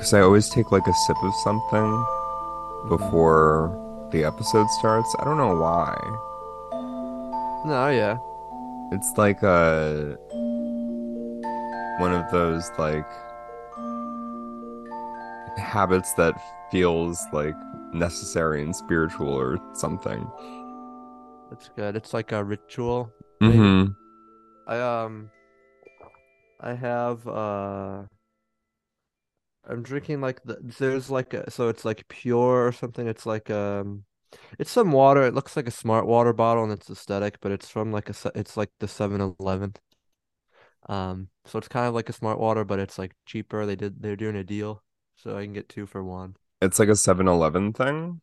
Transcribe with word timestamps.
Because 0.00 0.14
I 0.14 0.20
always 0.20 0.48
take 0.48 0.72
like 0.72 0.86
a 0.86 0.94
sip 0.94 1.22
of 1.22 1.34
something 1.44 2.06
before 2.88 4.08
the 4.10 4.24
episode 4.24 4.66
starts. 4.70 5.14
I 5.20 5.24
don't 5.24 5.36
know 5.36 5.54
why. 5.54 5.94
No, 7.66 7.88
yeah. 7.90 8.16
It's 8.92 9.18
like 9.18 9.42
a 9.42 10.16
one 11.98 12.14
of 12.14 12.30
those 12.30 12.70
like 12.78 13.06
habits 15.58 16.14
that 16.14 16.32
feels 16.72 17.22
like 17.34 17.54
necessary 17.92 18.62
and 18.62 18.74
spiritual 18.74 19.28
or 19.28 19.58
something. 19.74 20.26
That's 21.50 21.68
good. 21.76 21.94
It's 21.94 22.14
like 22.14 22.32
a 22.32 22.42
ritual. 22.42 23.12
Mm-hmm. 23.42 23.92
I 24.66 24.80
um 24.80 25.30
I 26.58 26.72
have 26.72 27.28
uh 27.28 28.04
I'm 29.70 29.82
drinking 29.82 30.20
like 30.20 30.42
the 30.42 30.58
there's 30.78 31.10
like 31.10 31.32
a 31.32 31.50
so 31.50 31.68
it's 31.68 31.84
like 31.84 32.08
pure 32.08 32.66
or 32.66 32.72
something. 32.72 33.06
It's 33.06 33.24
like 33.24 33.50
um 33.50 34.04
it's 34.58 34.70
some 34.70 34.90
water. 34.92 35.22
It 35.22 35.34
looks 35.34 35.56
like 35.56 35.68
a 35.68 35.72
smart 35.72 36.06
water 36.06 36.32
bottle 36.32 36.64
and 36.64 36.72
it's 36.72 36.90
aesthetic, 36.90 37.40
but 37.40 37.52
it's 37.52 37.68
from 37.68 37.92
like 37.92 38.10
a 38.10 38.14
it's 38.34 38.56
like 38.56 38.70
the 38.80 38.88
7-Eleven. 38.88 39.74
Um 40.88 41.28
so 41.44 41.58
it's 41.58 41.68
kind 41.68 41.86
of 41.86 41.94
like 41.94 42.08
a 42.08 42.12
smart 42.12 42.40
water, 42.40 42.64
but 42.64 42.80
it's 42.80 42.98
like 42.98 43.12
cheaper. 43.26 43.64
They 43.64 43.76
did 43.76 44.02
they're 44.02 44.16
doing 44.16 44.36
a 44.36 44.44
deal, 44.44 44.82
so 45.16 45.36
I 45.36 45.44
can 45.44 45.52
get 45.52 45.68
two 45.68 45.86
for 45.86 46.02
one. 46.02 46.36
It's 46.60 46.78
like 46.80 46.88
a 46.88 46.96
7-Eleven 46.96 47.72
thing. 47.72 48.20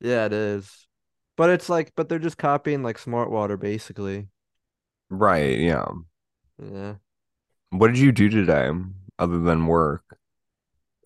Yeah, 0.00 0.26
it 0.26 0.32
is. 0.32 0.88
But 1.36 1.50
it's 1.50 1.68
like 1.68 1.92
but 1.94 2.08
they're 2.08 2.18
just 2.18 2.38
copying 2.38 2.82
like 2.82 2.98
smart 2.98 3.30
water 3.30 3.56
basically. 3.56 4.26
Right, 5.08 5.58
yeah. 5.58 5.86
Yeah. 6.58 6.94
What 7.70 7.88
did 7.88 7.98
you 7.98 8.10
do 8.10 8.28
today 8.28 8.70
other 9.18 9.38
than 9.38 9.66
work? 9.66 10.18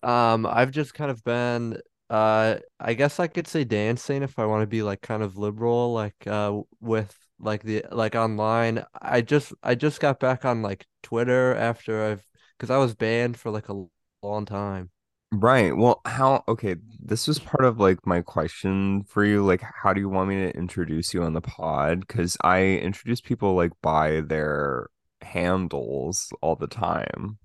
Um, 0.03 0.45
I've 0.45 0.71
just 0.71 0.93
kind 0.93 1.11
of 1.11 1.23
been 1.23 1.79
uh 2.09 2.57
I 2.79 2.95
guess 2.95 3.19
I 3.19 3.27
could 3.27 3.47
say 3.47 3.63
dancing 3.63 4.23
if 4.23 4.39
I 4.39 4.45
want 4.45 4.63
to 4.63 4.67
be 4.67 4.81
like 4.81 5.01
kind 5.01 5.21
of 5.21 5.37
liberal 5.37 5.93
like 5.93 6.15
uh 6.25 6.59
with 6.81 7.15
like 7.39 7.63
the 7.63 7.85
like 7.91 8.15
online. 8.15 8.83
I 9.01 9.21
just 9.21 9.53
I 9.63 9.75
just 9.75 9.99
got 9.99 10.19
back 10.19 10.45
on 10.45 10.61
like 10.61 10.85
Twitter 11.03 11.55
after 11.55 12.03
I've 12.05 12.25
because 12.57 12.69
I 12.71 12.77
was 12.77 12.95
banned 12.95 13.37
for 13.37 13.51
like 13.51 13.69
a 13.69 13.85
long 14.23 14.45
time. 14.45 14.91
Right. 15.31 15.75
Well, 15.75 16.01
how, 16.05 16.43
okay, 16.47 16.75
this 16.99 17.27
was 17.27 17.37
part 17.39 17.63
of 17.63 17.79
like 17.79 18.05
my 18.05 18.21
question 18.21 19.03
for 19.03 19.23
you. 19.23 19.45
Like, 19.45 19.61
how 19.61 19.93
do 19.93 20.01
you 20.01 20.09
want 20.09 20.29
me 20.29 20.35
to 20.37 20.55
introduce 20.57 21.13
you 21.13 21.23
on 21.23 21.33
the 21.33 21.41
pod? 21.41 21.99
Because 22.01 22.35
I 22.43 22.63
introduce 22.63 23.21
people 23.21 23.53
like 23.55 23.71
by 23.81 24.21
their 24.21 24.89
handles 25.21 26.33
all 26.41 26.55
the 26.55 26.67
time. 26.67 27.37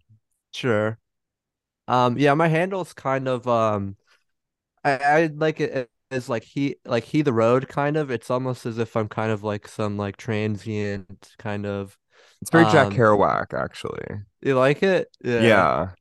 Sure. 0.52 0.98
Um 1.88 2.18
yeah, 2.18 2.34
my 2.34 2.48
handle's 2.48 2.92
kind 2.92 3.28
of 3.28 3.46
um 3.48 3.96
I 4.84 4.92
I 4.98 5.26
like 5.34 5.60
it 5.60 5.90
as 6.10 6.28
like 6.28 6.44
he 6.44 6.76
like 6.86 7.04
he 7.04 7.22
the 7.22 7.32
road 7.32 7.68
kind 7.68 7.96
of. 7.96 8.10
It's 8.10 8.30
almost 8.30 8.66
as 8.66 8.78
if 8.78 8.96
I'm 8.96 9.08
kind 9.08 9.32
of 9.32 9.44
like 9.44 9.68
some 9.68 9.98
like 9.98 10.16
transient 10.18 11.34
kind 11.38 11.66
of 11.66 11.98
It's 12.40 12.50
very 12.50 12.64
Jack 12.66 12.90
um 12.90 12.90
Kerouac, 12.90 13.52
actually. 13.54 14.22
you 14.42 14.56
like 14.58 14.82
it? 14.82 15.08
Yeah. 15.22 15.66
Yeah. 15.66 15.94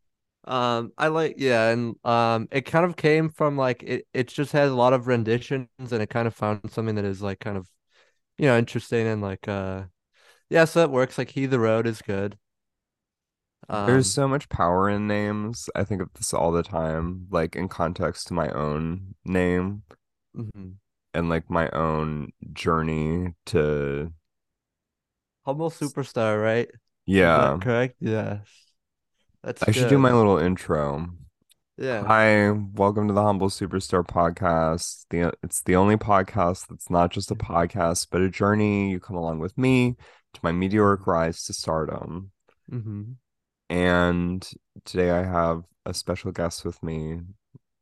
Um, 0.46 0.94
I 0.98 1.10
like 1.10 1.36
yeah, 1.40 1.70
and 1.72 1.96
um, 2.06 2.48
it 2.52 2.64
kind 2.64 2.86
of 2.86 2.98
came 2.98 3.30
from 3.30 3.58
like 3.58 3.84
it. 3.84 4.08
It 4.14 4.30
just 4.30 4.54
has 4.54 4.72
a 4.72 4.76
lot 4.76 4.94
of 4.94 5.08
renditions, 5.08 5.70
and 5.80 6.02
it 6.04 6.10
kind 6.10 6.28
of 6.28 6.36
found 6.36 6.72
something 6.72 6.96
that 6.96 7.06
is 7.06 7.22
like 7.22 7.40
kind 7.40 7.58
of 7.58 7.70
you 8.38 8.48
know 8.48 8.58
interesting 8.58 9.08
and 9.08 9.22
like 9.22 9.48
uh 9.48 9.84
yeah, 10.50 10.66
so 10.66 10.84
it 10.84 10.92
works. 10.92 11.18
Like 11.18 11.32
he 11.32 11.46
the 11.48 11.60
road 11.60 11.88
is 11.88 12.02
good. 12.04 12.38
There's 13.70 14.08
Um, 14.08 14.24
so 14.24 14.28
much 14.28 14.50
power 14.50 14.90
in 14.90 15.08
names. 15.08 15.70
I 15.76 15.84
think 15.84 16.02
of 16.02 16.10
this 16.14 16.34
all 16.34 16.52
the 16.52 16.64
time, 16.64 17.28
like 17.32 17.56
in 17.56 17.70
context 17.70 18.28
to 18.28 18.34
my 18.34 18.50
own 18.50 19.16
name 19.26 19.84
mhm. 20.36 20.76
and 21.14 21.30
like 21.30 21.50
my 21.50 21.70
own 21.70 22.32
journey 22.52 23.34
to, 23.48 24.12
Humble 25.46 25.70
superstar, 25.70 26.42
right? 26.42 26.70
Yeah. 27.06 27.58
correct? 27.62 27.96
Yes, 28.00 28.48
that's 29.44 29.62
I 29.64 29.72
should 29.72 29.90
do 29.90 29.98
my 29.98 30.14
little 30.14 30.38
intro. 30.38 31.10
Yeah. 31.78 32.06
Hi, 32.06 32.52
welcome 32.52 33.08
to 33.08 33.14
the 33.14 33.24
Humble 33.24 33.50
Superstar 33.50 34.06
podcast. 34.06 35.06
The 35.10 35.34
it's 35.42 35.64
the 35.64 35.76
only 35.76 35.98
podcast 35.98 36.68
that's 36.68 36.90
not 36.90 37.12
just 37.12 37.32
a 37.32 37.36
podcast, 37.36 38.08
but 38.12 38.22
a 38.22 38.30
journey. 38.30 38.92
You 38.92 39.00
come 39.00 39.18
along 39.18 39.40
with 39.40 39.58
me 39.58 39.96
to 40.34 40.40
my 40.44 40.52
meteoric 40.52 41.08
rise 41.08 41.44
to 41.46 41.54
stardom. 41.54 42.32
Mm-hmm. 42.72 43.14
And 43.74 44.48
today 44.86 45.10
I 45.10 45.24
have 45.24 45.64
a 45.84 45.96
special 45.96 46.32
guest 46.32 46.64
with 46.64 46.84
me. 46.84 47.22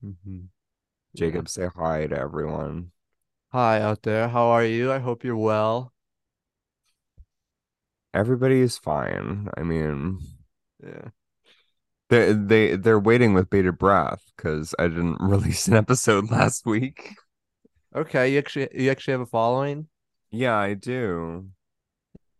Mm-hmm. 0.01 0.37
Yeah. 1.13 1.17
Jacob, 1.17 1.49
say 1.49 1.67
hi 1.75 2.07
to 2.07 2.17
everyone. 2.17 2.91
Hi 3.49 3.81
out 3.81 4.03
there. 4.03 4.29
How 4.29 4.45
are 4.51 4.63
you? 4.63 4.89
I 4.89 4.99
hope 4.99 5.25
you're 5.25 5.35
well. 5.35 5.91
Everybody 8.13 8.61
is 8.61 8.77
fine. 8.77 9.49
I 9.57 9.63
mean, 9.63 10.19
Yeah. 10.81 11.09
they 12.09 12.31
they 12.31 12.77
they're 12.77 12.97
waiting 12.97 13.33
with 13.33 13.49
bated 13.49 13.77
breath 13.77 14.23
because 14.37 14.73
I 14.79 14.87
didn't 14.87 15.17
release 15.19 15.67
an 15.67 15.73
episode 15.73 16.31
last 16.31 16.65
week. 16.65 17.15
Okay, 17.93 18.31
you 18.31 18.37
actually 18.39 18.69
you 18.73 18.89
actually 18.91 19.11
have 19.11 19.21
a 19.21 19.25
following? 19.25 19.89
Yeah, 20.31 20.55
I 20.55 20.73
do. 20.73 21.49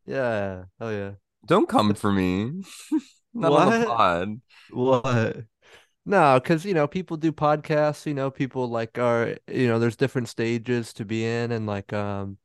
Yeah. 0.06 0.64
Hell 0.80 0.94
yeah. 0.94 1.12
Don't 1.46 1.68
come 1.68 1.94
for 1.96 2.14
me. 2.14 2.64
Not 3.34 3.54
on 3.54 3.70
the 3.70 3.80
what? 3.80 3.88
pod. 3.88 4.42
What? 4.72 5.38
No, 6.06 6.40
because 6.40 6.66
you 6.66 6.74
know, 6.74 6.88
people 6.88 7.18
do 7.18 7.32
podcasts, 7.32 8.06
you 8.06 8.14
know, 8.14 8.32
people 8.32 8.68
like 8.68 8.98
are, 8.98 9.38
you 9.48 9.68
know, 9.68 9.80
there's 9.80 9.96
different 9.96 10.30
stages 10.30 10.94
to 10.94 11.06
be 11.06 11.26
in 11.26 11.52
and 11.52 11.68
like 11.68 11.94
um, 11.94 12.38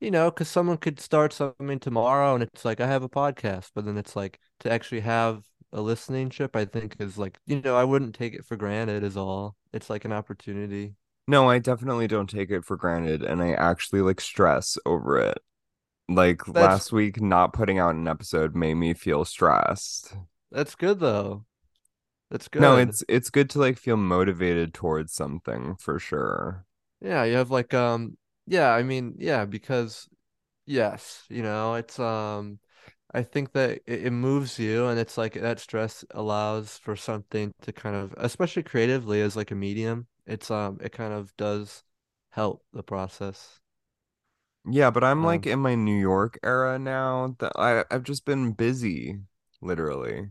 you 0.00 0.10
know, 0.10 0.30
because 0.30 0.48
someone 0.48 0.76
could 0.76 1.00
start 1.00 1.32
something 1.32 1.78
tomorrow 1.80 2.34
and 2.34 2.42
it's 2.42 2.64
like 2.64 2.80
I 2.80 2.86
have 2.86 3.02
a 3.02 3.08
podcast, 3.08 3.70
but 3.74 3.84
then 3.84 3.96
it's 3.96 4.14
like 4.14 4.38
to 4.60 4.70
actually 4.70 5.00
have 5.00 5.42
a 5.72 5.80
listening 5.80 6.30
ship, 6.30 6.54
I 6.56 6.64
think 6.64 6.96
is 7.00 7.18
like, 7.18 7.38
you 7.46 7.60
know, 7.60 7.76
I 7.76 7.84
wouldn't 7.84 8.14
take 8.14 8.34
it 8.34 8.44
for 8.44 8.56
granted 8.56 9.02
is 9.02 9.16
all. 9.16 9.56
It's 9.72 9.90
like 9.90 10.04
an 10.04 10.12
opportunity. 10.12 10.94
No, 11.26 11.48
I 11.48 11.58
definitely 11.58 12.06
don't 12.06 12.28
take 12.28 12.50
it 12.50 12.64
for 12.64 12.76
granted, 12.76 13.22
and 13.22 13.42
I 13.42 13.52
actually 13.52 14.00
like 14.00 14.20
stress 14.20 14.78
over 14.86 15.18
it. 15.18 15.38
Like 16.08 16.48
That's 16.52 16.78
last 16.78 16.92
week, 16.92 17.20
not 17.20 17.52
putting 17.52 17.78
out 17.78 17.94
an 17.94 18.08
episode 18.08 18.54
made 18.56 18.74
me 18.74 18.94
feel 18.94 19.24
stressed. 19.24 20.16
that's 20.50 20.74
good 20.74 21.00
though. 21.00 21.44
That's 22.30 22.48
good. 22.48 22.62
No, 22.62 22.76
it's 22.76 23.04
it's 23.08 23.30
good 23.30 23.48
to 23.50 23.58
like 23.60 23.78
feel 23.78 23.96
motivated 23.96 24.74
towards 24.74 25.12
something 25.12 25.76
for 25.76 25.98
sure. 25.98 26.66
Yeah, 27.00 27.24
you 27.24 27.34
have 27.36 27.50
like 27.50 27.74
um 27.74 28.16
yeah, 28.46 28.70
I 28.72 28.82
mean, 28.82 29.14
yeah, 29.18 29.44
because 29.44 30.08
yes, 30.66 31.24
you 31.30 31.42
know, 31.42 31.74
it's 31.74 31.98
um 32.00 32.60
I 33.14 33.22
think 33.24 33.52
that 33.54 33.82
it, 33.86 34.06
it 34.06 34.12
moves 34.12 34.58
you 34.58 34.86
and 34.88 34.98
it's 35.00 35.18
like 35.18 35.34
that 35.34 35.60
stress 35.60 36.04
allows 36.12 36.78
for 36.78 36.96
something 36.96 37.52
to 37.62 37.72
kind 37.72 37.96
of 37.96 38.14
especially 38.18 38.62
creatively 38.64 39.20
as 39.22 39.36
like 39.36 39.50
a 39.52 39.54
medium. 39.56 40.08
It's 40.26 40.50
um 40.50 40.78
it 40.82 40.92
kind 40.92 41.12
of 41.14 41.36
does 41.36 41.84
help 42.30 42.64
the 42.72 42.82
process. 42.82 43.60
Yeah, 44.70 44.90
but 44.90 45.02
I'm 45.04 45.24
like 45.24 45.46
in 45.46 45.60
my 45.60 45.74
New 45.74 45.98
York 45.98 46.38
era 46.42 46.78
now 46.78 47.36
that 47.38 47.52
I 47.56 47.84
I've 47.90 48.04
just 48.04 48.24
been 48.24 48.52
busy, 48.52 49.20
literally. 49.60 50.30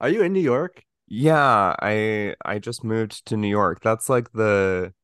are 0.00 0.08
you 0.08 0.22
in 0.22 0.32
New 0.32 0.40
York? 0.40 0.84
Yeah, 1.06 1.74
I 1.80 2.34
I 2.44 2.58
just 2.58 2.84
moved 2.84 3.26
to 3.26 3.36
New 3.36 3.48
York. 3.48 3.80
That's 3.82 4.08
like 4.08 4.32
the 4.32 4.94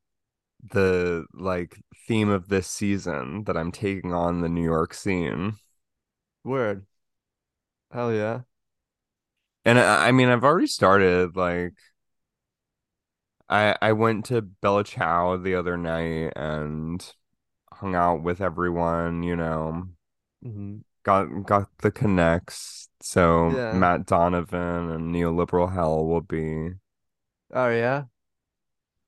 the 0.73 1.27
like 1.35 1.79
theme 2.09 2.31
of 2.31 2.49
this 2.49 2.67
season 2.69 3.45
that 3.45 3.57
I'm 3.57 3.73
taking 3.73 4.13
on 4.15 4.41
the 4.41 4.49
New 4.49 4.65
York 4.65 4.95
scene. 4.95 5.59
Word. 6.45 6.87
Hell 7.93 8.13
yeah. 8.13 8.43
And 9.65 9.79
I, 9.79 10.09
I 10.09 10.13
mean, 10.13 10.29
I've 10.29 10.45
already 10.45 10.67
started 10.67 11.37
like 11.37 11.75
I 13.49 13.77
I 13.83 13.93
went 13.93 14.27
to 14.27 14.41
Bella 14.43 14.85
Chow 14.85 15.37
the 15.37 15.55
other 15.55 15.77
night 15.77 16.33
and 16.37 17.05
hung 17.81 17.95
out 17.95 18.23
with 18.23 18.41
everyone, 18.41 19.23
you 19.23 19.37
know, 19.37 19.89
hmm 20.43 20.79
got 21.05 21.25
got 21.47 21.69
the 21.79 21.91
connects. 21.91 22.89
So 23.01 23.51
Yeah. 23.57 23.73
Matt 23.73 24.07
Donovan 24.07 24.91
and 24.91 25.15
Neoliberal 25.15 25.73
Hell 25.73 26.07
will 26.07 26.21
be 26.21 26.75
Oh 27.53 27.69
yeah. 27.69 28.05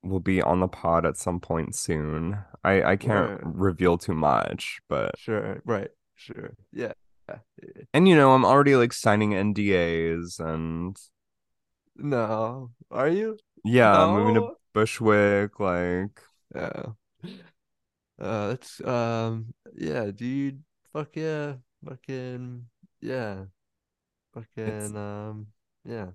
will 0.03 0.19
be 0.19 0.41
on 0.41 0.59
the 0.59 0.67
pod 0.67 1.05
at 1.05 1.17
some 1.17 1.39
point 1.39 1.75
soon. 1.75 2.37
I 2.63 2.83
I 2.83 2.95
can't 2.97 3.43
Word. 3.43 3.43
reveal 3.43 3.97
too 3.97 4.13
much, 4.13 4.79
but 4.89 5.17
Sure. 5.17 5.61
Right. 5.65 5.89
Sure. 6.15 6.55
Yeah. 6.71 6.93
Yeah. 7.29 7.39
and 7.93 8.07
you 8.07 8.15
know, 8.15 8.33
I'm 8.33 8.45
already 8.45 8.75
like 8.75 8.93
signing 8.93 9.33
NDAs 9.33 10.39
and 10.39 10.97
No. 11.95 12.71
Are 12.91 13.09
you? 13.09 13.37
yeah, 13.63 14.07
moving 14.11 14.35
to 14.35 14.55
Bushwick, 14.73 15.59
like 15.59 16.21
Yeah. 16.55 16.93
Uh, 18.19 18.49
that's 18.49 18.81
um, 18.85 19.53
yeah, 19.75 20.11
dude. 20.11 20.63
Fuck 20.93 21.15
yeah, 21.15 21.55
fucking 21.85 22.67
yeah, 23.01 23.45
it's 24.65 24.93
fucking 24.93 24.97
um, 24.97 25.47
yeah. 25.85 26.11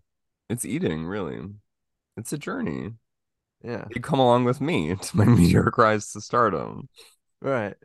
it's 0.49 0.65
eating 0.65 1.05
really. 1.07 1.41
It's 2.17 2.33
a 2.33 2.39
journey. 2.39 2.95
Yeah, 3.63 3.89
You 3.89 4.01
come 4.01 4.21
along 4.21 4.45
with 4.45 4.61
me 4.61 4.95
to 5.03 5.17
my 5.17 5.25
meteoric 5.27 5.79
rise 5.79 6.13
to 6.13 6.21
stardom. 6.21 6.89
right. 7.41 7.77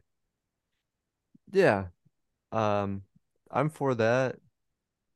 Yeah. 1.52 1.88
Um, 2.52 3.04
I'm 3.52 3.70
for 3.70 3.96
that. 3.96 4.38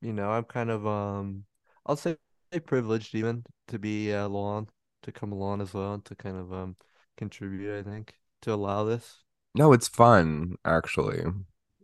You 0.02 0.14
know, 0.14 0.32
I'm 0.32 0.46
kind 0.46 0.70
of 0.72 0.88
um, 0.88 1.46
I'll 1.86 1.98
say 1.98 2.18
privileged 2.66 3.16
even 3.16 3.46
to 3.70 3.80
be 3.80 4.14
uh, 4.14 4.28
along, 4.28 4.70
to 5.04 5.12
come 5.12 5.32
along 5.34 5.62
as 5.62 5.74
well, 5.74 6.00
to 6.02 6.16
kind 6.16 6.38
of 6.38 6.54
um 6.54 6.78
contribute. 7.18 7.80
I 7.80 7.84
think 7.84 8.16
to 8.48 8.54
allow 8.56 8.84
this. 8.86 9.24
No, 9.56 9.74
it's 9.74 9.90
fun 9.90 10.56
actually 10.64 11.26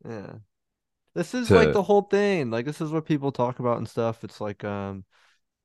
Yeah. 0.05 0.35
This 1.15 1.33
is 1.35 1.53
like 1.53 1.73
the 1.73 1.83
whole 1.83 2.03
thing. 2.03 2.51
Like 2.51 2.65
this 2.65 2.81
is 2.81 2.91
what 2.91 3.05
people 3.05 3.31
talk 3.31 3.59
about 3.59 3.77
and 3.79 3.89
stuff. 3.89 4.23
It's 4.23 4.41
like 4.41 4.63
um 4.63 5.05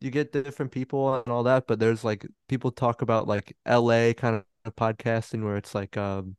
you 0.00 0.10
get 0.10 0.32
different 0.32 0.72
people 0.72 1.14
and 1.16 1.28
all 1.28 1.44
that, 1.44 1.66
but 1.68 1.80
there's 1.80 2.04
like 2.04 2.26
people 2.48 2.72
talk 2.72 3.02
about 3.02 3.28
like 3.28 3.56
LA 3.66 4.14
kind 4.14 4.44
of 4.66 4.76
podcasting 4.76 5.44
where 5.44 5.56
it's 5.56 5.74
like 5.74 5.96
um 5.98 6.36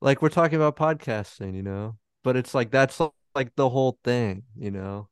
like 0.00 0.22
we're 0.22 0.30
talking 0.30 0.56
about 0.56 0.76
podcasting, 0.76 1.54
you 1.56 1.62
know? 1.64 1.98
But 2.24 2.36
it's 2.36 2.54
like 2.54 2.70
that's 2.72 3.00
like 3.34 3.54
the 3.56 3.70
whole 3.70 3.98
thing, 4.04 4.44
you 4.56 4.70
know? 4.72 5.08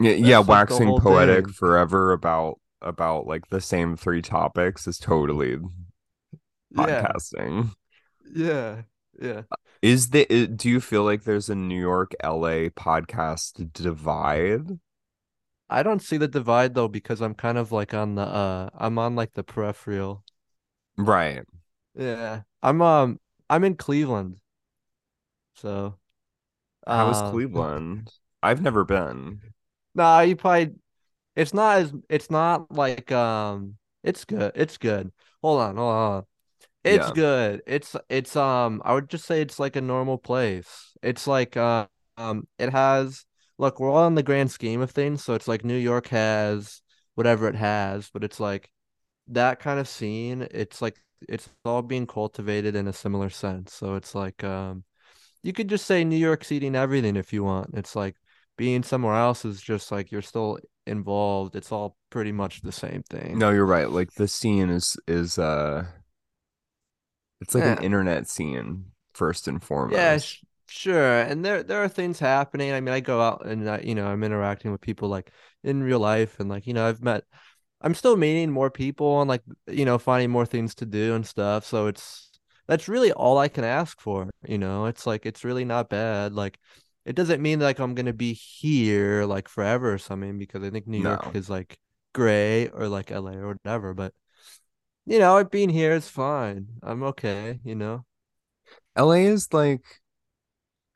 yeah, 0.00 0.12
yeah, 0.12 0.38
like 0.46 0.48
waxing 0.48 0.94
poetic 0.94 1.48
thing. 1.48 1.50
forever 1.50 2.12
about 2.12 2.60
about 2.80 3.26
like 3.26 3.48
the 3.50 3.60
same 3.60 3.96
three 3.96 4.22
topics 4.22 4.86
is 4.86 4.98
totally 4.98 5.58
Yeah. 6.70 7.12
podcasting. 7.12 7.70
Yeah. 8.34 8.82
Yeah. 9.20 9.42
Is 9.82 10.10
the 10.10 10.24
do 10.46 10.68
you 10.70 10.80
feel 10.80 11.04
like 11.04 11.24
there's 11.24 11.48
a 11.50 11.54
New 11.54 11.78
York 11.78 12.14
LA 12.20 12.70
podcast 12.70 13.72
divide? 13.72 14.78
I 15.70 15.82
don't 15.82 16.00
see 16.02 16.18
the 16.18 16.28
divide 16.28 16.74
though 16.74 16.86
because 16.88 17.22
I'm 17.22 17.34
kind 17.34 17.56
of 17.56 17.72
like 17.72 17.94
on 17.94 18.14
the 18.14 18.22
uh 18.22 18.68
I'm 18.74 18.98
on 18.98 19.14
like 19.16 19.32
the 19.32 19.42
peripheral. 19.42 20.22
Right. 20.96 21.44
Yeah. 21.94 22.42
I'm 22.62 22.82
um 22.82 23.20
I'm 23.48 23.64
in 23.64 23.76
Cleveland. 23.76 24.40
So 25.54 25.98
How 26.90 27.08
is 27.08 27.22
um 27.22 27.40
Cleveland? 27.56 28.12
I've 28.42 28.60
never 28.62 28.84
been. 28.84 29.54
nah 29.94 30.20
you 30.20 30.36
probably 30.36 30.74
it's 31.36 31.54
not 31.54 31.78
as 31.78 31.92
it's 32.10 32.30
not 32.30 32.70
like 32.72 33.12
um 33.12 33.76
it's 34.04 34.24
good. 34.24 34.52
It's 34.56 34.78
good. 34.78 35.12
Hold 35.42 35.60
on, 35.62 35.76
hold 35.76 35.94
on. 35.94 36.26
It's 36.84 37.10
Yeah. 37.10 37.10
good. 37.10 37.62
It's 37.66 37.94
it's 38.08 38.36
um 38.36 38.80
I 38.84 38.94
would 38.94 39.10
just 39.10 39.26
say 39.26 39.42
it's 39.42 39.58
like 39.58 39.76
a 39.76 39.80
normal 39.80 40.18
place. 40.18 40.96
It's 41.02 41.26
like 41.26 41.56
uh, 41.56 41.86
um 42.16 42.48
it 42.58 42.70
has 42.72 43.24
look, 43.58 43.78
we're 43.80 43.90
all 43.90 44.06
in 44.06 44.14
the 44.14 44.22
grand 44.22 44.50
scheme 44.50 44.80
of 44.80 44.90
things, 44.90 45.22
so 45.24 45.34
it's 45.34 45.48
like 45.48 45.64
New 45.64 45.76
York 45.76 46.08
has 46.08 46.80
whatever 47.14 47.48
it 47.48 47.54
has, 47.56 48.08
but 48.10 48.24
it's 48.24 48.40
like 48.40 48.70
that 49.28 49.60
kind 49.60 49.80
of 49.80 49.88
scene, 49.88 50.48
it's 50.52 50.82
like 50.82 50.98
it's 51.28 51.48
all 51.64 51.82
being 51.82 52.06
cultivated 52.06 52.76
in 52.76 52.88
a 52.88 52.92
similar 52.94 53.30
sense. 53.30 53.74
So 53.74 53.94
it's 53.96 54.14
like 54.14 54.44
um 54.44 54.84
you 55.42 55.52
could 55.54 55.68
just 55.68 55.86
say 55.86 56.04
New 56.04 56.16
York's 56.16 56.52
eating 56.52 56.76
everything 56.76 57.16
if 57.16 57.32
you 57.32 57.44
want. 57.44 57.70
It's 57.74 57.96
like 57.96 58.16
being 58.58 58.82
somewhere 58.84 59.16
else 59.16 59.44
is 59.44 59.60
just 59.62 59.92
like 59.92 60.10
you're 60.12 60.22
still 60.22 60.58
involved. 60.86 61.56
It's 61.56 61.72
all 61.72 61.96
pretty 62.10 62.32
much 62.32 62.62
the 62.62 62.72
same 62.72 63.02
thing. 63.10 63.38
No, 63.38 63.50
you're 63.50 63.66
right. 63.66 63.88
Like 63.90 64.14
the 64.14 64.26
scene 64.28 64.70
is 64.70 64.96
is 65.06 65.38
uh 65.38 65.86
it's 67.40 67.54
like 67.54 67.66
an 67.66 67.76
internet 67.76 68.28
scene 68.28 68.86
first 69.14 69.48
and 69.48 69.62
Yeah, 69.86 70.18
foremost. 70.18 70.18
sh 70.18 70.44
sure. 70.68 71.20
And 71.20 71.44
there 71.44 71.62
there 71.62 71.82
are 71.82 71.88
things 71.88 72.18
happening. 72.18 72.72
I 72.72 72.80
mean, 72.80 72.94
I 72.94 73.00
go 73.00 73.20
out 73.20 73.44
and 73.46 73.68
I, 73.68 73.80
you 73.80 73.94
know, 73.94 74.06
I'm 74.06 74.22
interacting 74.22 74.72
with 74.72 74.80
people 74.80 75.08
like 75.08 75.32
in 75.62 75.82
real 75.82 75.98
life 75.98 76.38
and 76.40 76.48
like, 76.48 76.66
you 76.66 76.74
know, 76.74 76.86
I've 76.88 77.02
met 77.02 77.24
I'm 77.80 77.94
still 77.94 78.16
meeting 78.16 78.50
more 78.50 78.70
people 78.70 79.20
and 79.20 79.28
like, 79.28 79.42
you 79.68 79.84
know, 79.84 79.98
finding 79.98 80.30
more 80.30 80.46
things 80.46 80.74
to 80.76 80.86
do 80.86 81.14
and 81.14 81.26
stuff. 81.26 81.64
So 81.64 81.86
it's 81.88 82.30
that's 82.68 82.88
really 82.88 83.12
all 83.12 83.38
I 83.38 83.48
can 83.48 83.64
ask 83.64 84.00
for, 84.00 84.30
you 84.46 84.58
know. 84.58 84.86
It's 84.86 85.06
like 85.06 85.26
it's 85.26 85.44
really 85.44 85.64
not 85.64 85.88
bad. 85.90 86.32
Like 86.34 86.58
it 87.04 87.16
doesn't 87.16 87.42
mean 87.42 87.60
like 87.60 87.78
I'm 87.80 87.94
gonna 87.94 88.12
be 88.12 88.32
here 88.34 89.24
like 89.24 89.48
forever 89.48 89.92
or 89.92 89.98
something 89.98 90.38
because 90.38 90.62
I 90.62 90.70
think 90.70 90.86
New 90.86 90.98
York 90.98 91.22
No. 91.22 91.34
is 91.34 91.50
like 91.50 91.78
gray 92.14 92.68
or 92.68 92.88
like 92.88 93.10
LA 93.10 93.32
or 93.34 93.48
whatever, 93.48 93.94
but 93.94 94.14
you 95.06 95.18
know, 95.18 95.42
being 95.44 95.70
here 95.70 95.92
is 95.92 96.08
fine. 96.08 96.68
I'm 96.82 97.02
okay, 97.04 97.60
you 97.64 97.74
know. 97.74 98.04
LA 98.96 99.26
is 99.26 99.52
like 99.52 100.00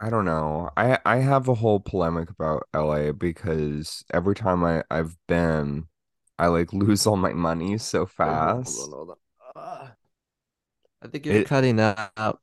I 0.01 0.11
don't 0.11 0.25
know. 0.25 0.71
I 0.77 0.99
I 1.05 1.17
have 1.19 1.49
a 1.49 1.55
whole 1.55 1.81
polemic 1.81 2.31
about 2.31 2.69
LA 2.75 3.13
because 3.13 4.05
every 4.13 4.35
time 4.35 4.65
I 4.65 4.85
I've 4.91 5.17
been 5.27 5.89
I 6.39 6.49
like 6.49 6.73
lose 6.73 7.07
all 7.07 7.17
my 7.17 7.33
money 7.33 7.79
so 7.79 8.07
Wait, 8.23 8.37
hold 8.37 8.51
on, 8.51 8.63
hold 8.65 8.81
on, 8.81 8.89
fast. 8.89 8.91
hold 8.91 9.11
on. 9.11 9.17
Uh, 9.55 9.89
I 11.03 11.09
think 11.09 11.27
you're 11.27 11.35
It 11.35 11.51
cutting 11.51 11.79
out. 11.81 12.41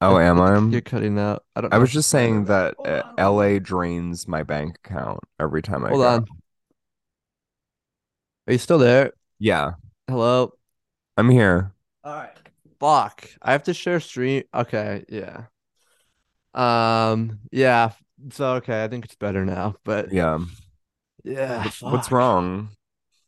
Oh 0.00 0.18
am 0.18 0.40
I? 0.40 0.60
you're 0.70 0.80
cutting 0.80 1.18
out. 1.18 1.44
I 1.56 1.60
don't 1.60 1.72
I 1.72 1.78
was 1.78 1.92
just 1.92 2.10
saying 2.10 2.46
that 2.46 2.76
uh, 2.84 3.02
LA 3.18 3.58
drains 3.60 4.28
my 4.28 4.42
bank 4.44 4.78
account 4.84 5.20
every 5.40 5.62
time 5.62 5.84
I 5.84 5.94
Hold 5.94 6.00
go. 6.00 6.20
on. 6.20 6.26
Are 8.46 8.52
you 8.52 8.58
still 8.58 8.78
there? 8.78 9.12
Yeah, 9.38 9.74
Hello? 10.08 10.54
I'm 11.16 11.30
here. 11.30 11.72
All 12.04 12.14
right. 12.14 12.36
Fuck. 12.80 13.28
I 13.42 13.52
have 13.52 13.64
to 13.64 13.74
share 13.74 14.00
stream. 14.00 14.44
Okay, 14.54 15.04
yeah. 15.08 15.46
Um, 16.54 17.40
yeah. 17.50 17.92
So 18.30 18.54
okay, 18.54 18.84
I 18.84 18.88
think 18.88 19.04
it's 19.04 19.16
better 19.16 19.44
now. 19.44 19.76
But 19.84 20.12
Yeah. 20.12 20.38
yeah, 21.24 21.64
What, 21.64 21.74
what's 21.82 22.12
wrong? 22.12 22.68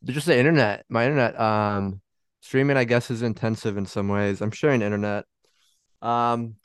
Just 0.05 0.27
the 0.27 0.39
internet. 0.39 0.85
My 0.89 1.05
internet, 1.05 1.39
um, 1.41 2.01
streaming, 2.41 2.77
I 2.77 2.85
guess, 2.85 3.11
is 3.11 3.23
intensive 3.23 3.77
in 3.77 3.87
some 3.87 4.09
ways. 4.09 4.41
I'm 4.41 4.51
sharing 4.51 4.83
internet. 4.83 5.25
Um, 6.03 6.57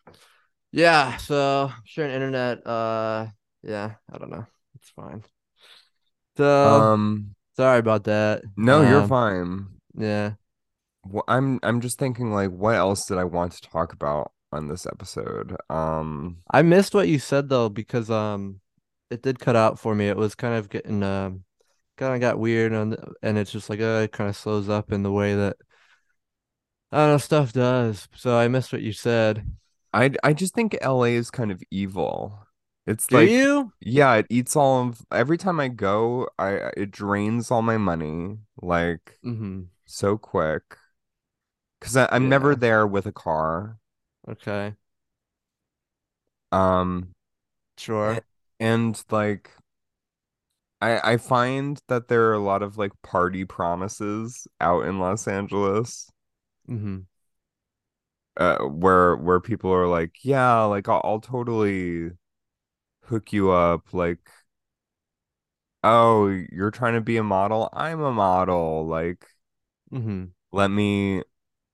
yeah, 0.71 1.17
so 1.17 1.71
sharing 1.85 2.13
internet, 2.13 2.65
uh, 2.67 3.27
yeah, 3.63 3.95
I 4.11 4.17
don't 4.17 4.31
know. 4.31 4.45
It's 4.75 4.89
fine. 4.91 5.23
So 6.37 6.45
Um, 6.69 7.35
sorry 7.55 7.79
about 7.79 8.03
that. 8.05 8.43
no, 8.57 8.81
you're 8.81 9.03
Um, 9.03 9.09
fine. 9.09 9.67
yeah. 9.95 10.35
Wh- 11.03 11.19
I'm 11.27 11.59
I'm 11.63 11.81
just 11.81 11.99
thinking 11.99 12.31
like 12.31 12.49
what 12.51 12.75
else 12.75 13.05
did 13.05 13.17
I 13.17 13.23
want 13.23 13.53
to 13.53 13.61
talk 13.61 13.93
about 13.93 14.31
on 14.51 14.67
this 14.67 14.85
episode? 14.85 15.55
Um, 15.69 16.43
I 16.49 16.61
missed 16.61 16.93
what 16.93 17.07
you 17.07 17.19
said 17.19 17.49
though, 17.49 17.69
because 17.69 18.09
um 18.09 18.61
it 19.09 19.21
did 19.21 19.39
cut 19.39 19.55
out 19.55 19.79
for 19.79 19.95
me. 19.95 20.07
It 20.07 20.17
was 20.17 20.35
kind 20.35 20.55
of 20.55 20.69
getting 20.69 21.03
um 21.03 21.43
kind 21.97 22.15
of 22.15 22.21
got 22.21 22.39
weird 22.39 22.73
and 22.73 22.97
and 23.23 23.37
it's 23.37 23.51
just 23.51 23.69
like 23.69 23.79
uh 23.81 24.01
it 24.05 24.11
kind 24.11 24.29
of 24.29 24.35
slows 24.37 24.69
up 24.69 24.91
in 24.91 25.03
the 25.03 25.11
way 25.11 25.35
that 25.35 25.57
I 26.91 26.97
don't 26.99 27.09
know 27.11 27.17
stuff 27.17 27.53
does. 27.53 28.07
So 28.15 28.37
I 28.37 28.47
missed 28.47 28.71
what 28.73 28.81
you 28.81 28.93
said. 28.93 29.45
I 29.93 30.11
I 30.23 30.33
just 30.33 30.53
think 30.53 30.77
LA 30.81 31.15
is 31.15 31.31
kind 31.31 31.51
of 31.51 31.61
evil. 31.71 32.39
It's 32.87 33.11
Do 33.11 33.17
like 33.17 33.33
you? 33.33 33.73
yeah, 33.81 34.15
it 34.15 34.27
eats 34.29 34.55
all 34.55 34.87
of 34.89 35.01
every 35.11 35.37
time 35.37 35.59
I 35.59 35.67
go, 35.69 36.29
I 36.39 36.71
it 36.77 36.91
drains 36.91 37.51
all 37.51 37.61
my 37.61 37.77
money 37.77 38.39
like 38.61 39.19
Mm-hmm. 39.23 39.61
so 39.85 40.17
quick. 40.19 40.77
Because 41.81 41.97
I'm 41.97 42.29
never 42.29 42.55
there 42.55 42.87
with 42.87 43.05
a 43.07 43.11
car. 43.11 43.77
Okay. 44.27 44.75
Um, 46.51 47.13
Sure. 47.77 48.23
and 48.59 49.01
like 49.09 49.51
I 50.81 51.13
I 51.13 51.17
find 51.17 51.81
that 51.87 52.07
there 52.07 52.27
are 52.29 52.33
a 52.33 52.39
lot 52.39 52.61
of 52.63 52.77
like 52.77 52.91
party 53.01 53.45
promises 53.45 54.47
out 54.59 54.85
in 54.85 54.99
Los 54.99 55.27
Angeles. 55.27 56.11
Mm-hmm. 56.69 57.01
uh 58.37 58.57
where 58.59 59.15
where 59.17 59.39
people 59.39 59.71
are 59.73 59.87
like, 59.87 60.23
yeah, 60.23 60.61
like 60.63 60.87
I'll, 60.89 61.01
I'll 61.03 61.19
totally 61.21 62.11
hook 63.05 63.33
you 63.33 63.51
up. 63.51 63.93
Like, 63.93 64.19
oh, 65.83 66.27
you're 66.51 66.71
trying 66.71 66.93
to 66.95 67.01
be 67.01 67.17
a 67.17 67.23
model? 67.23 67.69
I'm 67.73 68.01
a 68.01 68.11
model. 68.11 68.85
Like, 68.87 69.25
Mm-hmm. 69.91 70.23
let 70.51 70.69
me 70.69 71.23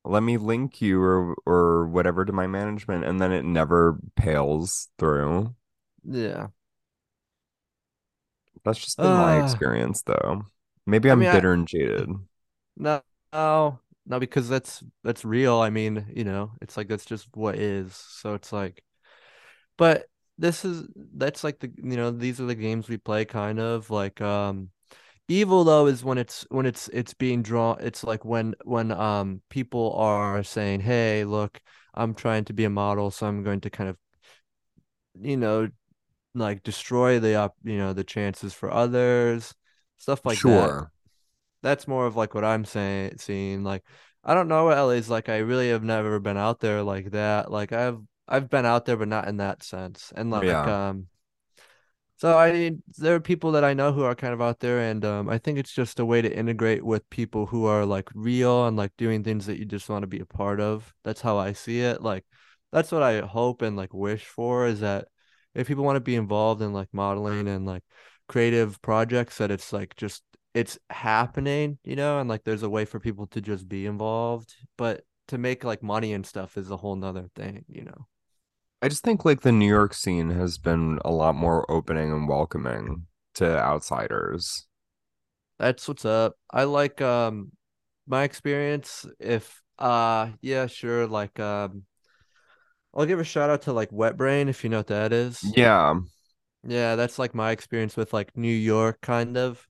let 0.10 0.24
me 0.24 0.38
link 0.38 0.82
you 0.82 1.02
or 1.02 1.36
or 1.46 1.88
whatever 1.88 2.26
to 2.26 2.34
my 2.34 2.48
management, 2.48 3.06
and 3.06 3.22
then 3.22 3.32
it 3.32 3.44
never 3.46 3.98
pales 4.16 4.90
through. 4.98 5.56
Yeah. 6.04 6.48
That's 8.64 8.80
just 8.80 9.02
been 9.02 9.16
my 9.16 9.34
Uh 9.34 9.36
experience, 9.36 10.02
though. 10.04 10.44
Maybe 10.86 11.10
I 11.10 11.12
I'm 11.12 11.26
mean 11.26 11.30
I 11.30 11.42
bitter 11.42 11.54
and 11.54 11.68
jaded. 11.68 12.10
no 12.76 13.02
no 13.34 13.80
no 14.06 14.20
because 14.20 14.48
that's 14.50 14.84
that's 15.04 15.26
real. 15.26 15.60
I 15.60 15.70
mean, 15.70 16.06
you 16.16 16.24
know, 16.24 16.52
it's 16.62 16.78
like 16.78 16.88
that's 16.88 17.06
just 17.06 17.28
what 17.36 17.56
is. 17.56 17.94
So 17.96 18.34
it's 18.36 18.52
like 18.54 18.84
But 19.78 20.08
this 20.38 20.66
is 20.66 20.88
that's 21.16 21.44
like 21.44 21.60
the 21.60 21.70
you 21.78 21.98
know 21.98 22.12
these 22.12 22.42
are 22.42 22.46
the 22.46 22.56
games 22.56 22.90
we 22.90 22.98
play 22.98 23.26
kind 23.26 23.60
of 23.60 23.90
like 23.92 24.22
um 24.22 24.72
evil 25.28 25.64
though 25.64 25.88
is 25.88 26.04
when 26.04 26.18
it's 26.18 26.46
when 26.50 26.66
it's 26.66 26.88
it's 26.90 27.14
being 27.14 27.42
drawn 27.44 27.78
it's 27.82 28.04
like 28.04 28.24
when 28.26 28.56
when 28.64 28.92
um 28.92 29.42
people 29.50 29.94
are 29.94 30.44
saying 30.44 30.80
hey 30.82 31.26
look 31.26 31.62
I'm 31.94 32.14
trying 32.14 32.46
to 32.46 32.54
be 32.54 32.64
a 32.66 32.70
model 32.70 33.12
so 33.12 33.28
I'm 33.28 33.44
going 33.44 33.62
to 33.62 33.70
kind 33.70 33.90
of 33.90 33.98
you 35.22 35.38
know 35.38 35.70
like 36.36 36.64
destroy 36.64 37.20
the 37.20 37.36
up 37.36 37.56
you 37.64 37.78
know 37.78 37.94
the 37.94 38.04
chances 38.04 38.54
for 38.54 38.72
others 38.72 39.56
stuff 39.98 40.26
like 40.26 40.44
that 40.44 40.76
Sure. 40.76 40.92
that's 41.64 41.88
more 41.88 42.06
of 42.08 42.16
like 42.16 42.34
what 42.36 42.46
I'm 42.46 42.66
saying 42.66 43.18
seeing 43.20 43.64
like 43.64 43.84
I 44.24 44.34
don't 44.36 44.50
know 44.50 44.66
what 44.66 44.78
LA's 44.78 45.10
like. 45.10 45.30
I 45.30 45.38
really 45.40 45.70
have 45.70 45.84
never 45.84 46.20
been 46.20 46.38
out 46.38 46.60
there 46.60 46.84
like 46.84 47.12
that. 47.12 47.52
Like 47.52 47.72
I've 47.74 48.00
I've 48.28 48.50
been 48.50 48.66
out 48.66 48.86
there 48.86 48.98
but 48.98 49.08
not 49.08 49.28
in 49.28 49.38
that 49.38 49.64
sense. 49.64 50.14
And 50.16 50.32
like 50.32 50.48
Yeah. 50.48 50.68
um 50.68 51.08
so 52.18 52.38
I 52.38 52.52
mean, 52.52 52.84
there 52.98 53.14
are 53.16 53.20
people 53.20 53.52
that 53.52 53.64
I 53.64 53.74
know 53.76 53.94
who 53.94 54.04
are 54.04 54.16
kind 54.16 54.34
of 54.34 54.42
out 54.42 54.60
there, 54.60 54.80
and 54.80 55.06
um, 55.06 55.30
I 55.30 55.38
think 55.38 55.60
it's 55.60 55.72
just 55.72 56.00
a 56.00 56.06
way 56.06 56.22
to 56.22 56.36
integrate 56.36 56.84
with 56.84 57.08
people 57.12 57.46
who 57.46 57.66
are 57.66 57.86
like 57.86 58.10
real 58.16 58.66
and 58.66 58.76
like 58.76 58.92
doing 58.98 59.24
things 59.24 59.46
that 59.46 59.60
you 59.60 59.66
just 59.66 59.88
want 59.88 60.02
to 60.04 60.08
be 60.08 60.20
a 60.20 60.26
part 60.26 60.60
of. 60.60 60.94
That's 61.04 61.22
how 61.22 61.38
I 61.38 61.54
see 61.54 61.82
it. 61.82 62.02
Like, 62.02 62.26
that's 62.72 62.92
what 62.92 63.04
I 63.04 63.22
hope 63.22 63.62
and 63.62 63.78
like 63.78 63.94
wish 63.94 64.26
for 64.26 64.66
is 64.68 64.80
that 64.80 65.08
if 65.54 65.68
people 65.68 65.84
want 65.84 65.98
to 65.98 66.02
be 66.02 66.16
involved 66.16 66.62
in 66.62 66.74
like 66.74 66.90
modeling 66.92 67.48
and 67.48 67.66
like 67.68 67.84
creative 68.28 68.82
projects, 68.82 69.38
that 69.38 69.52
it's 69.52 69.72
like 69.72 69.96
just 69.96 70.24
it's 70.56 70.80
happening, 70.90 71.78
you 71.84 71.96
know, 71.96 72.20
and 72.20 72.28
like 72.28 72.44
there's 72.44 72.64
a 72.64 72.70
way 72.70 72.86
for 72.86 73.00
people 73.00 73.28
to 73.28 73.42
just 73.42 73.70
be 73.70 73.86
involved. 73.86 74.56
But 74.76 75.04
to 75.28 75.38
make 75.38 75.64
like 75.64 75.84
money 75.84 76.14
and 76.14 76.26
stuff 76.26 76.58
is 76.58 76.72
a 76.72 76.78
whole 76.78 76.96
nother 76.96 77.30
thing, 77.36 77.66
you 77.68 77.84
know. 77.84 78.08
I 78.82 78.90
just 78.90 79.04
think 79.04 79.26
like 79.26 79.42
the 79.42 79.52
New 79.52 79.68
York 79.68 79.94
scene 79.94 80.30
has 80.32 80.58
been 80.58 81.00
a 81.04 81.12
lot 81.12 81.36
more 81.36 81.70
opening 81.70 82.12
and 82.12 82.28
welcoming 82.28 83.08
to 83.36 83.58
outsiders. 83.58 84.68
That's 85.60 85.88
what's 85.88 86.06
up. 86.06 86.36
I 86.52 86.64
like 86.66 87.02
um 87.02 87.52
my 88.08 88.24
experience 88.24 89.06
if 89.20 89.62
uh 89.80 90.30
yeah 90.42 90.68
sure 90.68 91.08
like 91.08 91.40
um 91.40 91.84
I'll 92.94 93.06
give 93.06 93.20
a 93.20 93.24
shout 93.24 93.50
out 93.50 93.62
to 93.64 93.74
like 93.74 93.92
Wet 93.92 94.18
Brain 94.18 94.50
if 94.50 94.64
you 94.64 94.70
know 94.70 94.78
what 94.78 94.88
that 94.88 95.14
is. 95.14 95.44
Yeah. 95.54 96.00
Yeah, 96.64 96.96
that's 96.96 97.20
like 97.20 97.34
my 97.34 97.52
experience 97.52 97.96
with 97.96 98.14
like 98.14 98.36
New 98.36 98.54
York 98.54 99.02
kind 99.02 99.38
of. 99.38 99.68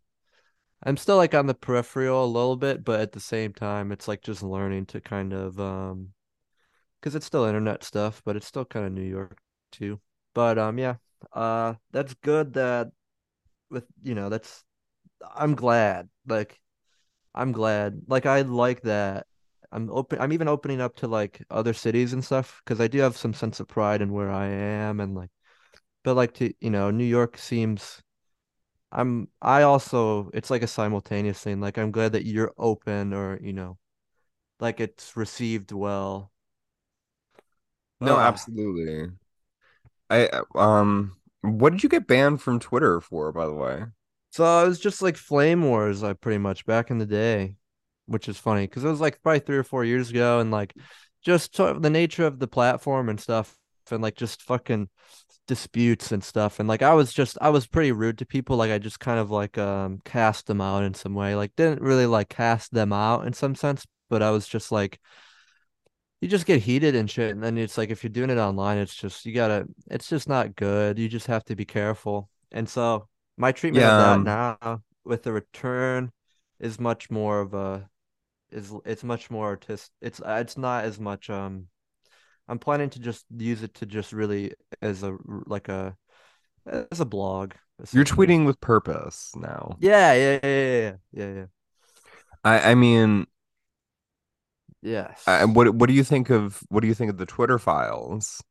I'm 0.84 0.98
still 0.98 1.18
like 1.18 1.36
on 1.36 1.48
the 1.48 1.56
peripheral 1.56 2.26
a 2.26 2.28
little 2.28 2.58
bit, 2.58 2.84
but 2.84 3.02
at 3.02 3.14
the 3.14 3.20
same 3.20 3.54
time 3.54 3.92
it's 3.92 4.08
like 4.08 4.22
just 4.22 4.44
learning 4.44 4.88
to 4.88 5.02
kind 5.02 5.34
of 5.34 5.60
um 5.60 6.14
because 7.00 7.16
it's 7.16 7.25
still 7.25 7.46
internet 7.46 7.84
stuff, 7.84 8.22
but 8.25 8.36
it's 8.36 8.48
still 8.48 8.66
kind 8.66 8.86
of 8.86 8.92
New 8.94 9.04
York 9.04 9.39
too. 9.72 10.00
But 10.34 10.58
um 10.58 10.77
yeah, 10.80 10.96
uh 11.34 11.75
that's 11.92 12.13
good 12.16 12.54
that 12.54 12.92
with 13.70 13.86
you 14.04 14.16
know 14.16 14.30
that's 14.30 14.63
I'm 15.36 15.56
glad 15.56 16.10
like 16.27 16.60
I'm 17.36 17.51
glad. 17.51 18.01
Like 18.08 18.25
I 18.25 18.42
like 18.42 18.82
that. 18.84 19.27
I'm 19.72 19.89
open 19.92 20.20
I'm 20.22 20.34
even 20.34 20.48
opening 20.48 20.82
up 20.82 20.96
to 20.98 21.08
like 21.08 21.44
other 21.51 21.74
cities 21.74 22.13
and 22.13 22.24
stuff 22.25 22.62
because 22.66 22.82
I 22.82 22.88
do 22.88 23.00
have 23.00 23.18
some 23.18 23.34
sense 23.34 23.60
of 23.60 23.68
pride 23.68 24.01
in 24.01 24.13
where 24.13 24.32
I 24.32 24.48
am 24.48 25.00
and 25.00 25.16
like 25.16 25.30
but 26.04 26.16
like 26.16 26.34
to 26.36 26.54
you 26.62 26.70
know, 26.72 26.92
New 26.92 27.06
York 27.06 27.38
seems 27.38 28.01
I'm 28.92 29.30
I 29.42 29.63
also 29.63 30.30
it's 30.34 30.50
like 30.50 30.63
a 30.63 30.68
simultaneous 30.68 31.42
thing. 31.42 31.60
Like 31.62 31.77
I'm 31.77 31.92
glad 31.92 32.13
that 32.13 32.25
you're 32.25 32.54
open 32.58 33.13
or 33.13 33.39
you 33.42 33.54
know, 33.54 33.77
like 34.60 34.80
it's 34.82 35.18
received 35.18 35.72
well. 35.72 36.32
No, 38.00 38.18
Uh 38.18 38.20
absolutely. 38.20 39.12
I 40.10 40.30
um 40.56 41.18
what 41.42 41.72
did 41.72 41.84
you 41.84 41.89
get 41.89 42.08
banned 42.08 42.42
from 42.42 42.60
Twitter 42.60 43.00
for, 43.01 43.32
by 43.32 43.46
the 43.46 43.54
way? 43.54 43.86
so 44.32 44.63
it 44.63 44.68
was 44.68 44.80
just 44.80 45.01
like 45.01 45.18
Flame 45.18 45.63
Wars 45.63 46.01
like 46.04 46.22
pretty 46.22 46.38
much 46.38 46.66
back 46.66 46.92
in 46.92 46.98
the 46.98 47.06
day, 47.06 47.56
which 48.06 48.30
is 48.30 48.38
funny 48.38 48.68
because 48.68 48.84
it 48.84 48.89
was 48.89 49.01
like 49.01 49.22
probably 49.24 49.39
three 49.39 49.58
or 49.58 49.63
four 49.63 49.84
years 49.86 50.10
ago 50.10 50.39
and 50.39 50.51
like 50.51 50.74
just 51.24 51.56
sort 51.56 51.75
of 51.75 51.82
the 51.82 51.89
nature 51.89 52.25
of 52.25 52.39
the 52.39 52.48
platform 52.48 53.10
and 53.10 53.20
stuff 53.20 53.56
and 53.92 54.01
like 54.04 54.16
just 54.16 54.42
fucking 54.42 54.89
disputes 55.48 56.12
and 56.12 56.24
stuff 56.24 56.60
and 56.60 56.70
like 56.70 56.82
I 56.84 56.94
was 56.94 57.13
just 57.13 57.38
I 57.42 57.50
was 57.50 57.68
pretty 57.68 57.92
rude 57.92 58.20
to 58.20 58.25
people 58.25 58.58
like 58.58 58.72
I 58.72 58.80
just 58.80 59.00
kind 59.00 59.20
of 59.20 59.32
like 59.32 59.58
um 59.58 60.00
cast 60.06 60.48
them 60.48 60.62
out 60.62 60.84
in 60.84 60.94
some 60.94 61.16
way 61.16 61.36
like 61.36 61.56
didn't 61.58 61.82
really 61.82 62.06
like 62.08 62.30
cast 62.30 62.74
them 62.74 62.94
out 62.94 63.27
in 63.27 63.34
some 63.34 63.56
sense 63.56 63.86
but 64.10 64.24
I 64.24 64.32
was 64.32 64.48
just 64.48 64.72
like 64.72 65.00
you 66.22 66.28
just 66.28 66.46
get 66.46 66.62
heated 66.62 66.96
and 66.96 67.10
shit 67.10 67.32
and 67.32 67.44
then 67.44 67.58
it's 67.58 67.78
like 67.78 67.90
if 67.90 68.04
you're 68.04 68.10
doing 68.10 68.30
it 68.30 68.38
online 68.38 68.78
it's 68.78 68.96
just 68.96 69.26
you 69.26 69.34
gotta 69.34 69.68
it's 69.90 70.10
just 70.10 70.28
not 70.28 70.56
good 70.56 70.98
you 70.98 71.08
just 71.08 71.28
have 71.28 71.44
to 71.46 71.56
be 71.56 71.66
careful 71.66 72.30
and 72.52 72.68
so 72.68 73.08
my 73.38 73.52
treatment 73.52 73.86
of 73.86 73.98
that 73.98 74.22
um, 74.22 74.24
now 74.24 74.82
with 75.06 75.24
the 75.24 75.32
return 75.32 76.12
is 76.60 76.80
much 76.80 77.10
more 77.12 77.40
of 77.40 77.54
a 77.54 77.88
is 78.52 78.74
it's 78.86 79.04
much 79.04 79.30
more 79.30 79.46
artist 79.48 79.92
it's 80.02 80.22
it's 80.26 80.58
not 80.58 80.86
as 80.86 81.00
much 81.00 81.30
um 81.30 81.68
I'm 82.48 82.60
planning 82.60 82.90
to 82.92 83.00
just 83.00 83.26
use 83.36 83.62
it 83.62 83.74
to 83.76 83.86
just 83.86 84.14
really 84.14 84.54
as 84.82 85.04
a 85.04 85.18
like 85.46 85.68
a 85.70 85.96
as 86.66 87.00
a 87.00 87.06
blog 87.06 87.54
you're 87.92 88.04
tweeting 88.04 88.46
with 88.46 88.60
purpose 88.60 89.32
now. 89.36 89.78
Yeah, 89.80 90.14
yeah, 90.14 90.40
yeah, 90.44 90.50
yeah, 90.50 90.96
yeah, 91.12 91.34
yeah. 91.34 91.46
I 92.44 92.72
I 92.72 92.76
mean, 92.76 93.28
I, 95.26 95.46
Yes. 95.46 95.46
what 95.46 95.74
what 95.76 95.88
do 95.88 95.94
you 95.94 96.04
think 96.04 96.30
of 96.30 96.62
what 96.70 96.82
do 96.82 96.88
you 96.88 96.94
think 96.94 97.10
of 97.12 97.18
the 97.18 97.26
Twitter 97.26 97.60
files? 97.60 98.42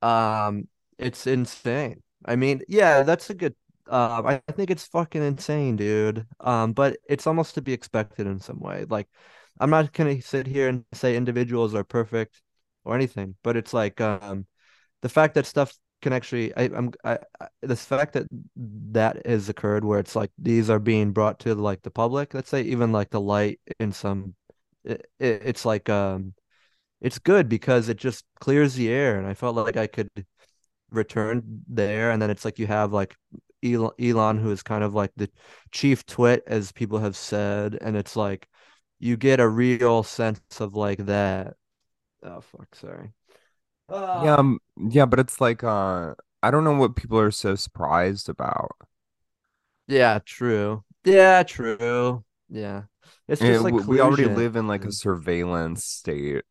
Um, 0.00 0.68
it's 0.98 1.26
insane. 1.26 2.02
I 2.24 2.36
mean, 2.36 2.62
yeah, 2.68 3.02
that's 3.02 3.30
a 3.30 3.34
good. 3.34 3.54
Um, 3.88 4.26
I 4.26 4.40
think 4.52 4.70
it's 4.70 4.86
fucking 4.86 5.22
insane, 5.22 5.76
dude. 5.76 6.26
Um, 6.40 6.72
but 6.72 6.96
it's 7.08 7.26
almost 7.26 7.54
to 7.56 7.62
be 7.62 7.72
expected 7.72 8.26
in 8.26 8.38
some 8.40 8.60
way. 8.60 8.84
Like, 8.88 9.08
I'm 9.60 9.70
not 9.70 9.92
gonna 9.92 10.20
sit 10.22 10.46
here 10.46 10.68
and 10.68 10.84
say 10.92 11.16
individuals 11.16 11.74
are 11.74 11.84
perfect 11.84 12.40
or 12.84 12.94
anything, 12.94 13.36
but 13.42 13.56
it's 13.56 13.74
like 13.74 14.00
um 14.00 14.46
the 15.02 15.08
fact 15.08 15.34
that 15.34 15.46
stuff 15.46 15.74
can 16.02 16.12
actually 16.12 16.54
I, 16.56 16.64
I'm 16.64 16.92
I, 17.04 17.18
I 17.40 17.48
the 17.62 17.76
fact 17.76 18.14
that 18.14 18.26
that 18.56 19.26
has 19.26 19.48
occurred 19.48 19.84
where 19.84 19.98
it's 20.00 20.16
like 20.16 20.30
these 20.38 20.70
are 20.70 20.78
being 20.80 21.12
brought 21.12 21.40
to 21.40 21.54
like 21.54 21.82
the 21.82 21.90
public, 21.90 22.34
let's 22.34 22.50
say 22.50 22.62
even 22.62 22.92
like 22.92 23.10
the 23.10 23.20
light 23.20 23.60
in 23.80 23.92
some 23.92 24.34
it, 24.84 25.06
it, 25.18 25.42
it's 25.44 25.64
like 25.64 25.88
um 25.88 26.34
it's 27.00 27.18
good 27.18 27.48
because 27.48 27.88
it 27.88 27.98
just 27.98 28.24
clears 28.40 28.74
the 28.74 28.90
air 28.90 29.18
and 29.18 29.26
I 29.26 29.34
felt 29.34 29.56
like 29.56 29.76
I 29.76 29.86
could 29.88 30.10
return 30.90 31.62
there 31.68 32.10
and 32.10 32.20
then 32.22 32.30
it's 32.30 32.44
like 32.44 32.58
you 32.58 32.66
have 32.68 32.92
like 32.92 33.16
Elon, 33.64 33.92
Elon 34.00 34.38
who 34.38 34.50
is 34.52 34.62
kind 34.62 34.84
of 34.84 34.94
like 34.94 35.12
the 35.16 35.30
chief 35.72 36.06
twit 36.06 36.44
as 36.46 36.72
people 36.72 36.98
have 37.00 37.16
said 37.16 37.78
and 37.80 37.96
it's 37.96 38.16
like 38.16 38.48
you 39.00 39.16
get 39.16 39.40
a 39.40 39.48
real 39.48 40.02
sense 40.02 40.40
of 40.60 40.74
like 40.74 41.06
that. 41.06 41.56
Oh 42.22 42.40
fuck, 42.40 42.74
sorry. 42.74 43.12
Yeah, 44.12 44.34
Ah. 44.34 44.36
um, 44.36 44.58
yeah, 44.76 45.06
but 45.06 45.18
it's 45.20 45.40
like 45.40 45.64
uh 45.64 46.14
I 46.42 46.50
don't 46.50 46.64
know 46.64 46.74
what 46.76 46.96
people 46.96 47.18
are 47.18 47.30
so 47.30 47.54
surprised 47.54 48.28
about. 48.28 48.72
Yeah, 49.86 50.18
true. 50.24 50.84
Yeah, 51.04 51.42
true. 51.44 52.24
Yeah. 52.48 52.84
It's 53.28 53.42
just 53.42 53.62
like 53.62 53.86
we 53.86 54.00
already 54.00 54.26
live 54.26 54.56
in 54.56 54.66
like 54.66 54.84
a 54.84 54.92
surveillance 54.92 55.84
state. 55.84 56.44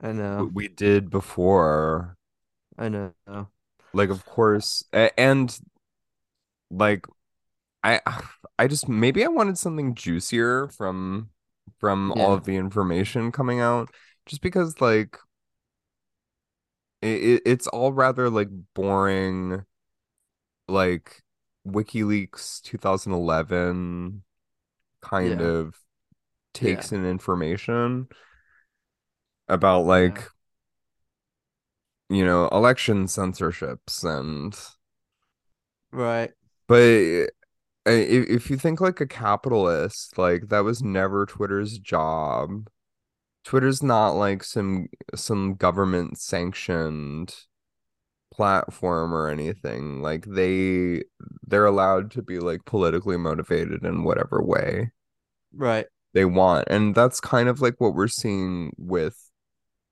I 0.00 0.12
know. 0.12 0.52
We 0.52 0.68
did 0.68 1.10
before. 1.10 2.16
I 2.78 2.88
know. 2.88 3.12
Like, 3.92 4.10
of 4.10 4.24
course, 4.24 4.84
and 4.92 5.58
like 6.70 7.06
I 7.84 8.00
I 8.58 8.68
just 8.68 8.88
maybe 8.88 9.24
I 9.24 9.28
wanted 9.28 9.58
something 9.58 9.94
juicier 9.94 10.68
from 10.68 11.30
from 11.78 12.12
all 12.12 12.34
of 12.34 12.44
the 12.44 12.56
information 12.56 13.32
coming 13.32 13.60
out, 13.60 13.90
just 14.26 14.42
because 14.42 14.80
like 14.80 15.18
it, 17.02 17.42
it's 17.46 17.66
all 17.68 17.92
rather 17.92 18.30
like 18.30 18.48
boring, 18.74 19.64
like 20.68 21.22
WikiLeaks 21.66 22.62
2011 22.62 24.22
kind 25.02 25.40
Yeah. 25.40 25.42
of 25.42 25.74
Yeah. 26.60 26.82
takes 26.82 26.92
in 26.92 27.04
information 27.06 28.08
about 29.48 29.84
Yeah. 29.92 30.18
like, 30.18 30.28
you 32.08 32.24
know, 32.24 32.48
election 32.48 33.06
censorships 33.08 34.02
and 34.04 34.54
Right. 35.92 36.32
but 36.66 36.76
eh, 36.82 37.26
eh, 37.86 37.90
i- 37.92 38.26
if 38.30 38.50
you 38.50 38.56
think 38.58 38.80
like 38.82 39.00
a 39.00 39.06
capitalist, 39.06 40.18
like 40.18 40.48
that 40.50 40.60
was 40.64 40.82
never 40.82 41.26
Twitter's 41.26 41.78
job. 41.78 42.68
Twitter's 43.44 43.82
not 43.82 44.12
like 44.12 44.44
some 44.44 44.88
some 45.16 45.54
government 45.56 46.18
sanctioned 46.20 47.34
platform 48.32 49.14
or 49.14 49.28
anything. 49.28 50.02
Like 50.02 50.26
they 50.26 51.04
they're 51.46 51.66
allowed 51.66 52.10
to 52.12 52.22
be 52.22 52.38
like 52.40 52.64
politically 52.66 53.16
motivated 53.16 53.84
in 53.84 54.04
whatever 54.04 54.42
way 54.42 54.92
Right. 55.52 55.86
They 56.14 56.24
want. 56.24 56.66
And 56.70 56.94
that's 56.94 57.20
kind 57.20 57.48
of 57.48 57.60
like 57.60 57.76
what 57.80 57.94
we're 57.94 58.08
seeing 58.08 58.72
with 58.78 59.16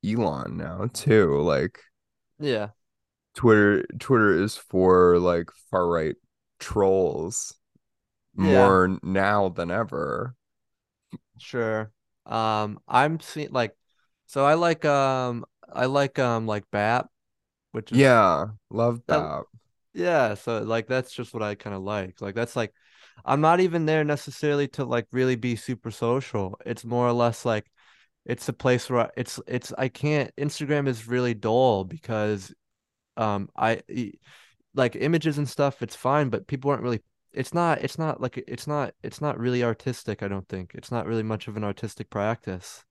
Elon 0.06 0.56
now 0.58 0.88
too. 0.94 1.40
Like 1.42 1.80
Yeah. 2.38 2.70
Twitter 3.34 3.84
Twitter 4.00 4.32
is 4.42 4.56
for 4.56 5.18
like 5.18 5.50
far 5.70 5.86
right 5.88 6.16
trolls 6.58 7.54
Yeah. 8.38 8.76
more 8.76 8.98
now 9.02 9.48
than 9.50 9.70
ever. 9.70 10.36
Sure. 11.38 11.92
Um, 12.26 12.80
I'm 12.88 13.20
seeing 13.20 13.52
like 13.52 13.76
so 14.26 14.44
I 14.44 14.54
like 14.54 14.84
um 14.84 15.44
I 15.72 15.86
like 15.86 16.18
um 16.18 16.46
like 16.46 16.64
BAP, 16.70 17.10
which 17.72 17.92
is 17.92 18.00
Yeah, 18.00 18.50
love 18.70 19.06
BAP. 19.08 19.30
that. 19.30 19.46
yeah, 19.94 20.34
so 20.34 20.62
like 20.62 20.86
that's 20.88 21.12
just 21.14 21.34
what 21.34 21.42
I 21.42 21.54
kind 21.56 21.76
of 21.76 21.82
like. 21.82 22.20
Like 22.20 22.34
that's 22.34 22.56
like 22.56 22.74
I'm 23.24 23.40
not 23.40 23.60
even 23.60 23.86
there 23.86 24.04
necessarily 24.04 24.68
to 24.68 24.84
like 24.84 25.06
really 25.12 25.36
be 25.36 25.56
super 25.56 25.90
social. 25.90 26.58
It's 26.66 26.84
more 26.84 27.06
or 27.08 27.12
less 27.12 27.44
like 27.44 27.66
it's 28.26 28.48
a 28.48 28.52
place 28.52 28.90
where 28.90 29.02
I- 29.06 29.10
it's 29.16 29.40
it's 29.46 29.72
I 29.78 29.88
can't 29.88 30.34
Instagram 30.36 30.88
is 30.88 31.08
really 31.08 31.34
dull 31.34 31.84
because 31.84 32.54
um 33.16 33.50
I 33.56 33.82
like 34.74 34.96
images 34.96 35.38
and 35.38 35.48
stuff 35.48 35.82
it's 35.82 35.96
fine 35.96 36.28
but 36.28 36.46
people 36.46 36.70
aren't 36.70 36.82
really 36.82 37.02
it's 37.32 37.54
not 37.54 37.82
it's 37.82 37.98
not 37.98 38.20
like 38.20 38.36
it's 38.48 38.66
not 38.66 38.94
it's 39.02 39.20
not 39.20 39.38
really 39.38 39.62
artistic 39.64 40.22
I 40.22 40.28
don't 40.28 40.48
think 40.48 40.72
it's 40.74 40.90
not 40.90 41.06
really 41.06 41.22
much 41.22 41.48
of 41.48 41.56
an 41.56 41.64
artistic 41.64 42.10
practice 42.10 42.84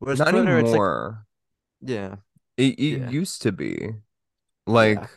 whereas 0.00 0.20
Not 0.20 0.34
Twitter 0.34 0.58
it's 0.58 0.72
like 0.72 0.84
anymore. 0.84 1.26
yeah 1.80 2.16
It 2.56 2.78
it 2.78 2.82
yeah 2.90 3.12
used 3.12 3.42
to 3.42 3.52
be. 3.52 3.94
Like 4.66 5.02
yeah 5.02 5.08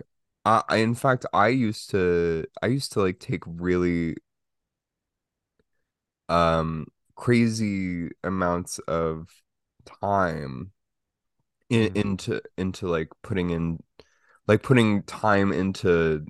I- 0.45 0.77
in 0.77 0.95
fact 0.95 1.25
I 1.33 1.49
used 1.49 1.89
to 1.91 2.45
I 2.63 2.67
used 2.67 2.93
to 2.93 3.01
like 3.01 3.19
take 3.19 3.43
really 3.47 4.17
um 6.29 6.87
crazy 7.15 8.09
amounts 8.23 8.79
of 8.87 9.29
time 10.03 10.71
in, 11.69 11.89
mm, 11.89 11.95
into 11.95 12.41
into 12.57 12.87
like 12.87 13.09
putting 13.23 13.49
in 13.51 13.79
like 14.47 14.63
putting 14.63 15.03
time 15.03 15.53
into 15.53 16.25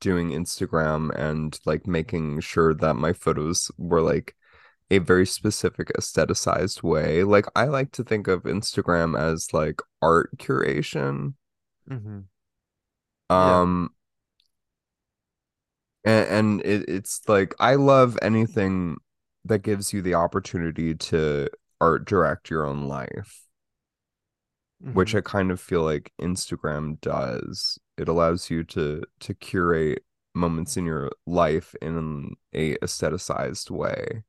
doing 0.00 0.30
Instagram 0.30 1.10
and 1.18 1.58
like 1.66 1.86
making 1.86 2.40
sure 2.40 2.74
that 2.74 2.94
my 2.96 3.12
photos 3.12 3.70
were 3.78 4.02
like 4.02 4.36
a 4.90 4.98
very 4.98 5.26
specific 5.26 5.88
aestheticized 5.98 6.82
way. 6.82 7.24
Like 7.24 7.46
I 7.56 7.66
like 7.66 7.92
to 7.92 8.04
think 8.04 8.28
of 8.28 8.44
Instagram 8.44 9.18
as 9.18 9.54
like 9.54 9.80
art 10.02 10.36
curation. 10.38 11.34
hmm 11.88 12.28
yeah 13.38 13.60
Um 13.60 13.90
and, 16.04 16.28
and 16.28 16.60
it, 16.66 16.88
it's 16.88 17.22
like 17.28 17.54
I 17.60 17.76
love 17.76 18.18
anything 18.22 18.96
that 19.44 19.60
gives 19.62 19.92
you 19.92 20.02
the 20.02 20.14
opportunity 20.14 20.94
to 20.94 21.48
art 21.80 22.04
direct 22.06 22.50
your 22.50 22.66
own 22.66 22.86
life, 22.88 23.46
which 24.92 25.14
hmm 25.14 25.16
I 25.16 25.20
kind 25.20 25.50
of 25.50 25.60
feel 25.60 25.82
like 25.82 26.12
Instagram 26.20 27.00
does. 27.00 27.78
It 27.96 28.08
allows 28.08 28.50
you 28.50 28.64
to 28.64 29.02
to 29.20 29.34
curate 29.34 30.04
moments 30.34 30.76
in 30.76 30.86
your 30.86 31.10
life 31.26 31.74
in 31.82 32.34
a 32.54 32.76
aestheticized 32.78 33.70
way 33.70 34.24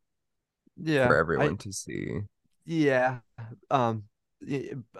for 1.00 1.16
yeah 1.16 1.20
I 1.36 1.52
everyone 1.54 1.58
to 1.58 1.72
see. 1.72 2.22
yeah 2.66 3.20
um 3.72 4.04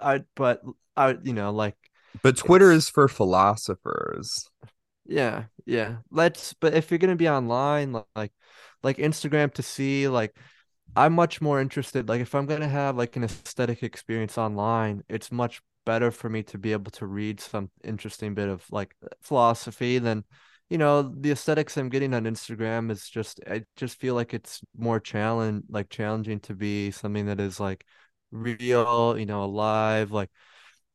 I 0.00 0.24
but 0.34 0.62
I 0.96 1.16
you 1.22 1.32
know 1.32 1.50
like 1.52 1.76
But 2.22 2.36
Twitter 2.36 2.72
is 2.72 2.88
for 2.88 3.06
philosophers. 3.08 4.50
Yeah, 5.06 5.44
yeah. 5.66 5.98
Let's, 6.10 6.54
but 6.54 6.74
if 6.74 6.90
you're 6.90 6.98
gonna 6.98 7.16
be 7.16 7.28
online, 7.28 7.92
like, 8.16 8.32
like 8.82 8.96
Instagram 8.98 9.52
to 9.54 9.62
see, 9.62 10.08
like, 10.08 10.34
I'm 10.96 11.12
much 11.14 11.40
more 11.40 11.60
interested. 11.60 12.08
Like, 12.08 12.20
if 12.20 12.34
I'm 12.34 12.46
gonna 12.46 12.68
have 12.68 12.96
like 12.96 13.16
an 13.16 13.24
aesthetic 13.24 13.82
experience 13.82 14.38
online, 14.38 15.02
it's 15.08 15.30
much 15.32 15.60
better 15.86 16.10
for 16.10 16.30
me 16.30 16.42
to 16.44 16.58
be 16.58 16.72
able 16.72 16.90
to 16.92 17.06
read 17.06 17.40
some 17.40 17.70
interesting 17.84 18.34
bit 18.34 18.48
of 18.48 18.64
like 18.70 18.94
philosophy 19.22 19.98
than, 19.98 20.24
you 20.70 20.78
know, 20.78 21.02
the 21.02 21.32
aesthetics 21.32 21.76
I'm 21.76 21.90
getting 21.90 22.14
on 22.14 22.24
Instagram 22.24 22.90
is 22.90 23.08
just, 23.08 23.40
I 23.46 23.64
just 23.76 23.98
feel 24.00 24.14
like 24.14 24.32
it's 24.34 24.62
more 24.76 25.00
challenge, 25.00 25.64
like 25.68 25.90
challenging 25.90 26.40
to 26.40 26.54
be 26.54 26.90
something 26.90 27.26
that 27.26 27.40
is 27.40 27.60
like 27.60 27.84
real, 28.30 29.18
you 29.18 29.26
know, 29.26 29.44
alive, 29.44 30.10
like 30.12 30.30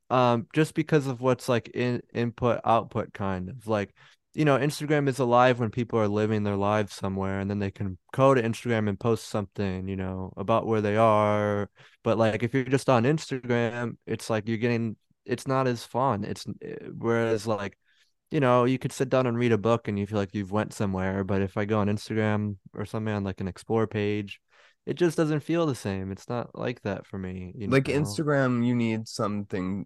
um 0.10 0.48
just 0.54 0.74
because 0.74 1.08
of 1.08 1.22
what's 1.22 1.48
like 1.50 1.70
in 1.70 2.02
input 2.14 2.60
output 2.66 3.14
kind 3.14 3.50
of 3.50 3.68
like 3.68 3.94
you 4.34 4.46
know 4.46 4.58
Instagram 4.58 5.08
is 5.08 5.20
alive 5.20 5.60
when 5.60 5.70
people 5.72 6.00
are 6.00 6.08
living 6.08 6.44
their 6.44 6.56
lives 6.56 6.94
somewhere 6.94 7.40
and 7.40 7.50
then 7.50 7.60
they 7.60 7.72
can 7.72 7.98
go 8.14 8.34
to 8.34 8.42
Instagram 8.42 8.88
and 8.90 9.00
post 9.00 9.28
something 9.28 9.88
you 9.88 9.96
know 9.96 10.34
about 10.38 10.66
where 10.68 10.82
they 10.82 10.98
are 10.98 11.70
but 12.04 12.18
like 12.18 12.44
if 12.44 12.54
you're 12.54 12.64
just 12.64 12.90
on 12.90 13.04
Instagram 13.04 13.98
it's 14.06 14.30
like 14.30 14.48
you're 14.48 14.58
getting 14.58 14.96
it's 15.26 15.48
not 15.48 15.68
as 15.68 15.84
fun 15.84 16.24
it's 16.24 16.46
eh, 16.62 16.76
whereas 16.98 17.48
like 17.48 17.78
you 18.32 18.40
know 18.40 18.66
you 18.66 18.78
could 18.80 18.92
sit 18.92 19.10
down 19.10 19.28
and 19.28 19.38
read 19.38 19.52
a 19.52 19.58
book 19.58 19.88
and 19.88 19.98
you 20.00 20.06
feel 20.06 20.18
like 20.18 20.34
you've 20.36 20.52
went 20.52 20.74
somewhere 20.74 21.24
but 21.24 21.42
if 21.42 21.58
I 21.58 21.66
go 21.66 21.80
on 21.80 21.88
Instagram 21.88 22.58
or 22.74 22.86
something 22.86 23.14
on 23.14 23.24
like 23.24 23.42
an 23.42 23.48
explore 23.48 23.88
page 23.88 24.40
it 24.86 24.96
just 24.96 25.18
doesn't 25.18 25.42
feel 25.42 25.66
the 25.66 25.76
same 25.76 26.12
it's 26.12 26.30
not 26.30 26.58
like 26.58 26.82
that 26.82 27.06
for 27.06 27.18
me 27.18 27.54
you 27.56 27.68
Like 27.68 27.88
know? 27.88 27.94
Instagram, 27.94 28.66
you 28.66 28.76
need 28.76 29.08
something, 29.08 29.86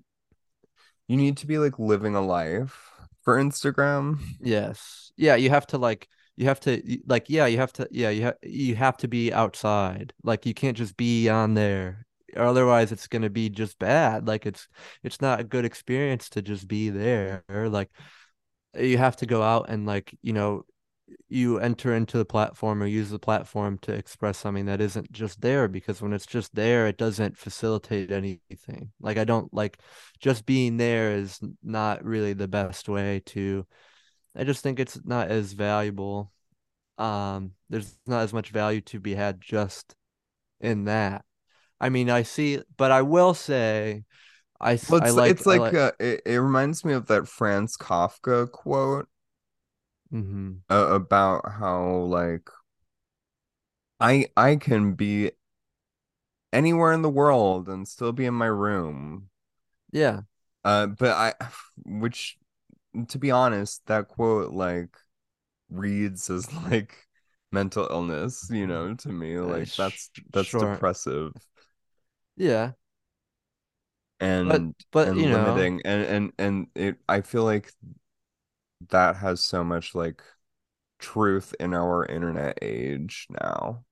you 1.08 1.18
need 1.18 1.38
to 1.38 1.48
be 1.48 1.58
like 1.58 1.80
living 1.80 2.16
a 2.16 2.22
life 2.22 2.92
for 3.22 3.38
Instagram. 3.38 4.20
Yes. 4.40 5.12
Yeah, 5.16 5.36
you 5.36 5.50
have 5.50 5.68
to 5.68 5.78
like 5.78 6.08
you 6.36 6.46
have 6.48 6.60
to 6.62 6.82
like 7.06 7.30
yeah, 7.30 7.46
you 7.46 7.58
have 7.58 7.74
to 7.74 7.88
yeah, 7.92 8.10
you 8.10 8.24
have 8.24 8.36
you 8.42 8.76
have 8.76 8.98
to 8.98 9.08
be 9.08 9.32
outside. 9.32 10.14
Like 10.24 10.46
you 10.46 10.54
can't 10.54 10.78
just 10.78 10.98
be 10.98 11.30
on 11.30 11.54
there. 11.54 12.06
Or 12.36 12.46
otherwise 12.46 12.92
it's 12.92 13.08
going 13.08 13.22
to 13.22 13.30
be 13.30 13.50
just 13.50 13.78
bad. 13.78 14.28
Like 14.28 14.46
it's 14.46 14.68
it's 15.04 15.22
not 15.22 15.40
a 15.40 15.44
good 15.44 15.66
experience 15.66 16.30
to 16.30 16.42
just 16.42 16.68
be 16.68 16.90
there. 16.90 17.44
Like 17.50 17.92
you 18.76 18.98
have 18.98 19.18
to 19.18 19.26
go 19.26 19.44
out 19.44 19.70
and 19.70 19.86
like, 19.86 20.18
you 20.22 20.34
know, 20.34 20.66
you 21.30 21.60
enter 21.60 21.94
into 21.96 22.18
the 22.18 22.26
platform 22.26 22.82
or 22.84 22.88
use 22.88 23.10
the 23.10 23.20
platform 23.20 23.78
to 23.80 23.94
express 23.94 24.38
something 24.38 24.66
that 24.66 24.82
isn't 24.82 25.12
just 25.12 25.42
there 25.42 25.68
because 25.68 26.02
when 26.02 26.14
it's 26.14 26.26
just 26.26 26.54
there, 26.56 26.88
it 26.88 26.98
doesn't 26.98 27.38
facilitate 27.38 28.12
anything. 28.12 28.92
Like 29.02 29.18
I 29.18 29.24
don't 29.24 29.54
like 29.54 29.80
just 30.20 30.46
being 30.46 30.78
there 30.78 31.14
is 31.14 31.40
not 31.64 32.04
really 32.06 32.34
the 32.34 32.48
best 32.48 32.90
way 32.90 33.22
to 33.28 33.66
I 34.36 34.44
just 34.44 34.64
think 34.64 34.80
it's 34.80 35.00
not 35.06 35.30
as 35.30 35.54
valuable. 35.54 36.32
Um, 36.98 37.52
there's 37.70 37.98
not 38.08 38.22
as 38.22 38.34
much 38.34 38.50
value 38.50 38.82
to 38.82 39.00
be 39.00 39.16
had 39.16 39.42
just 39.42 39.96
in 40.62 40.86
that. 40.86 41.26
I 41.82 41.90
mean, 41.90 42.10
I 42.10 42.24
see, 42.24 42.62
but 42.78 42.92
I 42.92 43.02
will 43.04 43.34
say, 43.34 44.06
I 44.62 44.80
Well, 44.88 45.00
I 45.00 45.10
it's 45.10 45.18
like 45.18 45.30
it's 45.30 45.46
I 45.50 45.56
like 45.56 45.60
like. 45.60 45.74
uh, 45.74 45.92
it, 46.00 46.22
it 46.26 46.38
reminds 46.38 46.84
me 46.86 46.94
of 46.94 47.08
that 47.08 47.28
Franz 47.28 47.78
Kafka 47.78 48.52
quote 48.52 49.08
hmm 50.14 50.64
uh, 50.70 50.88
about 50.92 51.44
how 51.60 51.84
like 52.08 52.50
I 54.00 54.28
I 54.38 54.58
can 54.58 54.94
be 54.94 55.32
anywhere 56.54 56.94
in 56.94 57.02
the 57.02 57.10
world 57.10 57.68
and 57.68 57.86
still 57.88 58.14
be 58.14 58.26
in 58.26 58.34
my 58.34 58.46
room. 58.46 59.30
Yeah. 59.92 60.24
Uh, 60.64 60.88
but 60.88 61.12
I, 61.12 61.34
which 61.86 62.38
to 63.10 63.18
be 63.20 63.32
honest, 63.32 63.86
that 63.88 64.08
quote 64.10 64.54
like 64.54 64.98
reads 65.70 66.30
as 66.32 66.54
like 66.66 66.96
mental 67.52 67.88
illness, 67.90 68.50
you 68.52 68.68
know, 68.68 68.96
to 68.96 69.10
me. 69.10 69.40
Uh, 69.44 69.48
Like 69.48 69.70
sh 69.70 69.78
that's 69.78 70.12
that's 70.34 70.56
sure. 70.56 70.56
depressive 70.56 71.34
Yeah. 72.36 72.74
And 74.20 74.76
but 74.92 75.16
you 75.16 75.28
and 75.28 75.30
know, 75.30 75.32
limiting 75.32 75.82
and 75.86 76.04
and 76.06 76.34
and 76.40 76.68
it 76.76 76.98
I 77.10 77.22
feel 77.22 77.44
like 77.44 77.74
that 78.90 79.18
has 79.18 79.44
so 79.46 79.64
much 79.64 79.96
like 79.96 80.22
truth 81.00 81.56
in 81.60 81.74
our 81.74 82.06
internet 82.06 82.60
age 82.62 83.28
now. 83.30 83.86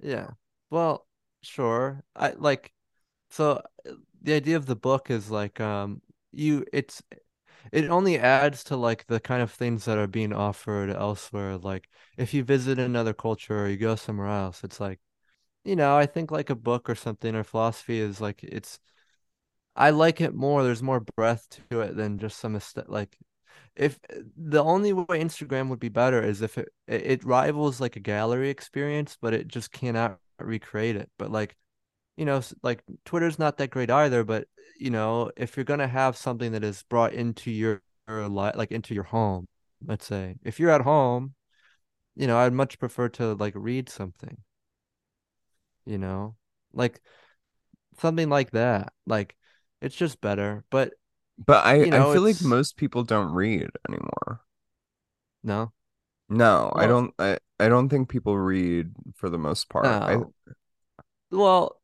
yeah. 0.00 0.30
Well, 0.70 1.06
sure. 1.42 2.02
I 2.14 2.30
like 2.32 2.72
so 3.30 3.62
uh, 3.88 3.92
the 4.22 4.34
idea 4.34 4.56
of 4.56 4.66
the 4.66 4.76
book 4.76 5.10
is 5.10 5.30
like 5.30 5.60
um 5.60 6.02
you 6.32 6.64
it's 6.72 7.02
it 7.72 7.86
only 7.90 8.18
adds 8.18 8.64
to 8.66 8.76
like 8.76 9.06
the 9.08 9.20
kind 9.20 9.42
of 9.42 9.52
things 9.52 9.84
that 9.86 9.98
are 9.98 10.06
being 10.08 10.32
offered 10.32 10.90
elsewhere. 10.90 11.58
Like 11.58 11.88
if 12.18 12.34
you 12.34 12.44
visit 12.44 12.78
another 12.78 13.14
culture 13.14 13.64
or 13.66 13.68
you 13.68 13.76
go 13.78 13.96
somewhere 13.96 14.28
else, 14.28 14.64
it's 14.64 14.80
like, 14.80 15.00
you 15.64 15.76
know, 15.76 15.96
I 15.96 16.06
think 16.06 16.30
like 16.32 16.50
a 16.50 16.56
book 16.56 16.90
or 16.90 16.94
something 16.96 17.34
or 17.36 17.44
philosophy 17.44 18.00
is 18.00 18.20
like 18.20 18.42
it's 18.44 18.80
I 19.76 19.90
like 19.90 20.20
it 20.20 20.34
more. 20.34 20.62
There's 20.64 20.82
more 20.82 21.00
breadth 21.00 21.60
to 21.70 21.80
it 21.82 21.96
than 21.96 22.18
just 22.18 22.38
some 22.38 22.58
like 22.88 23.16
if 23.76 23.98
the 24.36 24.62
only 24.62 24.92
way 24.92 25.20
Instagram 25.22 25.68
would 25.68 25.80
be 25.80 25.88
better 25.88 26.22
is 26.22 26.42
if 26.42 26.58
it 26.58 26.68
it 26.88 27.24
rivals 27.24 27.80
like 27.80 27.96
a 27.96 28.00
gallery 28.00 28.50
experience, 28.50 29.16
but 29.20 29.34
it 29.34 29.48
just 29.48 29.72
cannot 29.72 30.18
recreate 30.38 30.96
it. 30.96 31.10
But 31.18 31.30
like 31.30 31.56
you 32.16 32.24
know, 32.24 32.42
like 32.62 32.82
Twitter's 33.04 33.38
not 33.38 33.58
that 33.58 33.70
great 33.70 33.90
either, 33.90 34.24
but 34.24 34.48
you 34.78 34.90
know, 34.90 35.30
if 35.36 35.56
you're 35.56 35.64
gonna 35.64 35.88
have 35.88 36.16
something 36.16 36.52
that 36.52 36.64
is 36.64 36.82
brought 36.84 37.12
into 37.12 37.50
your, 37.50 37.82
your 38.08 38.28
li 38.28 38.50
like 38.54 38.72
into 38.72 38.94
your 38.94 39.04
home, 39.04 39.46
let's 39.86 40.06
say, 40.06 40.36
if 40.44 40.58
you're 40.60 40.70
at 40.70 40.82
home, 40.82 41.34
you 42.16 42.26
know, 42.26 42.38
I'd 42.38 42.52
much 42.52 42.78
prefer 42.78 43.08
to 43.10 43.34
like 43.34 43.54
read 43.56 43.88
something, 43.90 44.38
you 45.84 45.98
know, 45.98 46.36
like 46.72 47.00
something 47.98 48.28
like 48.30 48.50
that. 48.52 48.92
Like 49.06 49.36
it's 49.82 49.96
just 49.96 50.20
better. 50.20 50.64
But 50.70 50.94
But 51.38 51.64
I 51.66 51.74
you 51.76 51.86
I 51.92 51.98
know, 51.98 52.12
feel 52.12 52.22
like 52.22 52.42
most 52.42 52.76
people 52.76 53.02
don't 53.04 53.32
read 53.32 53.68
anymore. 53.88 54.40
no. 55.42 55.72
No, 56.28 56.72
I 56.74 56.86
don't 56.86 57.14
I, 57.18 57.38
I 57.60 57.68
don't 57.68 57.88
think 57.88 58.08
people 58.08 58.36
read 58.36 58.92
for 59.14 59.30
the 59.30 59.38
most 59.38 59.68
part. 59.68 59.86
I. 59.86 60.18
Well, 61.30 61.80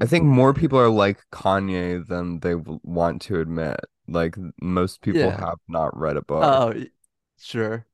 I 0.00 0.06
think 0.06 0.24
more 0.24 0.54
people 0.54 0.78
are 0.78 0.90
like 0.90 1.24
Kanye 1.32 2.06
than 2.06 2.40
they 2.40 2.54
want 2.54 3.22
to 3.22 3.40
admit. 3.40 3.80
Like 4.06 4.36
most 4.60 5.00
people 5.02 5.20
yeah. 5.22 5.40
have 5.40 5.58
not 5.68 5.96
read 5.98 6.16
a 6.16 6.22
book. 6.22 6.42
Oh, 6.42 6.74
sure. 7.38 7.86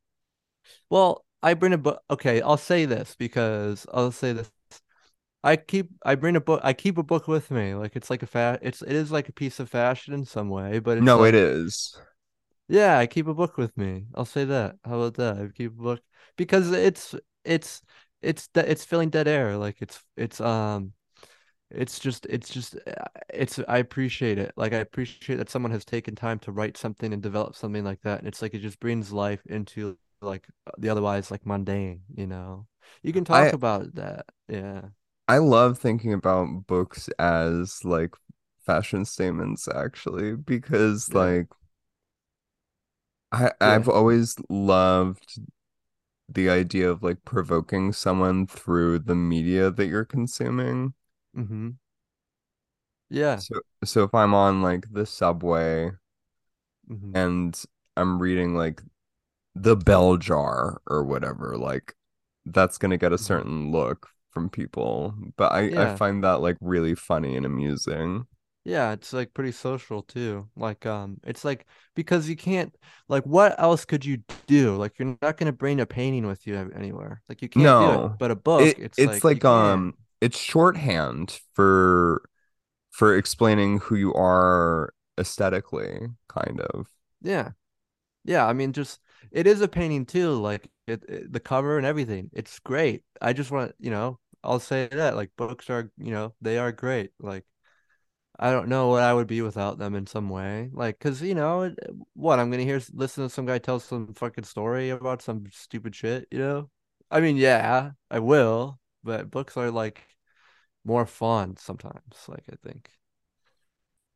Well, 0.91 1.25
I 1.43 1.55
bring 1.55 1.73
a 1.73 1.79
book. 1.79 2.03
Okay, 2.11 2.41
I'll 2.43 2.57
say 2.57 2.85
this 2.85 3.17
because 3.17 3.87
I'll 3.93 4.13
say 4.13 4.33
this. 4.33 4.51
I 5.45 5.57
keep 5.57 5.91
I 6.05 6.17
bring 6.17 6.37
a 6.37 6.41
book. 6.43 6.61
I 6.65 6.75
keep 6.75 6.99
a 6.99 7.05
book 7.05 7.29
with 7.29 7.51
me. 7.53 7.75
Like 7.77 7.97
it's 7.97 8.11
like 8.11 8.23
a 8.25 8.27
fa. 8.29 8.59
It's 8.63 8.83
it 8.83 8.93
is 8.93 9.13
like 9.13 9.29
a 9.31 9.33
piece 9.35 9.61
of 9.61 9.71
fashion 9.71 10.15
in 10.15 10.25
some 10.27 10.51
way, 10.51 10.81
but 10.81 10.99
it's 10.99 11.17
No, 11.17 11.25
it 11.25 11.35
like 11.35 11.37
is. 11.37 11.97
yeah, 12.69 12.99
I 12.99 13.07
keep 13.07 13.27
a 13.27 13.35
book 13.35 13.57
with 13.59 13.77
me. 13.77 14.07
I'll 14.15 14.25
say 14.25 14.45
that. 14.47 14.77
How 14.85 15.01
about 15.01 15.15
that? 15.15 15.39
I 15.39 15.49
keep 15.49 15.73
a 15.73 15.83
book 15.83 16.03
because 16.37 16.71
it's 16.73 17.15
it's 17.45 17.83
it's 18.23 18.49
it's 18.55 18.85
filling 18.85 19.11
dead 19.11 19.29
air. 19.29 19.57
Like 19.57 19.83
it's 19.83 20.03
it's 20.17 20.41
um 20.41 20.93
it's 21.71 21.99
just 22.01 22.27
it's 22.29 22.51
just 22.51 22.77
uh, 22.87 22.93
it's 23.35 23.61
I 23.69 23.79
appreciate 23.79 24.39
it. 24.39 24.53
Like 24.57 24.73
I 24.75 24.79
appreciate 24.79 25.37
that 25.37 25.51
someone 25.51 25.73
has 25.73 25.85
taken 25.85 26.17
time 26.17 26.39
to 26.41 26.53
write 26.53 26.77
something 26.79 27.13
and 27.13 27.23
develop 27.23 27.57
something 27.57 27.85
like 27.85 28.03
that. 28.03 28.21
And 28.21 28.29
it's 28.29 28.43
like 28.43 28.55
it 28.55 28.61
just 28.61 28.81
brings 28.81 29.13
life 29.13 29.43
into 29.47 29.99
like 30.23 30.49
the 30.79 30.91
otherwise 30.91 31.31
like 31.31 31.47
mundane, 31.47 32.03
you 32.17 32.27
know. 32.29 32.67
You 33.03 33.13
can 33.15 33.25
talk 33.27 33.53
I 33.53 33.55
about 33.55 33.95
that. 33.97 34.27
Yeah. 34.49 34.83
I 35.29 35.39
love 35.39 35.79
thinking 35.79 36.13
about 36.13 36.67
books 36.67 37.09
as 37.19 37.85
like 37.85 38.15
fashion 38.65 39.05
statements 39.05 39.69
actually 39.69 40.37
because 40.37 41.13
Yeah. 41.13 41.15
like 41.15 41.49
I 43.33 43.53
Yeah. 43.63 43.75
I've 43.75 43.89
always 43.89 44.37
loved 44.49 45.39
the 46.29 46.51
idea 46.51 46.91
of 46.91 47.03
like 47.03 47.25
provoking 47.25 47.93
someone 47.93 48.47
through 48.47 49.01
the 49.01 49.15
media 49.15 49.71
that 49.71 49.87
you're 49.87 50.05
consuming. 50.05 50.95
Mm-hmm. 51.37 51.69
Yeah. 53.11 53.43
So 53.43 53.61
so 53.85 54.03
if 54.05 54.15
I'm 54.15 54.35
on 54.35 54.61
like 54.63 54.87
the 54.93 55.07
subway 55.07 55.93
Mm-hmm. 56.91 57.15
and 57.15 57.61
I'm 57.97 58.21
reading 58.21 58.55
like 58.55 58.83
the 59.57 59.77
bell 59.77 60.19
jar 60.19 60.83
or 60.89 61.05
whatever, 61.05 61.59
like 61.59 61.95
that's 62.47 62.79
gonna 62.79 62.99
get 62.99 63.15
a 63.15 63.19
Mm-hmm. 63.21 63.45
certain 63.45 63.73
look 63.73 64.11
from 64.35 64.51
people. 64.51 65.15
But 65.37 65.53
I 65.53 65.73
I 65.77 65.87
find 65.87 66.25
that 66.25 66.41
like 66.43 66.57
really 66.61 66.95
funny 66.95 67.37
and 67.37 67.47
amusing. 67.47 68.27
Yeah, 68.65 68.93
it's 68.93 69.13
like 69.13 69.35
pretty 69.35 69.53
social 69.53 70.03
too. 70.03 70.49
Like 70.57 70.87
um 70.87 71.21
it's 71.25 71.45
like 71.45 71.67
because 71.95 72.29
you 72.29 72.37
can't 72.37 72.75
like 73.09 73.25
what 73.25 73.59
else 73.61 73.85
could 73.85 74.05
you 74.07 74.23
do? 74.47 74.77
Like 74.77 74.99
you're 74.99 75.19
not 75.21 75.37
gonna 75.37 75.53
bring 75.53 75.81
a 75.81 75.87
painting 75.87 76.27
with 76.27 76.47
you 76.47 76.57
anywhere. 76.75 77.23
Like 77.29 77.43
you 77.43 77.49
can't 77.51 77.77
do 77.77 77.91
it. 77.91 78.03
No. 78.03 78.19
But 78.19 78.31
a 78.31 78.37
book, 78.37 78.79
It 78.79 78.79
it's 78.79 79.05
it's 79.05 79.25
like 79.25 79.25
like 79.25 79.45
um 79.45 79.95
it's 80.21 80.39
shorthand 80.39 81.41
for 81.55 82.23
for 82.93 83.17
explaining 83.17 83.81
who 83.81 83.97
you 83.97 84.15
are 84.15 84.95
aesthetically, 85.19 86.09
kind 86.29 86.61
of. 86.61 86.89
Yeah. 87.23 87.53
Yeah, 88.25 88.47
I 88.47 88.55
mean 88.55 88.73
just 88.73 89.01
it 89.33 89.47
is 89.47 89.61
a 89.63 89.69
painting 89.69 90.07
too, 90.07 90.35
like 90.35 90.71
it, 90.87 91.05
it 91.09 91.33
the 91.33 91.41
cover 91.41 91.79
and 91.79 91.87
everything. 91.87 92.31
It's 92.35 92.59
great. 92.61 93.05
I 93.23 93.33
just 93.35 93.51
want, 93.53 93.75
you 93.81 93.91
know, 93.91 94.21
I'll 94.45 94.61
say 94.61 94.89
that 94.89 95.17
like 95.17 95.31
books 95.37 95.71
are, 95.71 95.91
you 95.99 96.13
know, 96.13 96.35
they 96.41 96.59
are 96.59 96.73
great. 96.73 97.13
Like 97.21 97.45
I 98.39 98.51
don't 98.51 98.69
know 98.69 98.89
what 98.89 99.03
I 99.03 99.15
would 99.15 99.27
be 99.29 99.43
without 99.43 99.79
them 99.79 99.95
in 99.95 100.07
some 100.07 100.29
way. 100.31 100.71
Like, 100.73 100.99
cause 101.01 101.23
you 101.23 101.35
know, 101.35 101.75
what 102.15 102.39
I'm 102.41 102.51
gonna 102.51 102.65
hear, 102.65 102.81
listen 102.93 103.25
to 103.25 103.31
some 103.31 103.47
guy 103.47 103.59
tell 103.59 103.81
some 103.81 104.15
fucking 104.15 104.45
story 104.45 104.91
about 104.91 105.23
some 105.23 105.47
stupid 105.53 105.95
shit, 105.95 106.27
you 106.31 106.39
know? 106.39 106.71
I 107.11 107.21
mean, 107.21 107.37
yeah, 107.37 107.93
I 108.11 108.19
will, 108.21 108.81
but 109.05 109.31
books 109.31 109.57
are 109.57 109.71
like 109.71 110.03
more 110.85 111.07
fun 111.07 111.57
sometimes, 111.59 112.27
like 112.29 112.45
I 112.53 112.57
think. 112.67 112.91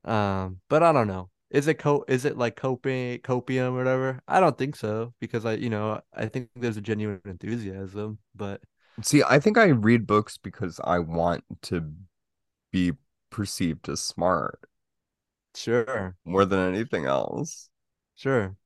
Um, 0.04 0.60
but 0.68 0.82
I 0.82 0.92
don't 0.92 1.08
know. 1.08 1.30
Is 1.50 1.66
it 1.66 1.74
co 1.78 2.04
is 2.08 2.24
it 2.24 2.36
like 2.36 2.56
coping 2.56 3.18
copium 3.20 3.72
or 3.72 3.78
whatever? 3.78 4.20
I 4.28 4.40
don't 4.40 4.56
think 4.58 4.76
so 4.76 5.14
because 5.20 5.44
I, 5.46 5.54
you 5.54 5.70
know, 5.70 6.00
I 6.14 6.26
think 6.26 6.50
there's 6.56 6.76
a 6.76 6.80
genuine 6.82 7.20
enthusiasm, 7.24 8.18
but 8.34 8.60
See, 9.02 9.22
I 9.22 9.38
think 9.38 9.58
I 9.58 9.66
read 9.68 10.06
books 10.06 10.36
because 10.38 10.80
I 10.84 10.98
want 10.98 11.44
to 11.62 11.92
be 12.72 12.92
perceived 13.30 13.88
as 13.88 14.00
smart 14.02 14.60
sure, 15.54 16.16
more 16.24 16.44
than 16.44 16.60
anything 16.74 17.06
else. 17.06 17.70
sure. 18.16 18.56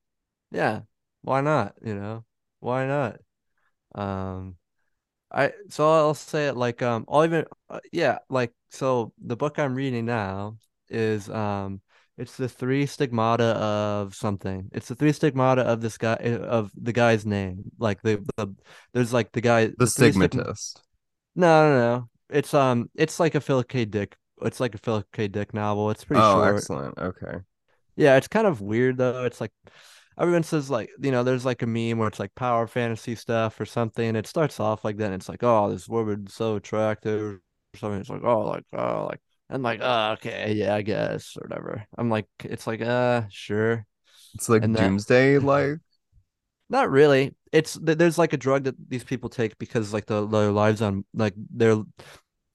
Yeah. 0.51 0.81
Why 1.23 1.41
not, 1.41 1.75
you 1.83 1.95
know? 1.95 2.25
Why 2.59 2.87
not? 2.87 3.19
Um 3.95 4.57
I 5.31 5.53
so 5.69 5.89
I'll 5.91 6.15
say 6.15 6.47
it 6.49 6.57
like 6.57 6.81
um 6.81 7.05
I'll 7.09 7.25
even 7.25 7.45
uh, 7.69 7.79
yeah 7.91 8.19
like 8.29 8.53
so 8.71 9.13
the 9.19 9.37
book 9.37 9.59
I'm 9.59 9.75
reading 9.75 10.05
now 10.05 10.57
is 10.89 11.29
um 11.29 11.81
it's 12.23 12.37
the 12.37 12.49
three 12.49 12.85
stigmata 12.85 13.43
of 13.45 14.15
something. 14.15 14.69
It's 14.73 14.87
the 14.87 14.95
three 14.95 15.11
stigmata 15.13 15.61
of 15.63 15.81
this 15.81 15.97
guy 15.97 16.15
uh, 16.15 16.37
of 16.39 16.71
the 16.75 16.93
guy's 16.93 17.25
name. 17.25 17.71
Like 17.77 18.01
the, 18.01 18.25
the 18.37 18.55
there's 18.93 19.13
like 19.13 19.31
the 19.31 19.41
guy 19.41 19.67
The 19.67 19.73
the 19.77 19.87
Stigmatist. 19.87 20.81
No, 21.35 21.69
no, 21.69 21.79
no. 21.97 22.09
It's 22.29 22.53
um 22.53 22.89
it's 22.95 23.19
like 23.19 23.35
a 23.35 23.41
Philip 23.41 23.67
K. 23.67 23.85
Dick. 23.85 24.15
It's 24.41 24.59
like 24.59 24.75
a 24.75 24.77
Philip 24.79 25.07
K. 25.13 25.27
Dick 25.27 25.53
novel. 25.53 25.89
It's 25.91 26.03
pretty 26.03 26.21
Oh, 26.21 26.35
short. 26.35 26.55
excellent. 26.57 26.97
Okay. 26.97 27.37
Yeah, 27.95 28.17
it's 28.17 28.27
kind 28.27 28.47
of 28.47 28.61
weird 28.61 28.97
though. 28.97 29.25
It's 29.25 29.39
like 29.41 29.51
everyone 30.17 30.43
says 30.43 30.69
like 30.69 30.89
you 30.99 31.11
know 31.11 31.23
there's 31.23 31.45
like 31.45 31.61
a 31.61 31.67
meme 31.67 31.97
where 31.97 32.07
it's 32.07 32.19
like 32.19 32.33
power 32.35 32.67
fantasy 32.67 33.15
stuff 33.15 33.59
or 33.59 33.65
something. 33.65 34.15
It 34.15 34.27
starts 34.27 34.59
off 34.59 34.83
like 34.83 34.97
that. 34.97 35.05
And 35.05 35.15
it's 35.15 35.29
like 35.29 35.43
oh 35.43 35.69
this 35.71 35.87
woman's 35.87 36.33
so 36.33 36.55
attractive 36.55 37.21
or 37.21 37.41
something. 37.77 37.99
It's 38.01 38.09
like 38.09 38.23
oh 38.23 38.41
like 38.41 38.65
oh 38.73 39.05
like 39.09 39.21
I'm 39.49 39.61
like 39.61 39.79
oh 39.81 40.11
okay 40.13 40.53
yeah 40.53 40.75
I 40.75 40.81
guess 40.81 41.37
or 41.37 41.47
whatever. 41.47 41.85
I'm 41.97 42.09
like 42.09 42.27
it's 42.43 42.65
like 42.67 42.81
uh 42.81 43.23
sure 43.29 43.85
It's 44.35 44.49
like 44.49 44.63
and 44.63 44.75
Doomsday 44.75 45.39
like. 45.39 45.77
not 46.69 46.89
really. 46.89 47.35
It's 47.51 47.75
there's 47.81 48.17
like 48.17 48.33
a 48.33 48.37
drug 48.37 48.63
that 48.63 48.75
these 48.89 49.03
people 49.03 49.29
take 49.29 49.57
because 49.59 49.93
like 49.93 50.05
the 50.07 50.25
their 50.27 50.51
lives 50.51 50.81
on 50.81 51.05
like 51.13 51.33
their 51.37 51.77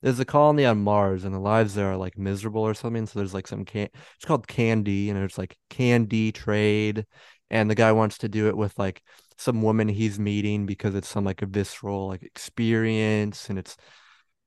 there's 0.03 0.21
a 0.21 0.25
colony 0.25 0.65
on 0.65 0.83
Mars 0.83 1.25
and 1.25 1.35
the 1.35 1.39
lives 1.41 1.75
there 1.75 1.87
are 1.93 1.97
like 1.97 2.19
miserable 2.19 2.63
or 2.63 2.75
something. 2.75 3.07
So 3.07 3.19
there's 3.19 3.35
like 3.35 3.47
some 3.47 3.65
can 3.65 3.89
it's 4.17 4.25
called 4.25 4.47
Can-D 4.49 5.11
and 5.11 5.19
it's 5.23 5.39
like 5.39 5.57
candy 5.71 6.33
trade. 6.33 7.07
And 7.51 7.71
the 7.71 7.75
guy 7.75 7.93
wants 7.93 8.19
to 8.19 8.29
do 8.29 8.49
it 8.49 8.57
with 8.57 8.79
like 8.79 9.03
some 9.39 9.63
woman 9.63 9.89
he's 9.89 10.19
meeting 10.19 10.67
because 10.67 10.95
it's 10.95 11.09
some 11.09 11.25
like 11.25 11.43
a 11.43 11.47
visceral 11.47 12.09
like 12.09 12.23
experience 12.23 13.49
and 13.51 13.59
it's 13.59 13.77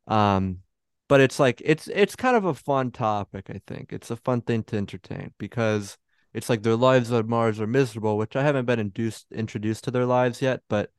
um 0.08 0.60
but 1.12 1.19
it's 1.19 1.41
like 1.41 1.62
it's 1.65 1.89
it's 1.89 2.15
kind 2.15 2.38
of 2.38 2.45
a 2.45 2.54
fun 2.54 2.89
topic, 2.89 3.50
I 3.50 3.60
think. 3.67 3.91
It's 3.91 4.12
a 4.12 4.15
fun 4.15 4.39
thing 4.39 4.63
to 4.63 4.78
entertain 4.78 5.34
because 5.38 5.97
it's 6.34 6.47
like 6.50 6.63
their 6.63 6.78
lives 6.78 7.12
on 7.12 7.28
Mars 7.28 7.60
are 7.60 7.67
miserable, 7.67 8.17
which 8.17 8.38
I 8.38 8.43
haven't 8.43 8.63
been 8.63 8.80
induced 8.80 9.30
introduced 9.30 9.84
to 9.84 9.91
their 9.91 10.06
lives 10.06 10.41
yet, 10.41 10.62
but 10.69 10.89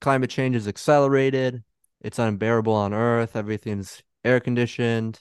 climate 0.00 0.30
change 0.30 0.56
is 0.56 0.66
accelerated. 0.66 1.62
It's 2.00 2.18
unbearable 2.18 2.72
on 2.72 2.94
Earth. 2.94 3.36
Everything's 3.36 4.02
air 4.24 4.40
conditioned. 4.40 5.20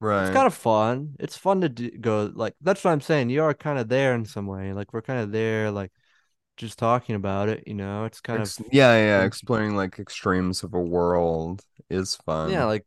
Right 0.00 0.26
it's 0.26 0.34
kind 0.34 0.48
of 0.48 0.54
fun. 0.54 1.14
It's 1.20 1.36
fun 1.36 1.60
to 1.60 1.68
do, 1.68 1.88
go 1.92 2.32
like 2.34 2.54
that's 2.60 2.82
what 2.82 2.90
I'm 2.90 3.00
saying. 3.00 3.30
You 3.30 3.44
are 3.44 3.54
kind 3.54 3.78
of 3.78 3.88
there 3.88 4.16
in 4.16 4.24
some 4.24 4.48
way. 4.48 4.72
Like 4.72 4.92
we're 4.92 5.00
kind 5.00 5.20
of 5.20 5.30
there, 5.30 5.70
like 5.70 5.92
just 6.56 6.76
talking 6.76 7.14
about 7.14 7.50
it. 7.50 7.62
You 7.68 7.74
know, 7.74 8.04
it's 8.04 8.20
kind 8.20 8.42
of 8.42 8.52
yeah, 8.72 8.96
yeah, 8.96 9.20
in, 9.20 9.26
exploring 9.28 9.76
like 9.76 10.00
extremes 10.00 10.64
of 10.64 10.74
a 10.74 10.80
world 10.80 11.62
is 11.88 12.16
fun 12.16 12.50
yeah, 12.50 12.64
like 12.64 12.84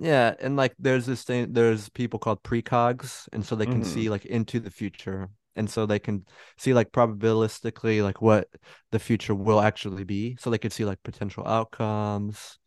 yeah, 0.00 0.34
and 0.40 0.56
like 0.56 0.74
there's 0.78 1.06
this 1.06 1.24
thing. 1.24 1.52
There's 1.52 1.88
people 1.88 2.18
called 2.18 2.42
precogs, 2.42 3.28
and 3.32 3.44
so 3.44 3.56
they 3.56 3.66
can 3.66 3.82
hmm 3.82 3.82
see 3.82 4.08
like 4.10 4.24
into 4.26 4.60
the 4.60 4.70
future, 4.70 5.30
and 5.56 5.68
so 5.70 5.86
they 5.86 5.98
can 5.98 6.26
see 6.56 6.74
like 6.74 6.92
probabilistically 6.92 8.02
like 8.02 8.22
what 8.22 8.48
the 8.92 8.98
future 8.98 9.34
will 9.34 9.60
actually 9.60 10.04
be. 10.04 10.36
So 10.38 10.50
they 10.50 10.58
can 10.58 10.70
see 10.70 10.84
like 10.84 11.02
potential 11.02 11.46
outcomes 11.46 12.58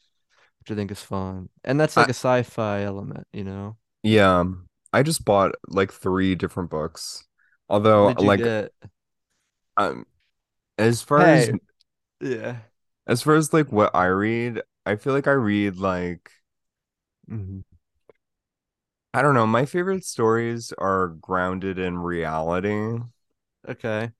which 0.61 0.71
I 0.71 0.75
think 0.75 0.91
is 0.91 1.01
fun. 1.01 1.49
And 1.63 1.79
that's 1.79 1.97
like 1.97 2.05
I 2.05 2.09
a 2.09 2.13
sci-fi 2.13 2.83
element, 2.83 3.27
you 3.33 3.43
know? 3.45 3.77
yeah, 4.03 4.43
I 4.93 5.03
just 5.03 5.25
bought 5.25 5.53
like 5.67 5.91
three 5.91 6.35
different 6.35 6.69
books. 6.69 7.23
Although 7.69 8.13
like 8.17 8.41
get? 8.41 8.73
um 9.77 10.05
as 10.77 11.01
far 11.01 11.29
as 11.29 11.49
yeah. 12.21 12.57
as 13.07 13.21
far 13.21 13.35
as 13.35 13.53
like 13.53 13.71
what 13.71 13.93
I 13.95 14.05
read, 14.05 14.61
I 14.85 14.95
feel 14.95 15.13
like 15.13 15.27
I 15.27 15.31
read 15.31 15.77
like 15.77 16.31
hmm 17.31 17.61
I 19.13 19.21
don't 19.21 19.33
know, 19.35 19.47
my 19.47 19.65
favorite 19.65 20.03
stories 20.05 20.73
are 20.77 21.07
grounded 21.09 21.77
in 21.79 21.99
reality. 21.99 22.99
Okay, 23.67 24.11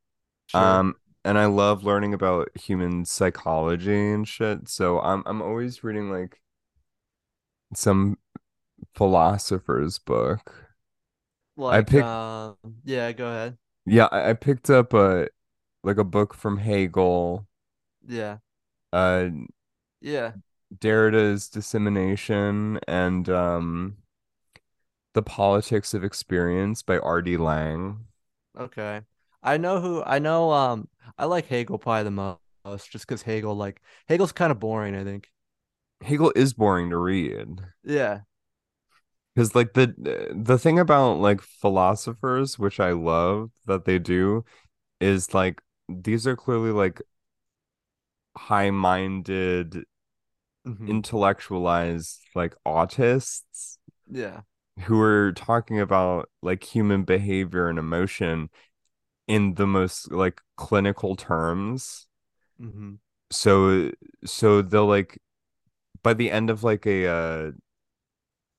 sure. 0.47 0.83
Um, 0.83 0.95
and 1.23 1.37
I 1.37 1.45
love 1.45 1.83
learning 1.83 2.13
about 2.13 2.49
human 2.57 3.05
psychology 3.05 4.11
and 4.11 4.27
shit. 4.27 4.67
So 4.69 4.99
I'm 5.01 5.23
I'm 5.25 5.41
always 5.41 5.83
reading 5.83 6.09
like 6.11 6.41
some 7.73 8.17
philosopher's 8.95 9.99
book. 9.99 10.67
I 11.69 11.81
Like, 11.81 11.81
picked 11.81 12.13
um, 12.13 12.57
yeah, 12.83 13.11
go 13.11 13.27
ahead. 13.27 13.57
yeah, 13.85 14.07
I, 14.11 14.31
I 14.31 14.33
picked 14.33 14.69
up 14.69 14.93
a 14.93 15.27
like 15.83 15.97
a 15.97 16.03
book 16.03 16.33
from 16.35 16.57
Hegel, 16.59 17.47
Yeah, 18.07 18.39
uh 18.93 19.29
yeah, 20.01 20.33
Derrida's 20.79 21.49
Dissemination 21.49 22.79
and 22.87 23.29
um 23.29 23.97
The 25.13 25.21
Politics 25.21 25.93
of 25.93 26.03
Experience 26.03 26.81
by 26.83 26.97
R.D. 26.99 27.37
Laing. 27.37 28.07
okay. 28.57 29.01
I 29.43 29.57
know 29.57 29.81
who, 29.81 30.03
I 30.03 30.19
know, 30.19 30.51
um, 30.51 30.87
I 31.17 31.25
like 31.25 31.47
Hegel 31.47 31.79
probably 31.79 32.03
the 32.03 32.11
most. 32.11 32.91
just 32.91 33.07
because 33.07 33.23
Hegel 33.23 33.55
like 33.55 33.81
Hegel's 34.07 34.31
kind 34.31 34.51
of 34.51 34.59
boring, 34.59 34.95
I 34.95 35.03
think. 35.03 35.31
Hegel 36.01 36.31
is 36.35 36.53
boring 36.53 36.89
to 36.91 36.97
read. 36.97 37.61
Yeah. 37.83 38.21
Because 39.35 39.55
like 39.55 39.73
the 39.73 39.95
the 40.33 40.57
thing 40.59 40.77
about 40.79 41.19
like 41.19 41.41
philosophers, 41.41 42.59
which 42.59 42.79
I 42.79 42.91
love 42.91 43.51
that 43.65 43.85
they 43.85 43.97
do, 43.99 44.43
is 45.01 45.33
like 45.33 45.61
these 45.89 46.27
are 46.27 46.35
clearly 46.35 46.71
like 46.71 47.01
high-minded, 48.37 49.83
hmm 50.65 50.91
intellectualized 50.91 52.19
like 52.35 52.55
autists 52.65 53.77
Yeah. 54.09 54.41
who 54.83 54.99
are 55.01 55.31
talking 55.33 55.79
about 55.79 56.29
like 56.41 56.63
human 56.63 57.03
behavior 57.03 57.67
and 57.69 57.77
emotion 57.79 58.49
in 59.27 59.55
the 59.55 59.67
most 59.67 60.11
like 60.11 60.41
clinical 60.57 61.15
terms. 61.15 62.07
hmm 62.59 62.93
So 63.31 63.91
so 64.25 64.61
they'll 64.61 64.85
like 64.87 65.19
by 66.03 66.13
the 66.15 66.31
end 66.31 66.49
of 66.49 66.63
like 66.63 66.85
a 66.87 67.07
uh 67.07 67.51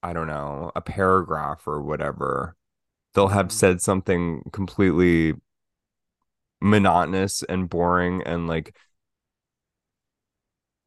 I 0.02 0.12
don't 0.12 0.26
know, 0.26 0.72
a 0.74 0.80
paragraph 0.80 1.66
or 1.66 1.82
whatever, 1.82 2.56
they'll 3.14 3.28
have 3.28 3.52
hmm 3.52 3.52
said 3.52 3.82
something 3.82 4.42
completely 4.52 5.34
monotonous 6.60 7.42
and 7.44 7.68
boring 7.68 8.22
and 8.22 8.46
like 8.46 8.76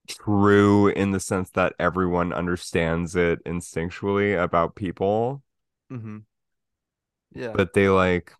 true 0.07 0.87
in 0.89 1.11
the 1.11 1.19
sense 1.19 1.49
that 1.51 1.73
everyone 1.79 2.33
understands 2.33 3.15
it 3.15 3.43
instinctually 3.45 4.41
about 4.41 4.75
people, 4.75 5.43
hmm 5.89 6.17
Yeah. 7.31 7.57
but 7.57 7.73
they 7.73 7.89
like 7.89 8.33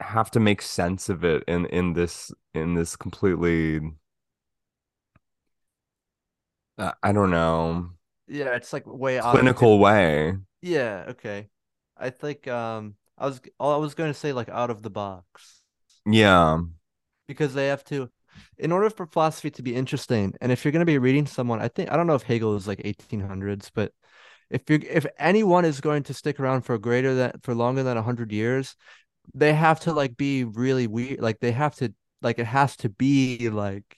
have 0.00 0.30
to 0.30 0.40
make 0.40 0.60
sense 0.62 1.08
of 1.08 1.24
it 1.24 1.42
in 1.48 1.66
in 1.66 1.92
this 1.94 2.32
in 2.54 2.74
this 2.74 2.96
completely 2.96 3.80
uh, 6.78 6.92
I 7.02 7.12
don't 7.12 7.30
know, 7.30 7.90
Yeah, 8.28 8.54
it's 8.56 8.72
like 8.72 8.84
way 8.86 9.18
out 9.18 9.40
of 9.40 9.48
clinical 9.48 9.78
way. 9.78 10.36
Yeah, 10.62 11.06
okay. 11.10 11.48
I 11.96 12.10
think 12.10 12.48
um 12.48 12.96
I 13.18 13.26
was 13.26 13.40
all 13.58 13.74
I 13.74 13.76
was 13.78 13.94
going 13.94 14.10
to 14.12 14.18
say 14.18 14.32
like 14.32 14.48
out 14.48 14.70
of 14.70 14.82
the 14.82 14.90
box 14.90 15.62
Yeah. 16.06 16.60
because 17.26 17.54
they 17.54 17.68
have 17.68 17.84
to 17.84 18.10
in 18.58 18.72
order 18.72 18.90
for 18.90 19.06
philosophy 19.06 19.50
to 19.50 19.62
be 19.62 19.74
interesting 19.74 20.34
and 20.40 20.52
if 20.52 20.64
you're 20.64 20.72
going 20.72 20.80
to 20.80 20.86
be 20.86 20.98
reading 20.98 21.26
someone 21.26 21.60
I 21.60 21.68
think 21.68 21.90
I 21.90 21.96
don't 21.96 22.06
know 22.06 22.14
if 22.14 22.22
Hegel 22.22 22.56
is 22.56 22.66
like 22.66 22.80
1800s 22.84 23.70
but 23.74 23.92
if 24.50 24.68
you 24.70 24.80
if 24.88 25.06
anyone 25.18 25.64
is 25.64 25.80
going 25.80 26.04
to 26.04 26.14
stick 26.14 26.38
around 26.40 26.62
for 26.62 26.78
greater 26.78 27.14
than 27.14 27.32
for 27.42 27.54
longer 27.54 27.82
than 27.82 27.96
100 27.96 28.32
years 28.32 28.76
they 29.34 29.52
have 29.52 29.80
to 29.80 29.92
like 29.92 30.16
be 30.16 30.44
really 30.44 30.86
weird 30.86 31.20
like 31.20 31.40
they 31.40 31.52
have 31.52 31.74
to 31.76 31.92
like 32.22 32.38
it 32.38 32.46
has 32.46 32.76
to 32.76 32.88
be 32.88 33.48
like 33.50 33.96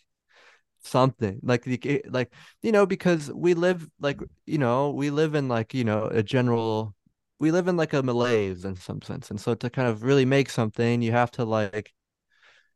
something 0.80 1.40
like 1.42 1.66
like 2.08 2.32
you 2.62 2.72
know 2.72 2.86
because 2.86 3.30
we 3.32 3.54
live 3.54 3.88
like 4.00 4.20
you 4.46 4.58
know 4.58 4.90
we 4.90 5.10
live 5.10 5.34
in 5.34 5.48
like 5.48 5.74
you 5.74 5.84
know 5.84 6.04
a 6.06 6.22
general 6.22 6.94
we 7.40 7.50
live 7.50 7.68
in 7.68 7.76
like 7.76 7.92
a 7.92 8.02
malaise 8.02 8.64
in 8.64 8.76
some 8.76 9.02
sense 9.02 9.30
and 9.30 9.40
so 9.40 9.54
to 9.54 9.68
kind 9.70 9.88
of 9.88 10.02
really 10.02 10.24
make 10.24 10.48
something 10.48 11.02
you 11.02 11.12
have 11.12 11.30
to 11.30 11.44
like 11.44 11.92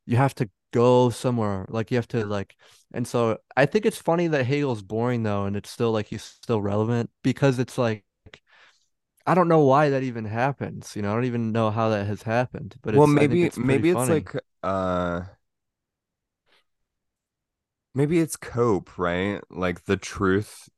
you 0.04 0.16
have 0.16 0.34
to 0.34 0.48
go 0.72 1.10
somewhere 1.10 1.66
like 1.68 1.90
you 1.90 1.96
have 1.96 2.08
to 2.08 2.24
like 2.26 2.56
and 2.94 3.06
so 3.06 3.38
I 3.56 3.66
think 3.66 3.86
it's 3.86 3.98
funny 3.98 4.28
that 4.28 4.46
Hegel's 4.46 4.82
boring 4.82 5.22
though 5.22 5.46
and 5.46 5.56
it's 5.56 5.70
still 5.70 5.92
like 5.92 6.06
he's 6.08 6.22
still 6.24 6.62
relevant 6.62 7.10
because 7.22 7.58
it's 7.58 7.78
like 7.78 8.04
I 9.26 9.34
don't 9.34 9.48
know 9.48 9.64
why 9.64 9.90
that 9.90 10.02
even 10.02 10.24
happens 10.24 10.94
you 10.96 11.02
know 11.02 11.12
I 11.12 11.14
don't 11.14 11.24
even 11.24 11.52
know 11.52 11.70
how 11.70 11.88
that 11.90 12.06
has 12.06 12.22
happened 12.22 12.76
but 12.82 12.94
Well, 12.94 13.06
it's 13.14 13.16
maybe 13.16 13.44
it's 13.44 13.56
maybe 13.56 13.90
it's 13.90 14.08
funny 14.08 14.08
like 14.08 14.34
uh 14.62 15.22
maybe 17.94 18.20
it's 18.20 18.36
cope, 18.36 18.98
right? 18.98 19.40
Like 19.50 19.84
the 19.84 19.96
truth 19.96 20.68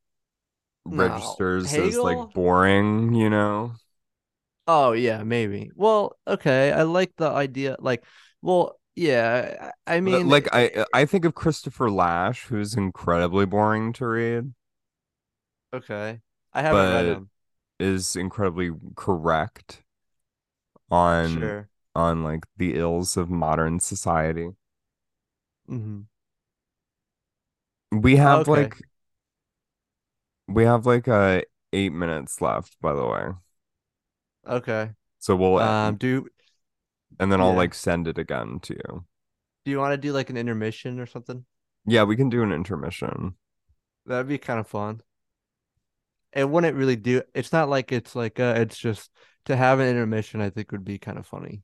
no 0.90 1.44
registers 1.54 1.78
as 1.78 2.02
like 2.04 2.33
boring, 2.33 3.14
you 3.14 3.30
know? 3.30 3.76
Oh 4.66 4.92
yeah, 4.92 5.22
maybe. 5.24 5.70
Well, 5.74 6.16
okay. 6.26 6.72
I 6.72 6.83
like 6.83 7.14
the 7.16 7.28
idea. 7.28 7.76
Like, 7.78 8.04
well, 8.40 8.78
yeah. 8.96 9.72
I 9.87 10.00
mean, 10.00 10.28
Like 10.28 10.48
I 10.52 10.85
I 10.92 11.04
think 11.07 11.24
of 11.24 11.35
Christopher 11.35 11.90
Lasch, 11.90 12.44
who's 12.46 12.74
incredibly 12.74 13.46
boring 13.46 13.92
to 13.94 14.07
read, 14.07 14.54
okay. 15.72 16.20
I 16.52 16.62
haven't 16.62 16.88
read 16.88 17.07
him. 17.07 17.30
is 17.78 18.16
incredibly 18.16 18.70
correct 18.96 19.83
on 20.90 21.52
Sure. 21.52 21.68
on 21.94 22.22
like 22.24 22.44
the 22.57 22.74
ills 22.76 23.16
of 23.16 23.28
modern 23.30 23.78
society. 23.80 24.50
Mm-hmm. 25.68 26.02
We 27.92 28.16
have 28.16 28.46
Okay. 28.46 28.48
like 28.48 28.76
we 30.48 30.64
have 30.64 30.87
like 30.87 31.09
uh 31.09 31.42
eight 31.72 31.92
minutes 31.92 32.40
left, 32.40 32.80
by 32.80 32.92
the 32.94 33.07
way. 33.07 33.28
Okay. 34.46 34.94
So 35.18 35.37
we'll 35.37 35.59
Um, 35.59 35.98
do 35.98 36.28
and 37.18 37.31
then 37.31 37.40
I'll 37.40 37.50
yeah. 37.50 37.57
like 37.57 37.74
send 37.74 38.09
it 38.09 38.18
again 38.18 38.61
to 38.62 38.74
you. 38.74 39.05
Do 39.64 39.70
you 39.70 39.79
want 39.79 39.92
to 39.92 39.98
do 39.98 40.12
like 40.12 40.31
an 40.31 40.37
intermission 40.37 41.00
or 41.00 41.07
something? 41.07 41.44
Yeah, 41.87 42.05
we 42.05 42.16
can 42.16 42.29
do 42.29 42.42
an 42.42 42.53
intermission. 42.53 43.35
That'd 44.07 44.29
be 44.29 44.38
kind 44.38 44.61
of 44.61 44.66
fun. 44.66 45.00
It 46.33 46.48
wouldn't 46.48 46.77
really 46.77 46.96
do. 46.96 47.22
It's 47.35 47.53
not 47.53 47.68
like 47.68 47.92
it's 47.92 48.16
like 48.16 48.40
uh, 48.40 48.55
it's 48.57 48.77
just 48.77 49.11
to 49.46 49.57
have 49.57 49.81
an 49.81 49.88
intermission. 49.88 50.40
I 50.40 50.50
think 50.50 50.72
would 50.72 50.85
be 50.85 50.98
kind 50.98 51.18
of 51.18 51.27
funny. 51.27 51.62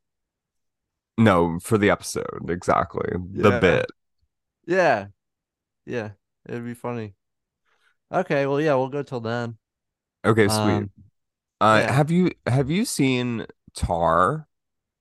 No, 1.18 1.58
for 1.58 1.76
the 1.76 1.90
episode, 1.90 2.48
exactly. 2.48 3.10
The 3.32 3.58
bit. 3.60 3.86
Yeah. 4.66 5.06
Yeah. 5.84 6.10
It'd 6.48 6.64
be 6.64 6.74
funny. 6.74 7.14
Okay. 8.12 8.46
Well, 8.46 8.60
yeah. 8.60 8.74
We'll 8.74 8.88
go 8.88 9.02
till 9.02 9.20
then. 9.20 9.58
Okay, 10.24 10.48
sweet. 10.48 10.56
Um. 10.58 10.90
Uh 11.60 11.82
Yeah. 11.84 11.92
have 11.92 12.10
you 12.10 12.30
have 12.46 12.70
you 12.70 12.84
seen 12.84 13.46
Tar, 13.74 14.48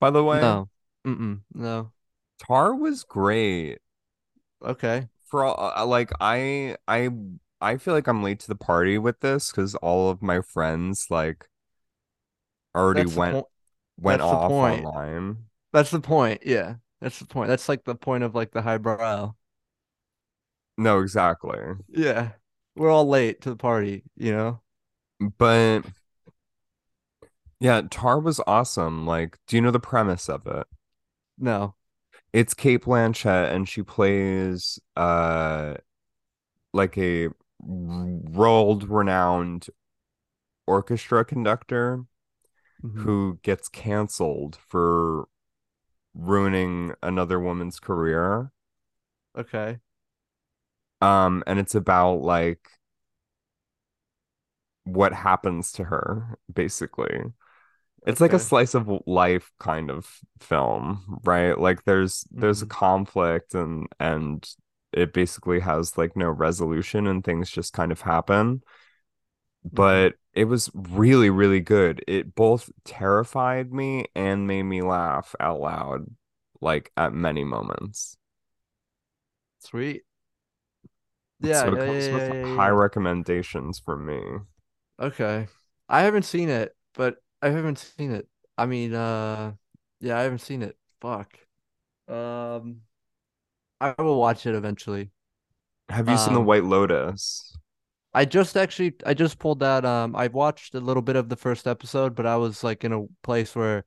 by 0.00 0.10
the 0.10 0.24
way? 0.24 0.40
No. 0.40 0.68
Mm-mm. 1.06 1.40
No. 1.54 1.92
Tar 2.46 2.74
was 2.74 3.04
great. 3.04 3.78
Okay. 4.64 5.08
For 5.26 5.44
all, 5.44 5.86
like 5.86 6.10
I 6.20 6.76
I 6.88 7.10
I 7.60 7.76
feel 7.76 7.94
like 7.94 8.08
I'm 8.08 8.22
late 8.22 8.40
to 8.40 8.48
the 8.48 8.56
party 8.56 8.98
with 8.98 9.20
this 9.20 9.50
because 9.50 9.74
all 9.76 10.10
of 10.10 10.22
my 10.22 10.40
friends 10.40 11.06
like 11.10 11.48
already 12.74 13.04
That's 13.04 13.16
went 13.16 13.44
went 13.98 14.20
That's 14.20 14.32
off 14.32 14.50
point. 14.50 14.84
online. 14.84 15.36
That's 15.72 15.90
the 15.90 16.00
point. 16.00 16.42
Yeah. 16.44 16.76
That's 17.00 17.18
the 17.18 17.26
point. 17.26 17.48
That's 17.48 17.68
like 17.68 17.84
the 17.84 17.94
point 17.94 18.24
of 18.24 18.34
like 18.34 18.50
the 18.50 18.62
highbrow. 18.62 19.34
No, 20.76 21.00
exactly. 21.00 21.58
Yeah. 21.88 22.30
We're 22.76 22.90
all 22.90 23.06
late 23.08 23.42
to 23.42 23.50
the 23.50 23.56
party, 23.56 24.04
you 24.16 24.32
know? 24.32 24.60
But 25.38 25.82
yeah, 27.60 27.82
Tar 27.90 28.18
was 28.20 28.40
awesome. 28.46 29.06
Like, 29.06 29.38
do 29.46 29.56
you 29.56 29.62
know 29.62 29.70
the 29.70 29.80
premise 29.80 30.28
of 30.28 30.46
it? 30.46 30.66
No. 31.38 31.74
It's 32.32 32.54
Cate 32.54 32.82
Blanchett 32.84 33.52
and 33.52 33.68
she 33.68 33.82
plays 33.82 34.78
uh 34.96 35.74
like 36.72 36.96
a 36.98 37.28
world 37.60 38.88
renowned 38.88 39.68
orchestra 40.66 41.24
conductor 41.24 42.04
hmm 42.82 43.10
who 43.10 43.38
gets 43.42 43.68
canceled 43.68 44.56
for 44.68 45.28
ruining 46.14 46.94
another 47.02 47.40
woman's 47.40 47.80
career. 47.80 48.52
Okay. 49.36 49.80
Um, 51.00 51.42
and 51.46 51.58
it's 51.58 51.74
about 51.74 52.16
like 52.22 52.68
what 54.84 55.12
happens 55.12 55.72
to 55.72 55.84
her, 55.84 56.38
basically. 56.52 57.32
It's 58.06 58.20
like 58.20 58.32
a 58.32 58.38
slice 58.38 58.74
of 58.74 58.88
life 59.06 59.52
kind 59.58 59.90
of 59.90 60.20
film, 60.40 61.20
right? 61.24 61.58
Like 61.58 61.84
there's 61.84 62.24
there's 62.30 62.62
a 62.62 62.66
hmm 62.66 62.66
conflict 62.66 63.54
and 63.54 63.88
and 64.00 64.46
it 64.92 65.12
basically 65.12 65.60
has 65.60 65.96
like 65.98 66.16
no 66.16 66.30
resolution 66.30 67.06
and 67.06 67.22
things 67.24 67.50
just 67.50 67.72
kind 67.72 67.92
of 67.92 68.00
happen. 68.00 68.62
hmm 69.72 70.02
But 70.02 70.14
it 70.32 70.44
was 70.46 70.70
really, 70.74 71.30
really 71.30 71.60
good. 71.60 72.02
It 72.08 72.34
both 72.34 72.70
terrified 72.84 73.72
me 73.72 74.06
and 74.14 74.46
made 74.46 74.62
me 74.64 74.82
laugh 74.82 75.34
out 75.40 75.60
loud, 75.60 76.06
like 76.60 76.90
at 76.96 77.12
many 77.12 77.44
moments. 77.44 78.16
Sweet. 79.60 80.04
Yeah, 81.40 81.64
So 81.64 81.72
it 81.72 81.80
yeah, 81.80 81.80
comes 81.80 82.10
yeah, 82.10 82.10
with 82.10 82.30
high 82.42 82.68
recommendations 82.70 83.78
from 83.78 84.06
me. 84.06 84.20
Okay. 84.98 85.48
I 85.88 86.02
haven't 86.02 86.22
seen 86.24 86.48
it, 86.48 86.76
but 86.94 87.22
I 87.42 87.50
haven't 87.50 87.78
seen 87.78 88.12
it. 88.12 88.28
I 88.56 88.66
mean, 88.66 88.94
uh 88.94 89.52
yeah, 90.00 90.18
I 90.18 90.22
haven't 90.22 90.40
seen 90.40 90.62
it. 90.62 90.76
Fuck. 91.00 91.38
Um 92.08 92.82
I 93.80 93.94
will 93.98 94.18
watch 94.18 94.46
it 94.46 94.54
eventually. 94.54 95.10
Have 95.90 96.08
you 96.08 96.16
seen 96.16 96.32
The 96.32 96.40
Um 96.40 96.46
White 96.46 96.64
Lotus? 96.64 97.58
I 98.12 98.24
just 98.24 98.56
actually 98.56 98.94
I 99.06 99.14
just 99.14 99.38
pulled 99.38 99.60
that 99.60 99.84
um 99.84 100.16
I 100.16 100.28
watched 100.28 100.74
a 100.74 100.80
little 100.80 101.02
bit 101.02 101.16
of 101.16 101.28
the 101.28 101.36
first 101.36 101.66
episode, 101.66 102.14
but 102.14 102.26
I 102.26 102.36
was 102.36 102.64
like 102.64 102.84
in 102.84 102.92
a 102.92 103.06
place 103.22 103.54
where 103.54 103.84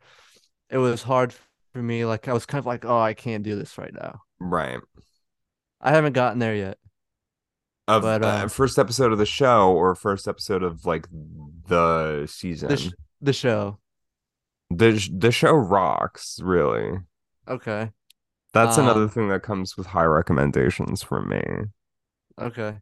it 0.70 0.78
was 0.80 1.04
hard. 1.04 1.34
for 1.74 1.84
me. 1.84 2.06
Like 2.06 2.28
I 2.28 2.34
was 2.34 2.46
kind 2.46 2.60
of 2.60 2.66
like, 2.68 2.86
oh, 2.86 3.00
I 3.00 3.14
can't 3.16 3.44
do 3.44 3.56
this 3.56 3.78
right 3.78 3.94
now. 3.94 4.22
Right. 4.40 4.80
I 5.82 5.92
haven't 5.92 6.14
gotten 6.14 6.40
there 6.40 6.56
yet, 6.56 6.80
Of 7.88 8.02
but 8.02 8.24
uh, 8.24 8.44
um, 8.44 8.50
first 8.50 8.80
episode 8.80 9.12
of 9.12 9.18
the 9.18 9.26
show 9.26 9.74
or 9.74 9.94
first 9.96 10.28
episode 10.28 10.64
of 10.64 10.86
like 10.86 11.08
the 11.68 12.28
the 12.68 12.76
sh 12.78 12.90
season. 12.90 12.94
The 13.24 13.34
show. 13.34 13.80
The 14.70 15.10
the 15.18 15.32
show 15.32 15.54
rocks, 15.54 16.40
really. 16.42 17.00
Okay. 17.48 17.92
That's 18.54 18.78
another 18.78 19.08
Um, 19.08 19.10
thing 19.10 19.28
that 19.30 19.44
comes 19.44 19.76
with 19.76 19.88
high 19.88 20.06
recommendations 20.06 21.04
from 21.04 21.28
me. 21.30 21.42
okay. 22.38 22.82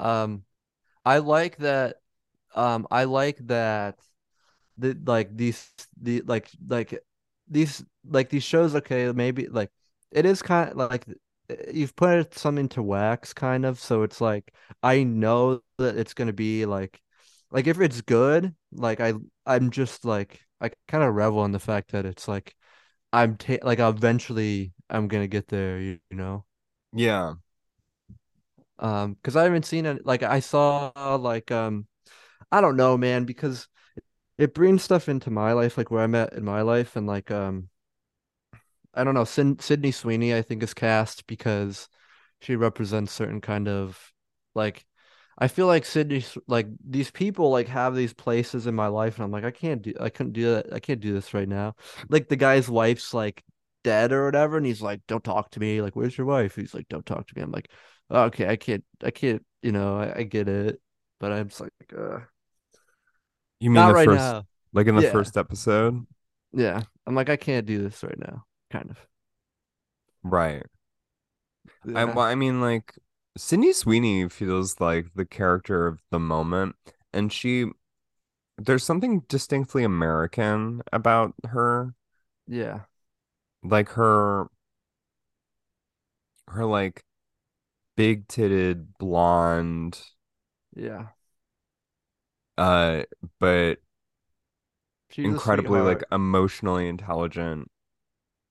Um, 0.00 0.44
I 1.04 1.18
like 1.20 1.58
that. 1.58 1.98
Um, 2.54 2.86
I 2.90 3.04
like 3.04 3.38
that. 3.48 3.98
The 4.78 4.98
like 5.06 5.36
these 5.36 5.70
the 6.00 6.22
like 6.22 6.50
like 6.68 7.00
these 7.48 7.84
like 8.06 8.30
these 8.30 8.44
shows. 8.44 8.74
Okay, 8.76 9.12
maybe 9.12 9.48
like 9.48 9.70
it 10.12 10.26
is 10.26 10.42
kind 10.42 10.70
of 10.72 10.76
like 10.78 11.06
you've 11.72 11.96
put 11.96 12.34
some 12.34 12.58
into 12.58 12.82
wax, 12.82 13.34
kind 13.34 13.66
of. 13.66 13.80
So 13.80 14.02
it's 14.04 14.20
like 14.20 14.52
I 14.82 15.04
know 15.04 15.62
that 15.78 15.96
it's 15.98 16.14
gonna 16.14 16.32
be 16.34 16.66
like 16.66 17.00
like 17.50 17.66
if 17.66 17.80
it's 17.80 18.00
good, 18.02 18.54
like 18.72 19.00
I 19.00 19.14
I'm 19.44 19.70
just 19.70 20.04
like 20.04 20.40
I 20.60 20.70
kind 20.88 21.04
of 21.04 21.14
revel 21.14 21.44
in 21.44 21.52
the 21.52 21.58
fact 21.58 21.92
that 21.92 22.06
it's 22.06 22.28
like 22.28 22.54
I'm 23.12 23.36
ta 23.36 23.56
like 23.62 23.78
eventually 23.78 24.72
I'm 24.90 25.08
gonna 25.08 25.28
get 25.28 25.48
there, 25.48 25.80
you, 25.80 25.98
you 26.10 26.16
know. 26.16 26.44
Yeah. 26.92 27.34
Um, 28.78 29.14
because 29.14 29.36
I 29.36 29.44
haven't 29.44 29.64
seen 29.64 29.86
it. 29.86 30.04
Like 30.04 30.22
I 30.22 30.40
saw 30.40 30.92
like 31.20 31.50
um 31.50 31.86
I 32.52 32.60
don't 32.60 32.76
know, 32.76 32.96
man, 32.98 33.24
because 33.24 33.68
it 34.38 34.54
brings 34.54 34.82
stuff 34.84 35.08
into 35.08 35.30
my 35.30 35.52
life, 35.52 35.78
like 35.78 35.90
where 35.90 36.02
I'm 36.04 36.14
at 36.14 36.34
in 36.34 36.44
my 36.44 36.62
life, 36.62 36.96
and 36.96 37.06
like 37.06 37.30
um 37.30 37.70
I 38.94 39.04
don't 39.04 39.14
know, 39.14 39.24
Sid 39.24 39.60
Sydney 39.62 39.92
Sweeney 39.92 40.34
I 40.34 40.42
think 40.42 40.62
is 40.62 40.74
cast 40.74 41.26
because 41.26 41.88
she 42.40 42.56
represents 42.56 43.12
certain 43.12 43.40
kind 43.40 43.68
of 43.68 44.12
like 44.54 44.86
I 45.38 45.48
feel 45.48 45.66
like 45.66 45.84
Sydney 45.84 46.24
like 46.46 46.66
these 46.84 47.10
people 47.10 47.50
like 47.50 47.68
have 47.68 47.94
these 47.94 48.14
places 48.14 48.66
in 48.66 48.74
my 48.74 48.86
life, 48.88 49.16
and 49.16 49.24
I'm 49.24 49.30
like 49.30 49.44
I 49.44 49.50
can't 49.50 49.82
do 49.82 49.92
I 50.00 50.08
couldn't 50.10 50.32
do 50.32 50.52
that 50.54 50.72
I 50.72 50.80
can't 50.80 51.00
do 51.00 51.12
this 51.12 51.34
right 51.34 51.48
now. 51.48 51.74
Like 52.08 52.28
the 52.28 52.36
guy's 52.36 52.68
wife's 52.70 53.12
like 53.14 53.42
dead 53.84 54.12
or 54.12 54.24
whatever, 54.26 54.56
and 54.56 54.66
he's 54.66 54.82
like, 54.82 55.02
"Don't 55.06 55.22
talk 55.24 55.50
to 55.52 55.60
me." 55.60 55.82
Like, 55.82 55.94
"Where's 55.96 56.16
your 56.16 56.26
wife?" 56.26 56.56
He's 56.56 56.74
like, 56.74 56.88
"Don't 56.88 57.04
talk 57.06 57.26
to 57.28 57.34
me." 57.36 57.42
I'm 57.42 57.52
like, 57.52 57.70
"Oh, 58.10 58.24
"Okay, 58.24 58.48
I 58.48 58.56
can't 58.56 58.84
I 59.04 59.10
can't 59.10 59.44
you 59.62 59.72
know 59.72 59.98
I, 59.98 60.20
I 60.20 60.22
get 60.24 60.48
it." 60.48 60.80
But 61.20 61.32
I'm 61.32 61.48
just 61.48 61.60
like, 61.60 61.72
uh, 61.96 62.20
You 63.60 63.70
mean 63.70 63.86
the 63.86 63.94
right 63.94 64.08
first, 64.08 64.36
now. 64.36 64.46
like 64.72 64.86
in 64.86 64.96
the 64.96 65.02
Yeah. 65.02 65.12
first 65.12 65.36
episode? 65.36 66.06
Yeah. 66.52 66.82
I'm 67.06 67.14
like, 67.14 67.28
I 67.28 67.36
can't 67.36 67.66
do 67.66 67.82
this 67.82 68.02
right 68.02 68.18
now. 68.18 68.44
Kind 68.70 68.90
of. 68.90 69.06
Right. 70.22 70.66
I 71.94 72.04
well, 72.04 72.24
I 72.26 72.34
mean 72.34 72.60
like 72.60 72.94
Sydney 73.36 73.72
Sweeney 73.72 74.28
feels 74.28 74.80
like 74.80 75.14
the 75.14 75.24
character 75.26 75.86
of 75.86 76.02
the 76.10 76.18
moment, 76.18 76.76
and 77.12 77.32
she 77.32 77.66
there's 78.58 78.84
something 78.84 79.20
distinctly 79.28 79.84
American 79.84 80.82
about 80.92 81.34
her. 81.50 81.94
Yeah. 82.46 82.86
Like 83.62 83.90
her 83.90 84.48
her 86.48 86.64
like 86.64 87.04
big 87.96 88.28
titted 88.28 88.88
blonde 88.98 90.00
Yeah. 90.76 91.08
uh 92.58 93.02
but 93.38 93.78
She's 95.08 95.24
incredibly 95.26 95.80
like 95.80 96.02
emotionally 96.10 96.88
intelligent. 96.88 97.70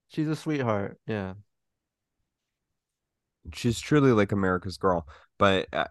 She's 0.08 0.28
a 0.28 0.36
sweetheart. 0.36 1.00
Yeah. 1.06 1.36
She's 3.54 3.80
truly 3.80 4.12
like 4.12 4.32
America's 4.32 4.78
girl. 4.78 5.08
But 5.38 5.68
uh, 5.74 5.86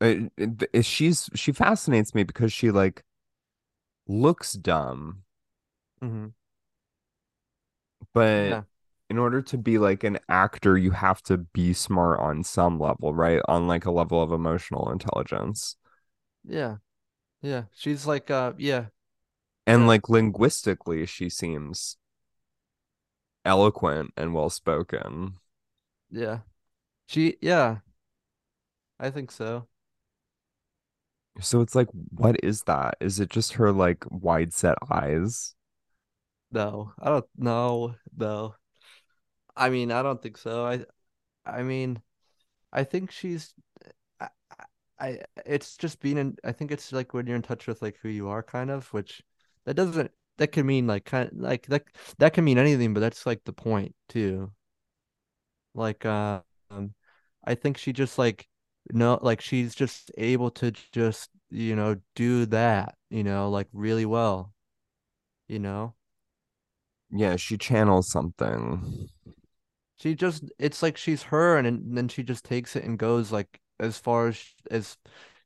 it, 0.00 0.30
it, 0.36 0.68
it- 0.72 0.84
she's 0.84 1.28
she 1.34 1.52
fascinates 1.52 2.14
me 2.14 2.22
because 2.24 2.52
she 2.52 2.70
like 2.70 3.04
looks 4.08 4.54
dumb, 4.54 5.22
hmm 6.00 6.28
but 8.12 8.58
Yeah. 8.58 8.64
in 9.10 9.18
order 9.18 9.40
to 9.42 9.58
be 9.58 9.78
like 9.78 10.04
an 10.04 10.18
actor, 10.28 10.76
you 10.76 10.90
have 10.92 11.22
to 11.22 11.38
be 11.38 11.72
smart 11.72 12.18
on 12.20 12.42
some 12.44 12.78
level, 12.80 13.14
right? 13.14 13.40
On 13.48 13.66
like 13.68 13.84
a 13.86 13.90
level 13.90 14.22
of 14.22 14.32
emotional 14.32 14.90
intelligence. 14.90 15.76
Yeah. 16.44 16.76
Yeah. 17.42 17.64
She's 17.74 18.06
like, 18.06 18.30
uh, 18.30 18.54
yeah. 18.58 18.86
And 19.66 19.86
Yeah. 19.86 19.86
like 19.86 20.08
linguistically, 20.08 21.06
she 21.06 21.28
seems 21.30 21.96
eloquent 23.46 24.12
and 24.16 24.34
well 24.34 24.50
spoken. 24.50 25.38
Yeah. 26.10 26.40
She, 27.06 27.36
yeah. 27.40 27.78
I 28.98 29.10
think 29.10 29.30
so. 29.30 29.68
So 31.40 31.60
it's 31.60 31.74
like, 31.74 31.88
what 32.10 32.36
is 32.42 32.62
that? 32.62 32.96
Is 33.00 33.20
it 33.20 33.28
just 33.28 33.54
her 33.54 33.70
like 33.70 34.04
wide 34.10 34.54
set 34.54 34.78
eyes? 34.90 35.54
No, 36.50 36.92
I 36.98 37.10
don't 37.10 37.26
know. 37.36 37.94
No. 38.16 38.54
I 39.54 39.68
mean, 39.70 39.92
I 39.92 40.02
don't 40.02 40.22
think 40.22 40.38
so. 40.38 40.64
I, 40.64 40.84
I 41.44 41.62
mean, 41.62 42.00
I 42.72 42.84
think 42.84 43.10
she's, 43.10 43.52
I, 44.20 44.28
I, 44.98 45.18
it's 45.44 45.76
just 45.76 46.00
being 46.00 46.18
in, 46.18 46.36
I 46.44 46.52
think 46.52 46.70
it's 46.72 46.92
like 46.92 47.14
when 47.14 47.26
you're 47.26 47.36
in 47.36 47.42
touch 47.42 47.66
with 47.66 47.82
like 47.82 47.98
who 48.02 48.08
you 48.08 48.28
are, 48.28 48.42
kind 48.42 48.70
of, 48.70 48.92
which 48.94 49.22
that 49.64 49.74
doesn't, 49.74 50.10
that 50.38 50.48
can 50.48 50.66
mean 50.66 50.86
like 50.86 51.04
kind 51.04 51.30
of 51.30 51.38
like 51.38 51.66
that, 51.66 51.84
that 52.18 52.34
can 52.34 52.44
mean 52.44 52.58
anything, 52.58 52.94
but 52.94 53.00
that's 53.00 53.26
like 53.26 53.44
the 53.44 53.52
point 53.52 53.94
too. 54.08 54.52
Like, 55.76 56.04
uh, 56.06 56.40
um, 56.70 56.94
I 57.44 57.54
think 57.54 57.78
she 57.78 57.92
just 57.92 58.18
like, 58.18 58.48
no, 58.92 59.18
like 59.22 59.40
she's 59.40 59.74
just 59.74 60.10
able 60.18 60.50
to 60.52 60.72
just, 60.92 61.30
you 61.50 61.76
know, 61.76 61.96
do 62.14 62.46
that, 62.46 62.96
you 63.10 63.24
know, 63.24 63.50
like 63.50 63.68
really 63.72 64.06
well, 64.06 64.52
you 65.48 65.58
know? 65.58 65.94
Yeah, 67.10 67.36
she 67.36 67.56
channels 67.56 68.10
something. 68.10 69.08
She 69.98 70.14
just, 70.14 70.44
it's 70.58 70.82
like 70.82 70.96
she's 70.96 71.24
her, 71.24 71.56
and, 71.56 71.66
and 71.66 71.96
then 71.96 72.08
she 72.08 72.22
just 72.22 72.44
takes 72.44 72.76
it 72.76 72.84
and 72.84 72.98
goes 72.98 73.32
like 73.32 73.60
as 73.80 73.98
far 73.98 74.28
as 74.28 74.44
as 74.70 74.96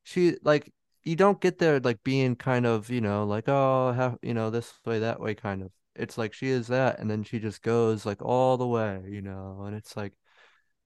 she 0.04 0.36
like. 0.42 0.72
You 1.04 1.16
don't 1.16 1.40
get 1.40 1.58
there 1.58 1.80
like 1.80 2.02
being 2.04 2.36
kind 2.36 2.66
of, 2.66 2.90
you 2.90 3.00
know, 3.00 3.24
like 3.24 3.48
oh, 3.48 3.92
have 3.92 4.18
you 4.22 4.34
know 4.34 4.50
this 4.50 4.72
way, 4.84 4.98
that 5.00 5.20
way, 5.20 5.34
kind 5.34 5.62
of. 5.62 5.72
It's 5.96 6.18
like 6.18 6.34
she 6.34 6.48
is 6.48 6.66
that, 6.68 6.98
and 6.98 7.10
then 7.10 7.24
she 7.24 7.38
just 7.38 7.62
goes 7.62 8.04
like 8.06 8.22
all 8.22 8.56
the 8.58 8.66
way, 8.66 9.02
you 9.08 9.22
know, 9.22 9.62
and 9.66 9.74
it's 9.76 9.96
like 9.96 10.12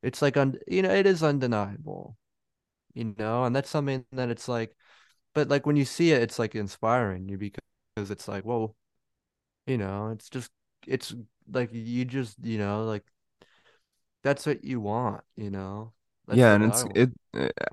it's 0.05 0.23
like 0.23 0.37
un, 0.37 0.59
you 0.69 0.83
know, 0.83 0.93
it 0.95 1.07
is 1.07 1.23
undeniable, 1.23 2.17
you 2.95 3.15
know, 3.19 3.45
and 3.45 3.57
that's 3.57 3.71
something 3.71 4.07
that 4.13 4.31
it's 4.31 4.49
like, 4.49 4.77
but 5.35 5.49
like 5.49 5.67
when 5.67 5.77
you 5.77 5.85
see 5.87 6.13
it, 6.13 6.23
it's 6.23 6.39
like 6.39 6.55
inspiring 6.57 7.29
you 7.29 7.39
because 7.39 8.11
it's 8.11 8.29
like, 8.29 8.45
whoa, 8.45 8.77
you 9.67 9.79
know, 9.79 10.11
it's 10.11 10.31
just 10.31 10.51
it's 10.87 11.15
like 11.53 11.71
you 11.73 12.05
just, 12.05 12.37
you 12.45 12.59
know, 12.59 12.85
like 12.85 13.05
that's 14.23 14.47
what 14.47 14.65
you 14.65 14.81
want, 14.81 15.23
you 15.37 15.51
know? 15.51 15.93
That's 16.27 16.47
Yeah, 16.47 16.55
and 16.55 16.65
it's 16.65 16.85
it 16.95 17.11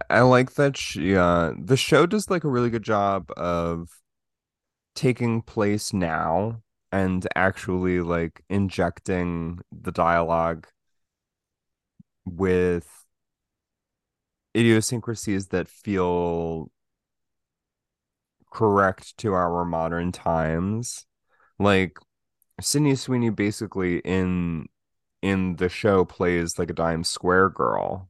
I 0.10 0.22
like 0.22 0.54
that 0.56 0.78
she 0.78 1.16
uh 1.16 1.54
the 1.60 1.78
show 1.78 2.06
does 2.06 2.30
like 2.30 2.44
a 2.44 2.50
really 2.50 2.70
good 2.70 2.84
job 2.84 3.32
of 3.38 3.90
taking 4.96 5.42
place 5.42 5.94
now 5.94 6.62
and 6.92 7.28
actually 7.36 8.02
like 8.02 8.44
injecting 8.50 9.60
the 9.72 9.92
dialogue 9.92 10.68
with 12.26 12.88
idiosyncrasies 14.56 15.48
that 15.50 15.68
feel 15.68 16.72
correct 18.52 19.18
to 19.18 19.34
our 19.34 19.66
modern 19.66 20.12
times. 20.12 21.06
Like 21.60 21.98
Sydney 22.62 22.96
Sweeney 22.96 23.32
basically 23.32 24.00
in 24.00 24.68
in 25.22 25.58
the 25.58 25.70
show 25.70 26.06
plays 26.06 26.60
like 26.60 26.70
a 26.72 26.74
Dimes 26.74 27.10
Square 27.10 27.52
girl 27.52 28.10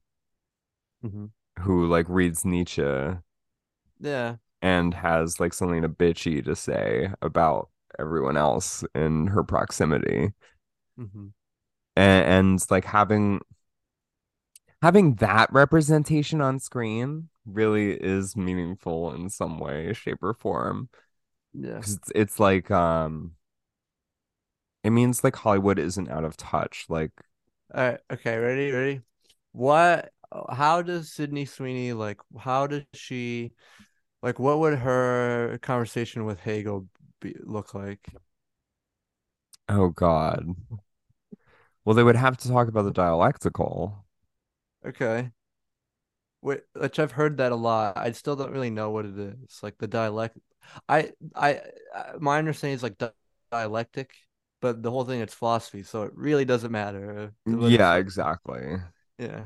hmm 1.01 1.25
who 1.59 1.85
like 1.87 2.05
reads 2.09 2.43
Nietzsche 2.45 2.83
Yeah. 3.99 4.37
and 4.61 4.93
has 4.93 5.39
like 5.39 5.53
something 5.53 5.83
a 5.83 5.89
bitchy 5.89 6.43
to 6.45 6.55
say 6.55 7.11
about 7.21 7.69
everyone 7.99 8.37
else 8.37 8.83
in 8.95 9.27
her 9.27 9.43
proximity. 9.43 10.31
hmm 10.97 11.33
And, 11.95 12.25
and 12.51 12.65
like 12.69 12.85
having 12.85 13.41
having 14.81 15.15
that 15.15 15.51
representation 15.51 16.41
on 16.41 16.59
screen 16.59 17.29
really 17.45 17.91
is 17.93 18.35
meaningful 18.35 19.13
in 19.13 19.29
some 19.29 19.59
way, 19.59 19.93
shape, 19.93 20.21
or 20.21 20.33
form. 20.33 20.89
Yeah. 21.53 21.77
It's, 21.77 21.99
it's 22.15 22.39
like 22.39 22.71
um 22.71 23.33
it 24.83 24.89
means 24.89 25.23
like 25.23 25.35
Hollywood 25.35 25.77
isn't 25.79 26.09
out 26.09 26.23
of 26.23 26.37
touch. 26.37 26.85
Like 26.89 27.11
All 27.73 27.83
right. 27.83 27.99
Okay. 28.11 28.37
Ready? 28.37 28.71
Ready? 28.71 29.01
What? 29.51 30.11
How 30.49 30.81
does 30.81 31.11
Sydney 31.11 31.45
Sweeney 31.45 31.93
like? 31.93 32.19
How 32.39 32.67
does 32.67 32.83
she 32.93 33.51
like? 34.23 34.39
What 34.39 34.59
would 34.59 34.79
her 34.79 35.59
conversation 35.61 36.25
with 36.25 36.39
Hegel 36.39 36.87
be, 37.19 37.35
look 37.41 37.73
like? 37.73 38.07
Oh 39.67 39.89
God. 39.89 40.55
Well, 41.83 41.95
they 41.95 42.03
would 42.03 42.15
have 42.15 42.37
to 42.37 42.47
talk 42.47 42.67
about 42.67 42.83
the 42.83 42.91
dialectical. 42.91 44.05
Okay. 44.85 45.31
Wait, 46.41 46.61
which 46.73 46.97
I've 46.99 47.11
heard 47.11 47.37
that 47.37 47.51
a 47.51 47.55
lot. 47.55 47.97
I 47.97 48.11
still 48.13 48.35
don't 48.35 48.51
really 48.51 48.71
know 48.71 48.89
what 48.89 49.05
it 49.05 49.17
is. 49.17 49.59
Like 49.61 49.77
the 49.77 49.87
dialect. 49.87 50.37
I 50.89 51.11
I, 51.35 51.61
I 51.93 52.13
my 52.19 52.39
understanding 52.39 52.75
is 52.75 52.83
like 52.83 52.97
di 52.97 53.09
dialectic, 53.51 54.11
but 54.59 54.81
the 54.81 54.89
whole 54.91 55.05
thing 55.05 55.21
it's 55.21 55.33
philosophy, 55.33 55.83
so 55.83 56.03
it 56.03 56.13
really 56.15 56.45
doesn't 56.45 56.71
matter 56.71 57.33
Yeah, 57.45 57.95
exactly. 57.95 58.77
Yeah. 59.17 59.45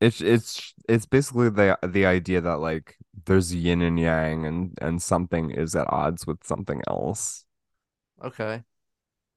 It's 0.00 0.20
it's 0.20 0.74
it's 0.88 1.06
basically 1.06 1.50
the 1.50 1.78
the 1.82 2.04
idea 2.06 2.40
that 2.40 2.58
like 2.58 2.96
there's 3.26 3.54
yin 3.54 3.80
and 3.80 3.98
yang 3.98 4.44
and 4.44 4.78
and 4.82 5.00
something 5.02 5.50
is 5.50 5.74
at 5.74 5.90
odds 5.92 6.26
with 6.26 6.44
something 6.44 6.82
else. 6.88 7.44
Okay. 8.22 8.64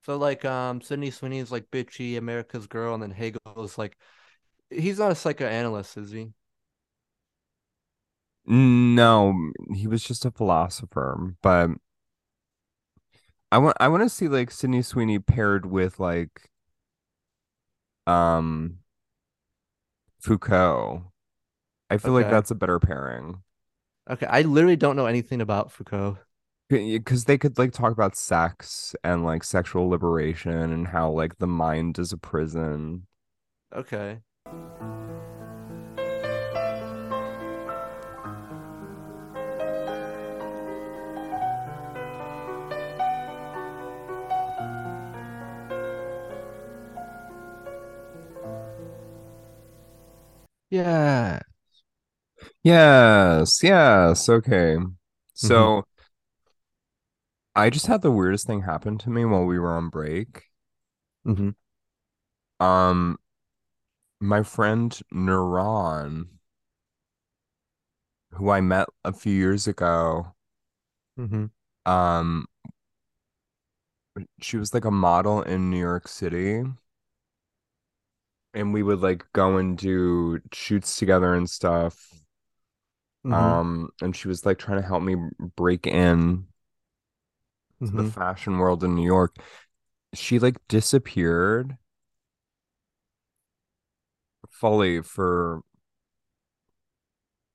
So 0.03 0.17
like 0.17 0.45
um 0.45 0.81
Sydney 0.81 1.11
Sweeney's 1.11 1.51
like 1.51 1.71
bitchy, 1.71 2.17
America's 2.17 2.67
girl, 2.67 2.93
and 2.93 3.03
then 3.03 3.11
Hegel 3.11 3.63
is 3.63 3.77
like 3.77 3.97
he's 4.69 4.99
not 4.99 5.11
a 5.11 5.15
psychoanalyst, 5.15 5.97
is 5.97 6.11
he? 6.11 6.33
No, 8.45 9.51
he 9.73 9.87
was 9.87 10.03
just 10.03 10.25
a 10.25 10.31
philosopher, 10.31 11.35
but 11.41 11.69
I 13.51 13.57
want 13.59 13.77
I 13.79 13.87
want 13.87 14.03
to 14.03 14.09
see 14.09 14.27
like 14.27 14.51
Sydney 14.51 14.81
Sweeney 14.81 15.19
paired 15.19 15.65
with 15.65 15.99
like 15.99 16.49
um 18.05 18.79
Foucault. 20.19 21.11
I 21.89 21.97
feel 21.97 22.13
like 22.13 22.29
that's 22.29 22.51
a 22.51 22.55
better 22.55 22.79
pairing. 22.79 23.43
Okay. 24.09 24.25
I 24.25 24.41
literally 24.41 24.75
don't 24.75 24.95
know 24.95 25.05
anything 25.05 25.41
about 25.41 25.71
Foucault. 25.71 26.17
Because 26.69 27.25
they 27.25 27.37
could 27.37 27.57
like 27.57 27.71
talk 27.71 27.93
about 27.93 28.15
sex 28.17 28.93
and 29.03 29.23
like 29.23 29.43
sexual 29.43 29.87
liberation 29.89 30.51
and 30.51 30.87
how 30.87 31.09
like 31.09 31.37
the 31.37 31.47
mind 31.47 31.97
is 31.97 32.11
a 32.11 32.17
prison. 32.17 33.07
Okay. 33.73 34.21
Yeah. 50.69 51.39
Yes, 52.63 53.63
yes, 53.63 54.29
okay. 54.29 54.75
Mm-hmm. 54.75 54.87
So 55.33 55.83
I 57.55 57.69
just 57.69 57.87
had 57.87 58.01
the 58.01 58.11
weirdest 58.11 58.47
thing 58.47 58.61
happen 58.61 58.97
to 58.99 59.09
me 59.09 59.25
while 59.25 59.45
we 59.45 59.57
were 59.57 59.75
on 59.75 59.89
break. 59.89 60.43
Mm-hmm. 61.25 61.49
Um, 62.63 63.17
my 64.19 64.43
friend 64.43 64.91
Neuron, 65.13 66.27
who 68.31 68.49
I 68.49 68.61
met 68.61 68.87
a 69.03 69.11
few 69.11 69.33
years 69.33 69.67
ago, 69.67 70.33
Mm-hmm. 71.19 71.45
um, 71.85 72.47
she 74.41 74.57
was 74.57 74.73
like 74.73 74.85
a 74.85 74.91
model 74.91 75.41
in 75.41 75.69
New 75.69 75.79
York 75.79 76.07
City, 76.07 76.63
and 78.53 78.73
we 78.73 78.83
would 78.83 79.01
like 79.01 79.23
go 79.33 79.57
and 79.57 79.77
do 79.77 80.39
shoots 80.53 80.97
together 80.97 81.33
and 81.35 81.49
stuff. 81.49 82.13
Mm-hmm. 83.25 83.57
Um, 83.57 83.89
and 84.01 84.15
she 84.15 84.27
was 84.27 84.45
like 84.45 84.57
trying 84.57 84.81
to 84.81 84.87
help 84.87 85.03
me 85.03 85.15
break 85.55 85.85
in 85.85 86.47
to 87.85 87.95
the 87.95 88.03
Mm-hmm. 88.03 88.09
fashion 88.09 88.57
world 88.57 88.83
in 88.83 88.95
New 88.95 89.05
York. 89.05 89.37
She 90.13 90.39
like 90.39 90.57
disappeared 90.67 91.77
fully 94.59 95.01
for 95.01 95.61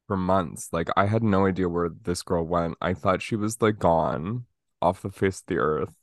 for 0.07 0.17
months. 0.17 0.73
Like 0.73 0.89
I 0.97 1.07
had 1.07 1.23
no 1.23 1.47
idea 1.47 1.69
where 1.69 1.89
this 1.89 2.23
girl 2.23 2.45
went. 2.45 2.77
I 2.81 2.95
thought 2.95 3.23
she 3.23 3.37
was 3.37 3.61
like 3.63 3.79
gone 3.79 4.47
off 4.81 5.03
the 5.03 5.11
face 5.11 5.41
of 5.41 5.47
the 5.47 5.59
earth. 5.59 5.95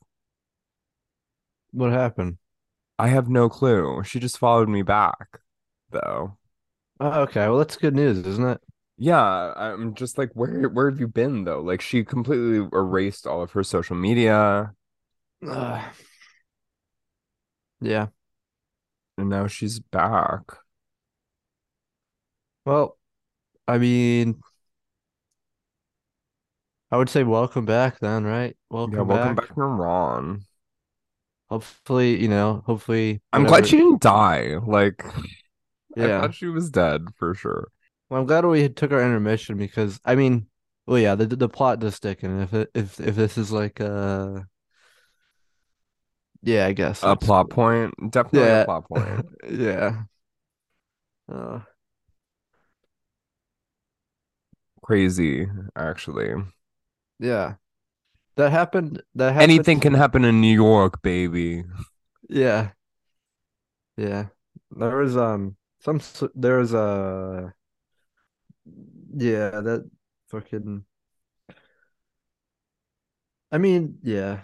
What 1.71 1.91
happened? 1.91 2.37
I 2.99 3.07
have 3.09 3.29
no 3.29 3.49
clue. 3.49 4.03
She 4.03 4.19
just 4.19 4.37
followed 4.37 4.69
me 4.69 4.83
back, 4.83 5.39
though. 5.91 6.37
Oh, 6.99 7.21
okay. 7.23 7.47
Well, 7.47 7.57
that's 7.57 7.77
good 7.77 7.95
news, 7.95 8.19
isn't 8.25 8.45
it? 8.47 8.61
Yeah, 8.97 9.53
I'm 9.55 9.93
just 9.95 10.17
like, 10.17 10.31
where 10.33 10.67
where 10.69 10.89
have 10.89 10.99
you 10.99 11.07
been 11.07 11.45
though? 11.45 11.61
Like 11.61 11.79
she 11.81 12.03
completely 12.03 12.67
erased 12.73 13.25
all 13.25 13.41
of 13.41 13.51
her 13.51 13.63
social 13.63 13.95
media, 13.95 14.73
Uh, 15.45 15.81
yeah. 17.81 18.07
and 19.17 19.29
now 19.29 19.47
she's 19.47 19.79
back. 19.79 20.41
Well, 22.65 22.97
I 23.67 23.77
mean, 23.77 24.43
I 26.91 26.97
would 26.97 27.09
say 27.09 27.23
welcome 27.23 27.65
back 27.65 27.97
then, 27.97 28.25
right? 28.25 28.55
Yeah, 28.85 29.01
Welcome 29.01 29.07
welcome 29.07 29.35
back. 29.35 29.35
back 29.35 29.53
to 29.55 29.61
Ron. 29.63 30.45
Hopefully, 31.49 32.21
you 32.21 32.27
know, 32.27 32.63
hopefully 32.65 33.21
I'm 33.33 33.45
glad 33.45 33.65
she 33.65 33.77
didn't 33.77 34.01
die. 34.01 34.57
Like 34.57 35.03
I 35.99 36.09
Yeah. 36.09 36.21
thought 36.21 36.33
she 36.35 36.47
was 36.47 36.69
dead 36.71 37.07
for 37.17 37.33
sure. 37.33 37.69
Well, 38.09 38.21
I'm 38.21 38.27
glad 38.27 38.45
we 38.45 38.67
took 38.69 38.91
our 38.91 39.01
intermission 39.01 39.57
because 39.57 39.99
I 40.05 40.15
mean, 40.15 40.47
well, 40.87 40.99
yeah, 40.99 41.15
the 41.15 41.27
the 41.27 41.49
plot 41.49 41.79
does 41.79 41.95
stick, 41.95 42.23
and 42.23 42.41
if 42.41 42.53
it 42.53 42.71
if 42.73 42.99
if 42.99 43.15
this 43.15 43.37
is 43.37 43.51
like 43.51 43.79
uh, 43.81 44.41
yeah, 46.41 46.65
I 46.67 46.73
guess 46.73 47.03
A 47.03 47.15
plot 47.17 47.49
point, 47.49 47.93
definitely 48.11 48.51
a 48.51 48.57
plot 48.57 48.87
point. 48.87 49.25
yeah. 49.49 50.03
Uh, 51.29 51.59
Crazy, 54.89 55.45
actually. 55.75 56.33
yeah. 57.19 57.57
That 58.37 58.49
happened. 58.49 59.03
That 59.13 59.33
happened. 59.33 59.51
Anything 59.51 59.79
can 59.79 59.93
happen 59.93 60.25
in 60.25 60.41
New 60.41 60.51
York, 60.51 61.03
baby. 61.03 61.63
Yeah, 62.27 62.71
yeah. 63.97 64.29
There 64.71 64.97
was 64.97 65.15
um 65.15 65.57
some 65.79 66.01
there 66.33 66.57
was 66.57 66.73
a 66.73 67.53
yeah 69.15 69.61
that 69.61 69.87
fucking. 70.29 70.85
I 73.51 73.59
mean, 73.59 73.99
yeah. 74.01 74.39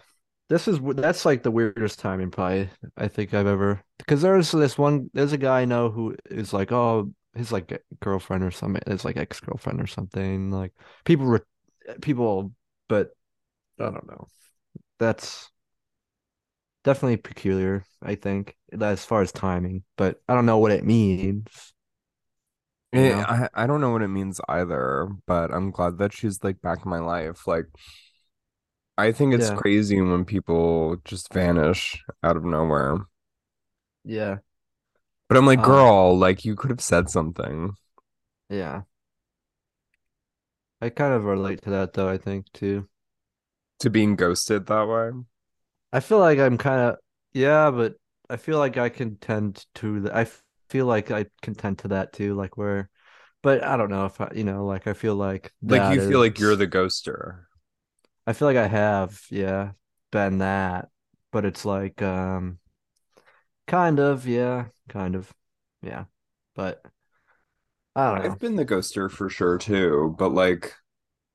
This 0.48 0.68
is 0.68 0.80
that's 0.80 1.26
like 1.26 1.41
the 1.41 1.50
weirdest 1.50 1.98
timing 1.98 2.30
probably 2.30 2.70
I 2.98 3.08
think 3.08 3.34
I've 3.34 3.48
ever 3.48 3.82
because 3.98 4.22
there's 4.22 4.52
this 4.52 4.78
one 4.78 5.10
there's 5.12 5.34
a 5.34 5.39
guy 5.39 5.62
I 5.62 5.66
know 5.66 5.89
who 5.89 6.16
is 6.30 6.54
like 6.54 6.72
oh 6.72 7.12
his 7.36 7.52
like 7.52 7.84
girlfriend 8.02 8.44
or 8.44 8.52
something 8.52 8.82
his 8.88 9.06
like 9.06 9.18
ex-girlfriend 9.18 9.82
or 9.82 9.88
something 9.88 10.52
like 10.52 10.74
people 11.06 11.26
re 11.26 11.40
people 12.02 12.54
but 12.90 13.12
I 13.80 13.86
don't 13.86 14.08
know 14.08 14.28
that's 15.00 15.50
definitely 16.84 17.18
peculiar 17.18 17.84
I 18.02 18.16
think 18.16 18.56
as 18.80 19.04
far 19.06 19.22
as 19.22 19.32
timing 19.32 19.84
but 19.98 20.22
I 20.28 20.34
don't 20.36 20.46
know 20.46 20.58
what 20.60 20.72
it 20.72 20.86
means 20.86 21.74
you 22.94 23.10
Eh, 23.10 23.14
I 23.28 23.50
I 23.54 23.68
don't 23.68 23.82
know 23.82 23.92
what 23.92 24.02
it 24.02 24.08
means 24.08 24.40
either, 24.48 25.10
but 25.28 25.52
I'm 25.54 25.72
glad 25.72 25.98
that 25.98 26.14
she's 26.14 26.44
like 26.44 26.62
back 26.62 26.86
in 26.86 26.90
my 26.90 27.00
life. 27.00 27.46
Like 27.48 27.66
I 28.98 29.12
think 29.12 29.34
it's 29.34 29.50
yeah 29.50 29.50
crazy 29.50 30.02
when 30.02 30.26
people 30.26 30.98
just 31.06 31.32
vanish 31.34 32.04
out 32.24 32.38
of 32.38 32.44
nowhere. 32.46 32.98
yeah 34.04 34.38
But 35.28 35.38
I'm 35.38 35.46
like, 35.46 35.62
um 35.62 35.62
girl, 35.62 36.18
like 36.18 36.46
you 36.46 36.56
could 36.56 36.72
have 36.72 36.82
said 36.82 37.10
something 37.10 37.76
yeah 38.50 38.84
I 40.80 40.90
kind 40.90 41.14
of 41.14 41.26
relate 41.26 41.62
to 41.64 41.70
that 41.72 41.92
though 41.96 42.08
I 42.08 42.18
think 42.18 42.50
too 42.54 42.88
to 43.80 43.90
being 43.90 44.16
ghosted 44.16 44.66
that 44.68 44.88
way. 44.88 45.12
I 45.92 46.00
feel 46.00 46.20
like 46.20 46.40
I'm 46.40 46.58
kind 46.58 46.82
of 46.82 46.98
yeah, 47.34 47.72
but 47.72 47.96
I 48.30 48.38
feel 48.38 48.58
like 48.60 48.78
I 48.78 48.90
can 48.90 49.18
tend 49.18 49.66
to 49.76 50.02
the, 50.02 50.16
I 50.16 50.26
feel 50.70 50.86
like 50.86 51.12
I 51.12 51.26
can 51.42 51.56
tend 51.56 51.80
to 51.80 51.90
that 51.90 52.14
too, 52.14 52.34
like 52.36 52.58
where, 52.58 52.90
but 53.44 53.64
I 53.64 53.78
don't 53.78 53.90
know 53.92 54.06
if 54.06 54.20
I, 54.22 54.32
you 54.36 54.44
know, 54.44 54.66
like 54.66 54.88
I 54.88 54.94
feel 54.94 55.16
like 55.16 55.54
Like 55.68 55.88
you 55.88 56.00
feel 56.00 56.20
like 56.20 56.40
you're 56.40 56.56
the 56.56 56.66
ghoster. 56.68 57.46
I 58.28 58.34
feel 58.34 58.48
like 58.48 58.58
I 58.58 58.68
have, 58.68 59.22
yeah, 59.30 59.74
been 60.12 60.40
that, 60.40 60.90
but 61.32 61.46
it's 61.46 61.66
like, 61.66 62.02
um, 62.02 62.60
kind 63.68 63.99
of, 63.99 64.28
yeah, 64.28 64.68
kind 64.89 65.16
of, 65.16 65.34
yeah, 65.82 66.05
but 66.55 66.84
I 67.95 68.09
don't 68.11 68.24
know. 68.24 68.36
I've 68.36 68.39
been 68.39 68.55
the 68.55 68.66
ghoster 68.66 69.09
for 69.11 69.30
sure 69.30 69.57
too, 69.57 70.16
but 70.18 70.30
like 70.34 70.74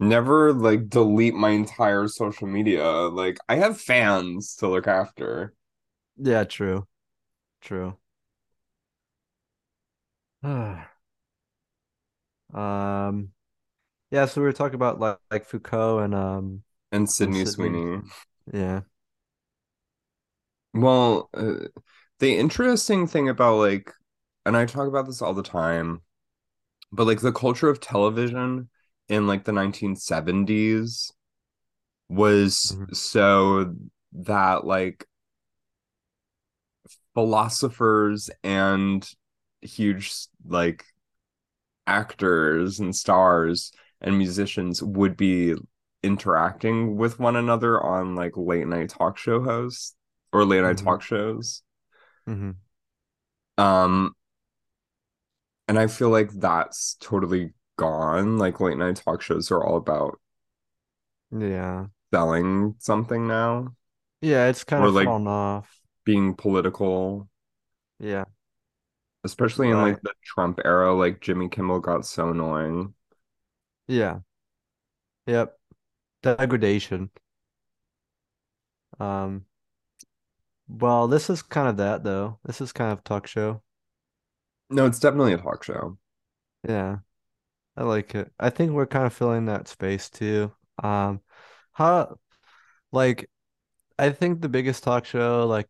never 0.01 0.53
like 0.53 0.89
delete 0.91 1.35
my 1.35 1.51
entire 1.51 2.09
social 2.09 2.49
media. 2.49 2.85
Like 2.89 3.39
I 3.49 3.57
have 3.57 3.81
fans 3.81 4.57
to 4.57 4.69
look 4.69 4.89
after. 4.89 5.55
Yeah, 6.17 6.45
true, 6.45 6.87
true. 7.63 7.99
Um, 12.53 13.33
yeah, 14.11 14.27
so 14.27 14.41
we 14.43 14.47
were 14.47 14.53
talking 14.53 14.77
about 14.77 15.01
like, 15.01 15.19
like 15.31 15.47
Foucault 15.47 16.01
and 16.01 16.15
um 16.15 16.65
And 16.93 17.11
and 17.21 17.35
Sydney 17.35 17.45
Sydney. 17.47 17.79
Sweeney. 17.79 18.03
Yeah. 18.53 18.83
Well, 20.75 21.29
uh, 21.35 21.67
the 22.21 22.37
interesting 22.37 23.07
thing 23.07 23.29
about 23.29 23.57
like, 23.59 23.93
and 24.47 24.57
I 24.57 24.67
talk 24.67 24.89
about 24.89 25.07
this 25.07 25.23
all 25.23 25.35
the 25.35 25.43
time, 25.43 26.03
but 26.93 27.07
like 27.07 27.21
the 27.21 27.33
culture 27.33 27.69
of 27.69 27.81
television 27.81 28.71
in 29.09 29.27
like 29.27 29.45
the 29.45 29.53
1970s 29.53 31.13
was 32.11 32.77
hmm 32.77 32.91
so 32.93 33.75
that 34.15 34.67
like 34.67 35.07
philosophers 37.15 38.31
and 38.43 39.09
huge 39.63 40.13
like 40.47 40.85
actors 41.87 42.81
and 42.81 42.95
stars 42.95 43.73
and 44.01 44.17
musicians 44.17 44.83
would 44.83 45.17
be 45.17 45.55
interacting 46.03 46.97
with 46.97 47.19
one 47.19 47.37
another 47.37 47.83
on 47.83 48.15
like 48.15 48.37
late 48.37 48.67
night 48.67 48.89
talk 48.89 49.19
show 49.19 49.43
hosts 49.43 49.95
or 50.33 50.45
late 50.45 50.63
night 50.63 50.79
hmm 50.79 50.79
talk 50.79 51.03
shows. 51.03 51.63
Hmm 52.27 52.51
Um, 53.59 54.15
and 55.69 55.79
I 55.79 55.87
feel 55.87 56.11
like 56.11 56.31
that's 56.33 56.97
totally 57.01 57.53
gone. 57.77 58.39
Like 58.39 58.61
late 58.61 58.77
night 58.79 58.97
talk 58.97 59.23
shows 59.23 59.51
are 59.51 59.65
all 59.65 59.77
about 59.77 60.21
Yeah. 61.33 61.89
selling 62.13 62.77
something 62.79 63.27
now 63.27 63.75
Yeah, 64.23 64.49
it's 64.49 64.65
kind 64.65 64.85
or 64.85 64.91
of 64.91 64.93
like 64.93 65.13
fallen 65.13 65.27
off. 65.27 65.81
being 66.05 66.35
political, 66.35 67.29
Yeah. 68.01 68.25
especially 69.25 69.71
in 69.71 69.81
like 69.81 70.01
the 70.03 70.13
Trump 70.25 70.61
era. 70.65 70.95
Like 70.95 71.21
Jimmy 71.21 71.49
Kimmel 71.49 71.81
got 71.81 72.07
so 72.07 72.31
annoying. 72.31 72.95
Yeah. 73.89 74.21
Yep. 75.25 75.59
Degradation. 76.23 77.11
Um, 79.01 79.47
well, 80.71 81.09
this 81.09 81.31
is 81.31 81.43
kind 81.43 81.69
of 81.69 81.77
that 81.79 82.05
though. 82.05 82.39
This 82.45 82.61
is 82.61 82.73
kind 82.73 82.93
of 82.93 83.05
talk 83.05 83.27
show. 83.27 83.63
No, 84.71 84.87
it's 84.87 85.01
definitely 85.01 85.33
a 85.33 85.39
talk 85.39 85.65
show. 85.65 85.99
Yeah. 86.67 86.99
I 87.77 87.85
like 87.85 88.15
it. 88.15 88.33
I 88.39 88.51
think 88.51 88.73
we're 88.73 88.87
kind 88.87 89.07
of 89.07 89.13
filling 89.13 89.47
that 89.47 89.69
space 89.69 90.11
too. 90.11 90.53
Um, 90.83 91.21
how 91.73 92.19
like 92.93 93.31
I 93.99 94.11
think 94.11 94.41
the 94.41 94.49
biggest 94.49 94.83
talk 94.85 95.05
show 95.05 95.47
like 95.47 95.69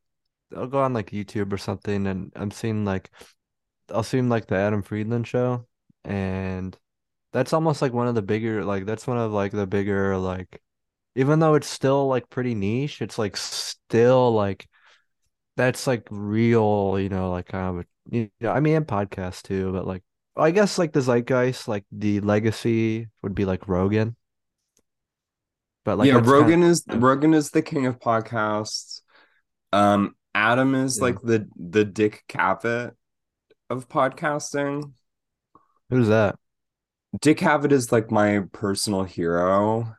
I'll 0.56 0.66
go 0.66 0.80
on 0.82 0.94
like 0.94 1.10
YouTube 1.10 1.52
or 1.52 1.58
something 1.58 2.06
and 2.06 2.32
I'm 2.36 2.50
seeing 2.50 2.84
like 2.84 3.10
I'll 3.90 4.02
see 4.02 4.20
like 4.22 4.46
the 4.46 4.56
Adam 4.56 4.82
Friedland 4.82 5.26
show 5.28 5.66
and 6.04 6.76
that's 7.32 7.52
almost 7.52 7.82
like 7.82 7.92
one 7.92 8.08
of 8.08 8.14
the 8.14 8.22
bigger 8.22 8.64
like 8.64 8.86
that's 8.86 9.06
one 9.06 9.18
of 9.18 9.32
like 9.32 9.52
the 9.52 9.66
bigger 9.66 10.16
like 10.18 10.62
even 11.14 11.38
though 11.40 11.54
it's 11.54 11.68
still 11.68 12.06
like 12.08 12.30
pretty 12.30 12.54
niche, 12.54 13.02
it's 13.02 13.18
like 13.18 13.36
still 13.36 14.32
like 14.32 14.68
that's 15.56 15.86
like 15.86 16.06
real, 16.10 16.98
you 16.98 17.08
know, 17.08 17.30
like 17.30 17.46
kind 17.46 17.78
of 17.78 17.84
a, 17.84 18.16
you 18.16 18.30
know, 18.40 18.50
I 18.52 18.60
mean, 18.60 18.76
and 18.76 18.86
podcasts 18.86 19.42
too, 19.42 19.72
but 19.72 19.86
like 19.86 20.02
I 20.36 20.50
guess 20.50 20.78
like 20.78 20.92
the 20.92 21.00
zeitgeist, 21.00 21.68
like 21.68 21.84
the 21.92 22.20
legacy 22.20 23.08
would 23.22 23.34
be 23.34 23.44
like 23.44 23.68
Rogan, 23.68 24.16
but 25.84 25.98
like 25.98 26.08
Yeah, 26.08 26.14
that's 26.14 26.32
kind 26.32 26.32
Rogan 26.32 26.62
is 26.62 26.84
of 26.88 27.02
Rogan 27.02 27.34
is 27.34 27.50
the 27.50 27.62
king 27.62 27.86
of 27.86 27.98
podcasts. 27.98 29.02
Um, 29.72 30.14
Adam 30.34 30.74
is 30.74 30.98
yeah. 30.98 31.04
like 31.04 31.20
the 31.22 31.48
the 31.56 31.84
Dick 31.84 32.24
Cavett 32.28 32.92
of 33.68 33.88
podcasting. 33.88 34.92
Who's 35.90 36.08
that? 36.08 36.36
Dick 37.20 37.38
Cavett 37.38 37.72
is 37.72 37.90
like 37.90 38.10
my 38.10 38.44
personal 38.52 39.02
hero. 39.02 39.96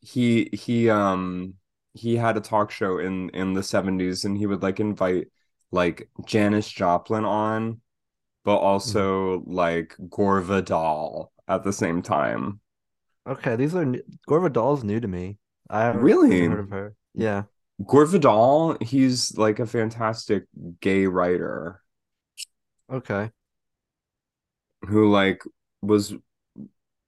He 0.00 0.50
he 0.52 0.90
um 0.90 1.54
he 1.98 2.16
had 2.16 2.36
a 2.36 2.40
talk 2.40 2.70
show 2.70 2.98
in 2.98 3.30
in 3.30 3.54
the 3.54 3.62
70s 3.62 4.24
and 4.24 4.36
he 4.38 4.46
would 4.46 4.62
like 4.62 4.80
invite 4.80 5.28
like 5.70 6.08
Janis 6.26 6.70
Joplin 6.70 7.24
on, 7.24 7.80
but 8.44 8.58
also 8.58 9.42
like 9.46 9.96
Gore 10.10 10.40
Vidal 10.42 11.32
at 11.48 11.64
the 11.64 11.72
same 11.74 12.02
time. 12.02 12.60
Okay, 13.26 13.56
these 13.56 13.74
are 13.74 13.84
new, 13.84 14.02
Gore 14.26 14.40
Vidal's 14.40 14.82
new 14.84 15.00
to 15.00 15.08
me. 15.08 15.38
I 15.68 15.82
haven't 15.82 16.02
Really? 16.02 16.46
heard 16.46 16.60
of 16.60 16.70
her. 16.70 16.96
Yeah. 17.14 17.44
Gore 17.86 18.06
Vidal, 18.06 18.76
he's 18.80 19.36
like 19.36 19.58
a 19.58 19.66
fantastic 19.66 20.44
gay 20.80 21.06
writer 21.06 21.82
Okay. 22.90 23.30
who 24.88 25.10
like 25.10 25.42
was 25.82 26.14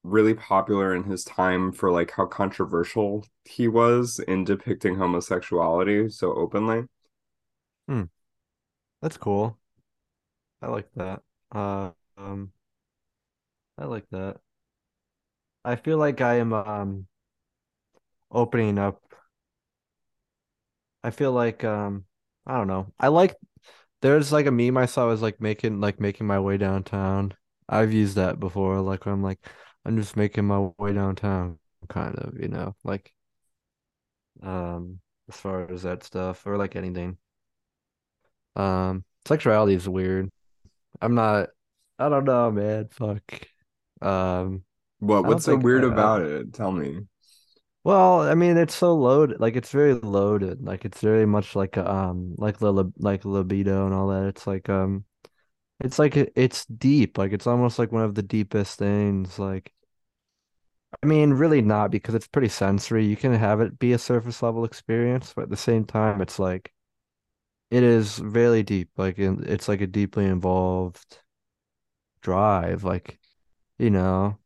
really 0.03 0.35
popular 0.35 0.95
in 0.95 1.05
his 1.05 1.25
time 1.25 1.73
for 1.73 1.91
like 1.91 2.11
how 2.13 2.27
controversial 2.27 3.27
he 3.45 3.69
was 3.69 4.19
in 4.21 4.45
depicting 4.45 4.97
homosexuality 4.97 6.09
so 6.09 6.33
openly. 6.35 6.85
Hmm. 7.89 8.05
That's 9.03 9.17
cool. 9.19 9.59
I 10.63 10.69
like 10.69 10.91
that. 10.97 11.23
Uh, 11.53 11.91
um, 12.17 12.53
I 13.79 13.85
like 13.87 14.09
that. 14.11 14.41
I 15.65 15.77
feel 15.77 15.97
like 15.97 16.21
I 16.21 16.35
am 16.35 16.53
um 16.53 17.07
opening 18.31 18.79
up. 18.79 19.01
I 21.03 21.11
feel 21.11 21.33
like 21.33 21.65
um 21.65 22.05
I 22.47 22.57
don't 22.57 22.69
know. 22.69 22.93
I 22.99 23.09
like 23.09 23.37
there's 24.03 24.33
like 24.33 24.47
a 24.47 24.51
meme 24.53 24.77
I 24.77 24.87
saw 24.87 25.09
was 25.09 25.23
like 25.23 25.41
making 25.41 25.81
like 25.81 26.01
making 26.01 26.27
my 26.27 26.41
way 26.41 26.59
downtown. 26.59 27.35
I've 27.69 27.93
used 27.93 28.17
that 28.17 28.41
before. 28.41 28.81
Like 28.81 29.07
I'm 29.07 29.23
like 29.23 29.41
I'm 29.85 29.97
just 29.99 30.17
making 30.17 30.47
my 30.47 30.71
way 30.79 30.93
downtown, 30.93 31.59
kind 31.89 32.17
of, 32.19 32.39
you 32.41 32.49
know, 32.49 32.77
like 32.85 33.13
um 34.43 35.01
as 35.29 35.37
far 35.37 35.71
as 35.71 35.83
that 35.83 36.03
stuff 36.03 36.47
or 36.47 36.57
like 36.59 36.77
anything. 36.77 37.17
Um, 38.57 39.05
sexuality 39.27 39.75
is 39.75 39.89
weird. 39.89 40.31
I'm 41.01 41.15
not. 41.15 41.51
I 41.99 42.09
don't 42.09 42.25
know, 42.25 42.51
man. 42.51 42.89
Fuck. 42.91 43.23
Um, 44.03 44.65
What 45.01 45.25
what's 45.25 45.45
so 45.45 45.57
weird 45.57 45.85
I, 45.85 45.87
about 45.87 46.23
it? 46.23 46.53
Tell 46.53 46.71
me. 46.73 47.01
well, 47.85 48.21
I 48.23 48.35
mean, 48.35 48.57
it's 48.59 48.75
so 48.75 48.95
loaded. 48.95 49.41
Like 49.41 49.57
it's 49.57 49.71
very 49.71 49.95
loaded. 49.95 50.63
Like 50.63 50.85
it's 50.85 51.01
very 51.01 51.27
much 51.27 51.57
like 51.57 51.79
um, 51.79 52.35
like 52.37 52.59
the 52.59 52.93
like 52.99 53.25
libido 53.25 53.87
and 53.87 53.95
all 53.95 54.09
that. 54.09 54.27
It's 54.27 54.47
like 54.47 54.69
um, 54.69 55.05
it's 55.81 55.99
like 55.99 56.17
it's 56.17 56.67
deep. 56.67 57.19
Like 57.19 57.33
it's 57.33 57.47
almost 57.47 57.79
like 57.79 57.93
one 57.93 58.03
of 58.05 58.15
the 58.15 58.23
deepest 58.23 58.79
things. 58.79 59.39
Like 59.39 59.73
I 61.03 61.07
mean, 61.07 61.33
really 61.35 61.63
not 61.63 61.91
because 61.91 62.15
it's 62.15 62.27
pretty 62.27 62.49
sensory. 62.49 63.07
You 63.07 63.17
can 63.17 63.33
have 63.35 63.61
it 63.61 63.79
be 63.79 63.93
a 63.93 63.99
surface 63.99 64.43
level 64.43 64.65
experience, 64.65 65.33
but 65.35 65.43
at 65.45 65.51
the 65.51 65.57
same 65.57 65.85
time, 65.85 66.21
it's 66.21 66.39
like 66.39 66.73
it 67.71 67.83
is 67.85 68.21
really 68.21 68.63
deep. 68.63 68.91
Like 68.99 69.19
it's 69.19 69.69
like 69.69 69.81
a 69.81 69.87
deeply 69.87 70.27
involved 70.27 71.21
drive. 72.23 72.85
Like 72.85 73.19
you 73.79 73.91
know. 73.91 74.39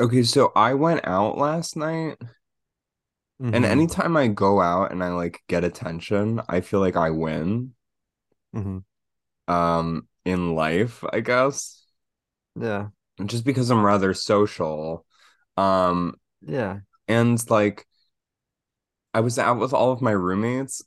Okay, 0.00 0.22
so 0.22 0.52
I 0.56 0.74
went 0.74 1.06
out 1.06 1.38
last 1.38 1.76
night, 1.76 2.18
and 3.52 3.64
hmm 3.64 3.64
anytime 3.64 4.16
I 4.16 4.28
go 4.28 4.60
out 4.60 4.90
and 4.92 5.02
I 5.04 5.08
like 5.10 5.42
get 5.48 5.64
attention, 5.64 6.40
I 6.48 6.60
feel 6.60 6.80
like 6.80 6.96
I 6.96 7.10
win. 7.10 7.74
hmm 8.54 8.78
Um, 9.48 10.08
in 10.24 10.54
life, 10.54 11.04
I 11.12 11.20
guess, 11.20 11.84
Yeah. 12.56 12.90
just 13.26 13.44
because 13.44 13.70
I'm 13.70 13.84
rather 13.84 14.14
social. 14.14 15.04
Um, 15.56 16.16
Yeah. 16.42 16.80
and 17.08 17.38
like 17.50 17.86
I 19.14 19.20
was 19.20 19.38
out 19.38 19.58
with 19.58 19.72
all 19.72 19.90
of 19.92 20.02
my 20.02 20.10
roommates, 20.10 20.82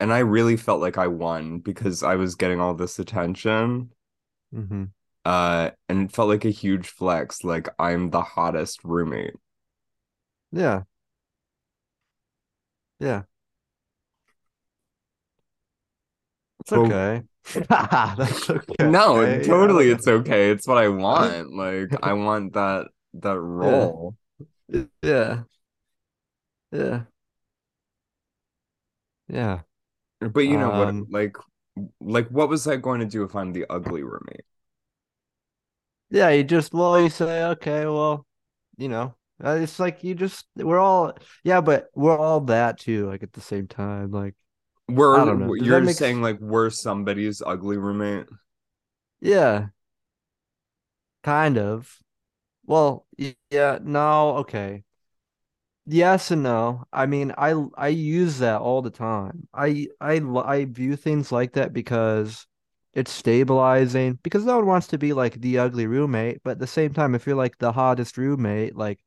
and 0.00 0.12
I 0.12 0.18
really 0.18 0.56
felt 0.56 0.80
like 0.80 0.98
I 0.98 1.06
won 1.08 1.58
because 1.58 2.02
I 2.02 2.16
was 2.16 2.34
getting 2.34 2.60
all 2.60 2.74
this 2.74 2.98
attention. 2.98 3.90
hmm 4.52 4.84
Uh, 5.24 5.70
and 5.88 6.02
it 6.08 6.12
felt 6.14 6.28
like 6.28 6.44
a 6.44 6.50
huge 6.50 6.88
flex, 6.88 7.44
like 7.44 7.68
I'm 7.78 8.10
the 8.10 8.22
hottest 8.22 8.84
roommate. 8.84 9.34
Yeah. 10.52 10.84
Yeah. 12.98 13.24
It's 16.60 16.72
okay. 16.72 17.22
That's 17.68 18.50
no, 18.80 19.20
okay. 19.20 19.54
I 19.56 19.58
totally 19.58 19.90
don't 19.90 19.90
it's 19.90 20.08
okay. 20.08 20.50
It's 20.50 20.66
what 20.66 20.78
I 20.78 20.88
want. 20.88 21.52
Like 21.54 21.94
I 22.02 22.12
want 22.14 22.54
that 22.54 22.88
that 23.14 23.38
role. 23.38 24.16
Yeah. 25.02 25.44
Yeah. 26.72 27.04
Yeah. 29.28 29.62
But 30.20 30.40
you 30.40 30.56
know 30.58 30.70
what, 30.70 30.94
Um, 30.94 31.10
like 31.10 31.36
like 32.00 32.28
what 32.30 32.48
was 32.48 32.66
I 32.66 32.76
going 32.76 33.00
to 33.00 33.06
do 33.06 33.24
if 33.24 33.34
I'm 33.36 33.52
the 33.52 33.66
ugly 33.70 34.02
roommate? 34.02 34.44
yeah, 36.10 36.30
you 36.30 36.44
just, 36.44 36.72
well, 36.72 37.00
you 37.00 37.10
say, 37.10 37.44
okay, 37.44 37.84
well, 37.86 38.26
you 38.76 38.88
know, 38.88 39.14
uh, 39.44 39.58
it's 39.60 39.78
like 39.80 40.04
you 40.04 40.14
just, 40.14 40.46
we're 40.56 40.78
all, 40.78 41.16
yeah, 41.44 41.60
but 41.60 41.88
we're 41.94 42.18
all 42.18 42.40
that 42.42 42.78
too, 42.78 43.06
like 43.08 43.22
at 43.22 43.32
the 43.32 43.40
same 43.40 43.66
time. 43.68 44.10
Like, 44.12 44.34
I 44.34 44.34
don't 44.34 44.34
know. 44.34 44.43
We're 44.88 45.56
you're 45.56 45.80
make, 45.80 45.96
saying 45.96 46.20
like 46.22 46.38
we're 46.40 46.70
somebody's 46.70 47.42
ugly 47.44 47.76
roommate? 47.78 48.26
yeah, 49.20 49.68
kind 51.22 51.58
of. 51.58 51.98
Well, 52.66 53.06
yeah, 53.50 53.78
no, 53.82 54.38
okay. 54.38 54.84
Yes 55.86 56.30
and 56.30 56.42
no. 56.42 56.84
I 56.92 57.06
mean, 57.06 57.32
I 57.36 57.52
I 57.76 57.88
use 57.88 58.38
that 58.38 58.60
all 58.60 58.80
the 58.82 58.90
time. 58.90 59.48
I 59.52 59.88
I 60.00 60.18
I 60.20 60.64
view 60.64 60.96
things 60.96 61.30
like 61.30 61.52
that 61.54 61.72
because 61.74 62.46
it's 62.94 63.10
stabilizing. 63.12 64.18
Because 64.22 64.44
no 64.44 64.56
one 64.56 64.66
wants 64.66 64.86
to 64.88 64.98
be 64.98 65.12
like 65.12 65.40
the 65.40 65.58
ugly 65.58 65.86
roommate, 65.86 66.42
but 66.42 66.52
at 66.52 66.58
the 66.58 66.66
same 66.66 66.94
time, 66.94 67.14
if 67.14 67.26
you're 67.26 67.36
like 67.36 67.58
the 67.58 67.72
hottest 67.72 68.16
roommate, 68.16 68.76
like, 68.76 69.00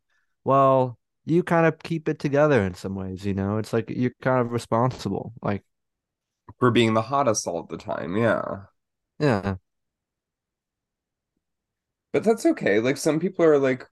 well, 0.43 0.99
you 1.27 1.43
kind 1.43 1.65
of 1.65 1.79
keep 1.79 2.09
it 2.09 2.19
together 2.19 2.63
in 2.63 2.73
some 2.75 2.95
ways, 2.95 3.25
you 3.25 3.33
know? 3.33 3.57
It's 3.57 3.73
like 3.73 3.89
you're 3.89 4.11
kind 4.21 4.41
of 4.41 4.51
responsible. 4.51 5.33
Like, 5.41 5.63
for 6.59 6.69
being 6.71 6.93
the 6.93 7.01
hottest 7.03 7.47
all 7.47 7.63
the 7.63 7.77
time. 7.77 8.15
Yeah. 8.17 8.65
yeah, 9.19 9.57
But 12.11 12.23
that's 12.25 12.45
okay. 12.45 12.79
Like 12.79 12.97
some 12.97 13.19
people 13.19 13.45
are 13.45 13.57
like 13.57 13.87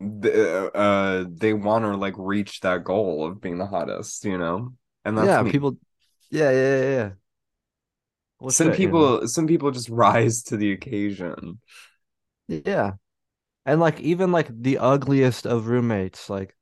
th- 0.00 0.70
uh 0.74 1.24
they 1.28 1.52
want 1.52 1.84
to 1.84 1.96
like 1.96 2.14
reach 2.18 2.60
that 2.60 2.84
goal 2.84 3.26
of 3.26 3.40
being 3.40 3.58
the 3.58 3.66
hottest, 3.66 4.24
you 4.24 4.38
know? 4.38 4.74
And 5.04 5.16
that's 5.18 5.38
yeah, 5.38 5.40
me. 5.40 5.52
people, 5.52 5.76
yeah, 6.30 6.50
yeah, 6.50 6.76
yeah, 6.78 6.90
yeah. 6.96 7.10
Well, 8.40 8.50
Some 8.50 8.70
shit, 8.70 8.82
you 8.82 8.92
know? 8.92 9.12
people 9.12 9.26
some 9.28 9.46
people 9.46 9.70
just 9.70 9.88
rise 9.90 10.42
to 10.44 10.56
the 10.56 10.72
occasion 10.72 11.60
Yeah. 12.48 12.94
And 13.66 13.80
like 13.80 14.00
even 14.00 14.32
like 14.32 14.48
the 14.50 14.78
ugliest 14.78 15.46
of 15.46 15.66
roommates, 15.68 16.28
like 16.30 16.54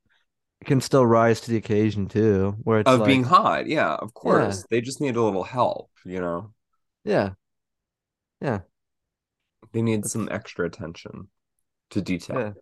can 0.65 0.81
still 0.81 1.05
rise 1.05 1.41
to 1.41 1.51
the 1.51 1.57
occasion 1.57 2.07
too, 2.07 2.55
where 2.63 2.79
it's 2.81 2.99
of 2.99 3.03
being 3.03 3.23
hot. 3.23 3.67
Yeah, 3.67 3.93
of 3.95 4.13
yeah, 4.25 4.57
course. 4.57 4.65
They 4.69 4.81
just 4.81 5.01
need 5.01 5.15
a 5.15 5.21
little 5.21 5.43
help, 5.43 5.89
you 6.05 6.19
know? 6.19 6.53
yeah, 7.03 7.33
yeah, 8.41 8.61
They 9.73 9.81
need 9.81 10.05
some 10.05 10.29
extra 10.31 10.65
attention 10.65 11.29
to 11.91 12.01
detail. 12.01 12.37
yeah, 12.37 12.53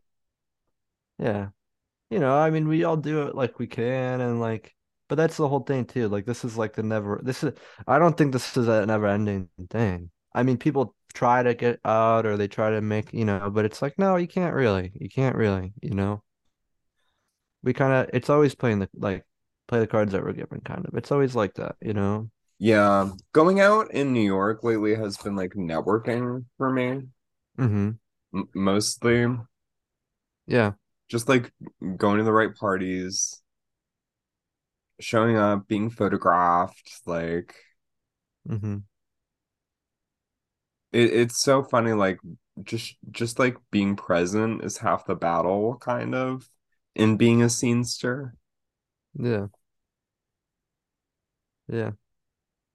yeah. 1.20 1.50
You 2.12 2.20
know, 2.20 2.38
I 2.38 2.52
mean, 2.52 2.68
we 2.70 2.84
all 2.86 2.98
do 2.98 3.24
it 3.24 3.36
like 3.36 3.60
we 3.60 3.68
can, 3.68 4.22
and 4.22 4.40
like, 4.42 4.76
but 5.10 5.16
that's 5.16 5.38
the 5.38 5.48
whole 5.50 5.62
thing 5.62 5.86
too. 5.86 6.10
Like, 6.10 6.26
this 6.26 6.46
is 6.46 6.58
like 6.58 6.74
the 6.76 6.84
never. 6.84 7.22
This 7.24 7.44
is. 7.44 7.54
I 7.88 8.00
don't 8.00 8.18
think 8.18 8.34
this 8.34 8.58
is 8.58 8.68
a 8.68 8.86
never-ending 8.86 9.50
thing. 9.70 10.12
I 10.34 10.44
mean, 10.44 10.58
people 10.58 10.96
try 11.14 11.44
to 11.44 11.54
get 11.54 11.80
out, 11.86 12.26
or 12.26 12.38
they 12.38 12.48
try 12.48 12.72
to 12.72 12.82
make, 12.82 13.14
you 13.14 13.26
know, 13.26 13.50
but 13.50 13.66
it's 13.66 13.82
like, 13.82 13.98
no, 14.00 14.16
you 14.16 14.28
can't 14.28 14.56
really. 14.56 14.92
You 14.96 15.10
can't 15.10 15.36
really. 15.36 15.74
You 15.82 15.92
know, 15.96 16.24
we 17.64 17.74
kind 17.74 17.94
of. 17.94 18.10
It's 18.14 18.30
always 18.30 18.56
playing 18.56 18.80
the 18.80 18.90
like, 18.96 19.26
play 19.68 19.80
the 19.80 19.88
cards 19.88 20.12
that 20.14 20.24
we're 20.24 20.34
given. 20.34 20.62
Kind 20.62 20.86
of. 20.86 20.96
It's 20.96 21.12
always 21.12 21.36
like 21.36 21.56
that. 21.56 21.76
You 21.82 21.94
know. 21.94 22.30
Yeah, 22.60 23.10
going 23.34 23.60
out 23.60 23.92
in 23.92 24.14
New 24.14 24.22
York 24.22 24.64
lately 24.64 24.94
has 24.96 25.18
been 25.18 25.36
like 25.36 25.54
networking 25.54 26.46
for 26.58 26.72
me, 26.72 27.08
Mm-hmm. 27.58 27.92
m 28.34 28.50
mostly. 28.54 29.28
Yeah. 30.48 30.74
Just 31.10 31.28
like 31.28 31.52
going 31.98 32.18
to 32.20 32.24
the 32.24 32.32
right 32.34 32.54
parties, 32.56 33.42
showing 35.00 35.38
up, 35.38 35.68
being 35.68 35.90
photographed. 35.90 37.02
Like 37.06 37.56
Mm-hmm. 38.50 38.78
It, 40.92 41.14
it's 41.14 41.38
so 41.42 41.64
funny. 41.64 41.94
Like 41.94 42.20
just 42.64 42.98
just 43.12 43.40
like 43.40 43.58
being 43.72 43.96
present 43.96 44.64
is 44.64 44.78
half 44.80 45.06
the 45.06 45.16
battle, 45.16 45.78
kind 45.78 46.16
of, 46.16 46.50
in 46.96 47.18
being 47.18 47.42
a 47.42 47.46
scenester. 47.48 48.34
Yeah. 49.14 49.48
Yeah. 51.68 51.92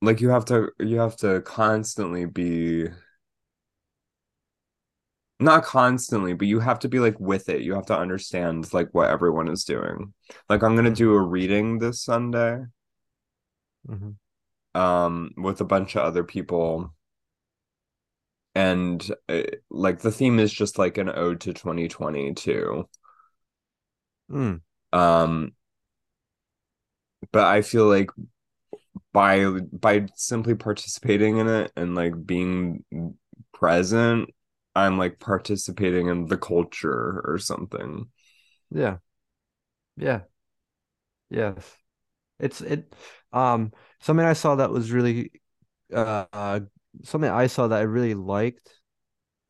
Like 0.02 0.20
you 0.20 0.30
have 0.30 0.44
to 0.46 0.70
you 0.78 0.98
have 0.98 1.16
to 1.18 1.40
constantly 1.42 2.26
be 2.26 2.88
not 5.38 5.64
constantly, 5.64 6.32
but 6.32 6.48
you 6.48 6.60
have 6.60 6.78
to 6.80 6.88
be 6.88 6.98
like 6.98 7.18
with 7.20 7.48
it. 7.48 7.60
You 7.62 7.74
have 7.74 7.86
to 7.86 7.98
understand 7.98 8.72
like 8.72 8.88
what 8.92 9.10
everyone 9.10 9.48
is 9.48 9.64
doing. 9.64 10.14
Like 10.48 10.62
I'm 10.62 10.76
gonna 10.76 10.90
do 10.90 11.14
a 11.14 11.20
reading 11.22 11.78
this 11.78 12.02
Sunday, 12.02 12.64
Mm-hmm. 13.88 14.10
um, 14.74 15.32
with 15.36 15.60
a 15.60 15.64
bunch 15.64 15.96
of 15.96 16.02
other 16.02 16.24
people, 16.24 16.94
and 18.56 19.06
uh, 19.28 19.42
like 19.68 20.00
the 20.00 20.10
theme 20.10 20.38
is 20.38 20.50
just 20.50 20.78
like 20.78 20.96
an 20.96 21.10
ode 21.10 21.40
to 21.42 21.52
2022. 21.52 22.88
Mm. 24.30 24.60
Um, 24.94 25.52
but 27.32 27.44
I 27.44 27.60
feel 27.60 27.86
like 27.86 28.10
by 29.12 29.44
by 29.44 30.06
simply 30.14 30.54
participating 30.54 31.36
in 31.36 31.48
it 31.48 31.70
and 31.76 31.94
like 31.94 32.14
being 32.26 32.82
present, 33.52 34.30
I'm 34.74 34.96
like 34.96 35.18
participating 35.18 36.08
in 36.08 36.24
the 36.24 36.38
culture 36.38 37.22
or 37.26 37.36
something. 37.38 38.06
Yeah. 38.70 38.96
Yeah. 39.98 40.22
Yes. 41.28 41.76
It's 42.40 42.62
it 42.62 42.90
um 43.34 43.74
something 44.00 44.24
I 44.24 44.32
saw 44.32 44.54
that 44.56 44.70
was 44.70 44.92
really 44.92 45.42
uh, 45.92 46.24
uh 46.32 46.60
something 47.04 47.30
I 47.30 47.46
saw 47.48 47.68
that 47.68 47.78
I 47.78 47.82
really 47.82 48.14
liked 48.14 48.70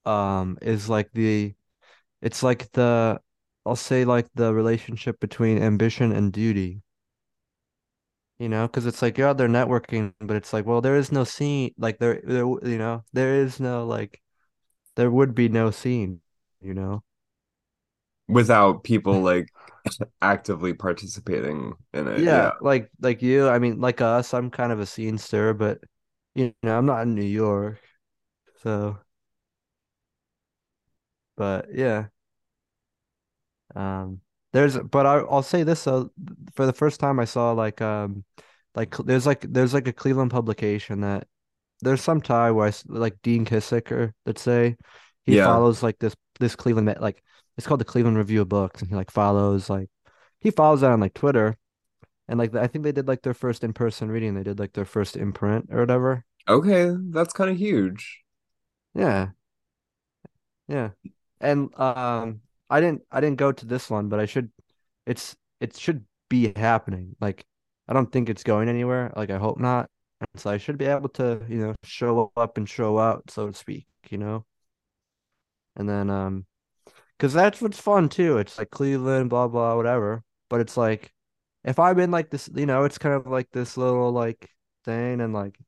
um 0.06 0.58
is 0.62 0.88
like 0.90 1.12
the 1.12 1.54
it's 2.22 2.42
like 2.42 2.72
the 2.72 3.20
I'll 3.66 3.76
say 3.76 4.04
like 4.06 4.28
the 4.34 4.54
relationship 4.54 5.20
between 5.20 5.62
ambition 5.62 6.12
and 6.12 6.32
duty, 6.32 6.82
you 8.38 8.48
know, 8.48 8.66
because 8.66 8.86
it's 8.86 9.00
like 9.02 9.16
you're 9.18 9.28
out 9.28 9.38
there 9.38 9.48
networking, 9.48 10.12
but 10.20 10.36
it's 10.36 10.52
like, 10.52 10.66
well, 10.66 10.80
there 10.80 10.96
is 10.96 11.10
no 11.12 11.24
scene 11.24 11.72
like 11.78 11.98
there 11.98 12.20
there 12.24 12.44
you 12.44 12.78
know, 12.78 13.04
there 13.12 13.36
is 13.36 13.60
no 13.60 13.86
like 13.86 14.20
there 14.96 15.10
would 15.10 15.34
be 15.34 15.48
no 15.48 15.70
scene, 15.70 16.20
you 16.60 16.74
know. 16.74 17.02
without 18.28 18.84
people 18.84 19.20
like 19.22 19.48
actively 20.22 20.74
participating 20.74 21.74
in 21.94 22.08
it. 22.08 22.26
Yeah. 22.26 22.48
Yeah, 22.48 22.52
like 22.60 22.90
like 23.00 23.20
you, 23.22 23.48
I 23.48 23.58
mean, 23.58 23.80
like 23.80 24.00
us, 24.00 24.32
I'm 24.32 24.50
kind 24.50 24.72
of 24.72 24.80
a 24.80 24.84
scenester, 24.84 25.56
but 25.56 25.80
you 26.36 26.54
know, 26.62 26.78
I'm 26.78 26.86
not 26.86 27.02
in 27.02 27.14
New 27.14 27.24
York, 27.24 27.80
so 28.62 28.98
but 31.36 31.66
yeah. 31.72 32.08
Um, 33.74 34.20
there's, 34.52 34.78
but 34.78 35.06
I, 35.06 35.16
I'll 35.18 35.42
say 35.42 35.62
this 35.62 35.84
though, 35.84 36.10
for 36.54 36.66
the 36.66 36.72
first 36.72 37.00
time 37.00 37.20
I 37.20 37.24
saw 37.24 37.52
like, 37.52 37.80
um, 37.80 38.24
like 38.74 38.96
there's 38.98 39.26
like 39.26 39.40
there's 39.42 39.74
like 39.74 39.88
a 39.88 39.92
Cleveland 39.92 40.30
publication 40.30 41.00
that 41.00 41.26
there's 41.82 42.02
some 42.02 42.22
tie 42.22 42.52
where 42.52 42.68
I 42.70 42.72
like 42.88 43.22
Dean 43.22 43.46
Kissicker, 43.46 44.14
let's 44.26 44.42
say, 44.42 44.76
he 45.26 45.36
Yeah. 45.36 45.44
follows 45.44 45.82
like 45.84 46.00
this 46.00 46.16
this 46.40 46.56
Cleveland 46.56 46.94
like 47.00 47.22
it's 47.58 47.66
called 47.68 47.80
the 47.80 47.86
Cleveland 47.86 48.18
Review 48.18 48.42
of 48.42 48.50
Books, 48.50 48.82
and 48.82 48.90
he 48.90 48.96
like 48.96 49.12
follows 49.12 49.70
like 49.70 49.90
he 50.40 50.52
follows 50.52 50.82
that 50.82 50.92
on 50.92 51.00
like 51.00 51.14
Twitter, 51.14 51.56
and 52.28 52.38
like 52.40 52.54
I 52.56 52.68
think 52.68 52.84
they 52.84 52.92
did 52.92 53.08
like 53.08 53.22
their 53.24 53.34
first 53.34 53.64
in 53.64 53.74
person 53.74 54.10
reading, 54.10 54.34
they 54.36 54.44
did 54.44 54.60
like 54.60 54.74
their 54.74 54.86
first 54.86 55.16
imprint 55.18 55.68
or 55.72 55.80
whatever. 55.80 56.25
Okay, 56.48 56.90
that's 57.10 57.32
kind 57.32 57.50
of 57.50 57.56
huge. 57.58 58.22
Yeah, 58.94 59.30
yeah, 60.68 60.90
and 61.40 61.70
um, 61.78 62.40
I 62.70 62.80
didn't 62.80 63.02
I 63.10 63.20
didn't 63.20 63.38
go 63.38 63.52
to 63.52 63.66
this 63.66 63.90
one, 63.90 64.08
but 64.08 64.20
I 64.20 64.26
should. 64.26 64.50
It's 65.06 65.36
it 65.60 65.76
should 65.76 66.04
be 66.28 66.52
happening. 66.56 67.16
Like 67.20 67.44
I 67.88 67.92
don't 67.94 68.10
think 68.12 68.28
it's 68.28 68.42
going 68.42 68.68
anywhere. 68.68 69.12
Like 69.16 69.30
I 69.30 69.38
hope 69.38 69.58
not. 69.58 69.90
And 70.20 70.40
so 70.42 70.50
I 70.50 70.58
should 70.58 70.78
be 70.78 70.86
able 70.86 71.10
to, 71.10 71.42
you 71.48 71.58
know, 71.58 71.74
show 71.84 72.32
up 72.36 72.56
and 72.58 72.68
show 72.68 72.98
out, 72.98 73.30
so 73.30 73.48
to 73.48 73.54
speak, 73.54 73.86
you 74.10 74.18
know. 74.18 74.44
And 75.76 75.88
then 75.88 76.10
um 76.10 76.46
because 77.18 77.32
that's 77.34 77.62
what's 77.62 77.80
fun 77.80 78.08
too. 78.08 78.38
It's 78.38 78.58
like 78.58 78.70
Cleveland, 78.70 79.30
blah 79.30 79.48
blah, 79.48 79.76
whatever. 79.76 80.24
But 80.50 80.60
it's 80.62 80.76
like 80.78 81.12
if 81.64 81.78
I'm 81.80 81.98
in 82.00 82.12
like 82.12 82.30
this, 82.30 82.50
you 82.54 82.66
know, 82.66 82.84
it's 82.84 82.98
kind 82.98 83.14
of 83.16 83.26
like 83.28 83.50
this 83.52 83.76
little 83.78 84.12
like 84.12 84.50
thing 84.84 85.20
and 85.20 85.32
like 85.34 85.58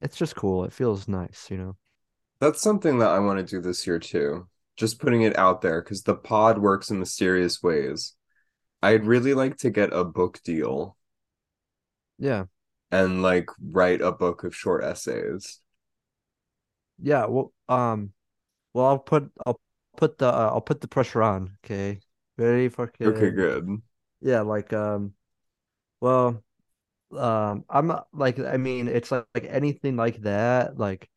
it's 0.00 0.16
just 0.16 0.36
cool. 0.36 0.64
It 0.64 0.72
feels 0.72 1.08
nice, 1.08 1.48
you 1.50 1.56
know. 1.58 1.76
That's 2.40 2.60
something 2.60 2.98
that 2.98 3.10
I 3.10 3.18
want 3.20 3.38
to 3.38 3.44
do 3.44 3.60
this 3.60 3.86
year 3.86 3.98
too. 3.98 4.48
Just 4.76 5.00
putting 5.00 5.22
it 5.22 5.36
out 5.38 5.60
there 5.60 5.82
because 5.82 6.02
the 6.02 6.14
pod 6.14 6.58
works 6.58 6.90
in 6.90 6.98
mysterious 6.98 7.62
ways. 7.62 8.14
I'd 8.82 9.06
really 9.06 9.34
like 9.34 9.58
to 9.58 9.70
get 9.70 9.92
a 9.92 10.04
book 10.04 10.40
deal 10.44 10.96
Yeah. 12.18 12.46
and 12.90 13.22
like 13.22 13.48
write 13.60 14.00
a 14.02 14.12
book 14.12 14.44
of 14.44 14.54
short 14.54 14.84
essays. 14.84 15.60
Yeah, 17.00 17.26
well 17.26 17.52
um 17.68 18.12
well 18.74 18.86
I'll 18.86 18.98
put 18.98 19.30
I'll 19.46 19.60
put 19.96 20.18
the 20.18 20.28
uh, 20.28 20.50
I'll 20.54 20.60
put 20.62 20.80
the 20.80 20.88
pressure 20.88 21.22
on, 21.22 21.58
okay? 21.64 22.00
Ready 22.38 22.68
for? 22.68 22.92
Okay, 23.04 23.30
good. 23.30 23.82
yeah, 24.20 24.40
like 24.42 24.72
um 24.72 25.14
well 26.00 26.44
um 27.16 27.64
I'm 27.70 27.86
not 27.86 28.08
like 28.12 28.38
I 28.38 28.56
mean 28.58 28.88
it's 28.88 29.10
like, 29.10 29.26
like 29.34 29.44
anything 29.48 29.96
like 29.96 30.18
that, 30.22 30.78
like 30.78 31.08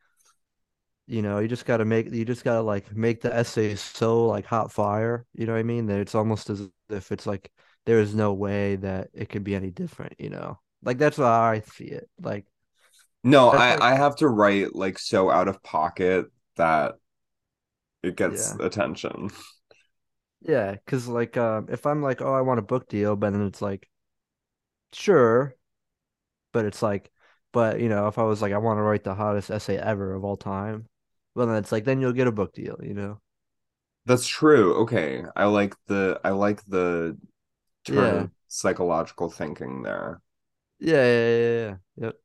you 1.08 1.22
know, 1.22 1.40
you 1.40 1.48
just 1.48 1.66
gotta 1.66 1.86
make 1.86 2.12
you 2.12 2.26
just 2.26 2.44
gotta 2.44 2.62
like 2.62 2.96
make 2.96 3.22
the 3.22 3.34
essay 3.36 3.76
so 3.76 4.28
like 4.28 4.46
hot 4.46 4.72
fire, 4.72 5.26
you 5.34 5.46
know 5.46 5.54
what 5.54 5.60
I 5.60 5.64
mean? 5.64 5.88
That 5.88 6.00
it's 6.00 6.16
almost 6.16 6.50
as 6.50 6.70
if 6.90 7.12
it's 7.12 7.26
like 7.28 7.52
there 7.86 8.00
is 8.00 8.16
no 8.16 8.34
way 8.34 8.78
that 8.78 9.10
it 9.14 9.30
could 9.30 9.44
be 9.44 9.56
any 9.56 9.72
different, 9.72 10.14
you 10.20 10.30
know? 10.30 10.60
Like 10.84 10.98
that's 10.98 11.18
how 11.18 11.26
I 11.26 11.62
see 11.62 11.86
it. 11.86 12.10
Like 12.22 12.46
No, 13.24 13.52
that's 13.52 13.70
like 13.72 13.82
I 13.82 13.94
I 13.94 13.96
have 13.96 14.16
to 14.18 14.28
write 14.28 14.76
like 14.76 14.98
so 15.00 15.30
out 15.30 15.48
of 15.48 15.62
pocket 15.64 16.28
that 16.56 16.96
it 18.04 18.16
gets 18.16 18.54
yeah. 18.54 18.58
attention. 18.60 19.30
Yeah, 20.42 20.72
because 20.74 21.08
like 21.08 21.38
um, 21.38 21.68
if 21.70 21.86
I'm 21.86 22.02
like, 22.02 22.22
oh, 22.22 22.34
I 22.34 22.42
want 22.42 22.60
a 22.60 22.64
book 22.64 22.88
deal, 22.90 23.16
but 23.16 23.32
then 23.32 23.46
it's 23.46 23.62
like, 23.62 23.88
sure, 24.94 25.56
but 26.52 26.66
it's 26.66 26.82
like, 26.82 27.12
but 27.52 27.80
you 27.80 27.90
know, 27.90 28.08
if 28.08 28.18
I 28.20 28.24
was 28.24 28.42
like, 28.42 28.54
I 28.54 28.58
want 28.58 28.78
to 28.80 28.84
write 28.84 29.04
the 29.04 29.16
hottest 29.16 29.52
essay 29.52 29.78
ever 29.78 30.14
of 30.14 30.24
all 30.26 30.38
time, 30.38 30.88
well, 31.36 31.48
then 31.48 31.58
it's 31.58 31.72
like, 31.72 31.86
then 31.86 32.02
you'll 32.02 32.14
get 32.14 32.28
a 32.28 32.32
book 32.32 32.54
deal, 32.54 32.78
you 32.84 32.94
know? 32.94 33.22
That's 34.06 34.28
true. 34.28 34.76
Okay. 34.84 35.24
I 35.36 35.46
like 35.46 35.76
the 35.88 36.20
I 36.24 36.30
like 36.32 36.64
the 36.66 37.18
turn 37.86 38.22
Yeah, 38.22 38.30
psychological 38.50 39.30
thinking 39.32 39.84
there. 39.84 40.22
yeah, 40.80 40.96
yeah, 41.06 41.30
yeah, 41.38 41.68
yeah. 41.70 41.78
Yep. 41.98 42.16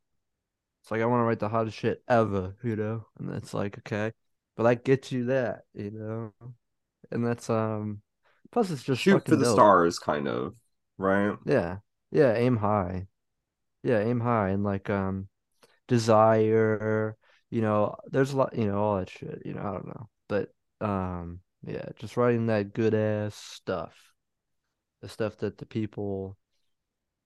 It's 0.82 0.90
like 0.90 1.00
I 1.02 1.06
want 1.06 1.20
to 1.22 1.24
write 1.24 1.40
the 1.40 1.50
hottest 1.50 1.78
shit 1.78 2.02
ever, 2.08 2.56
you 2.64 2.76
know? 2.76 3.06
And 3.18 3.30
it's 3.34 3.54
like, 3.54 3.78
okay, 3.80 4.12
but 4.56 4.66
I 4.66 4.74
get 4.76 5.12
you 5.12 5.26
that, 5.26 5.64
you 5.74 5.90
know? 5.92 6.34
And 7.10 7.26
that's 7.26 7.50
um, 7.50 8.02
plus 8.52 8.70
it's 8.70 8.84
just 8.84 9.04
Shoot 9.04 9.24
for 9.26 9.36
the 9.36 9.44
dope. 9.44 9.44
stars, 9.44 10.00
kind 10.00 10.26
of, 10.26 10.56
right? 10.98 11.38
Yeah, 11.46 11.78
yeah, 12.10 12.34
aim 12.34 12.58
high. 12.58 13.08
Yeah, 13.86 14.00
aim 14.00 14.20
high 14.20 14.50
and 14.50 14.64
like 14.64 14.90
um. 14.90 15.28
desire, 15.88 17.16
you 17.50 17.62
know, 17.62 17.96
there's 18.08 18.32
a 18.32 18.38
lot, 18.38 18.56
you 18.56 18.66
know, 18.68 18.78
all 18.78 18.98
that 18.98 19.10
shit, 19.10 19.42
you 19.46 19.54
know, 19.54 19.62
I 19.62 19.72
don't 19.72 19.88
know. 19.88 20.08
But 20.28 20.54
um 20.80 21.40
yeah, 21.66 21.86
just 21.96 22.16
writing 22.18 22.46
that 22.48 22.74
good 22.74 22.94
ass 22.94 23.36
stuff. 23.36 23.94
The 25.02 25.08
stuff 25.08 25.38
that 25.38 25.58
the 25.58 25.64
people 25.66 26.36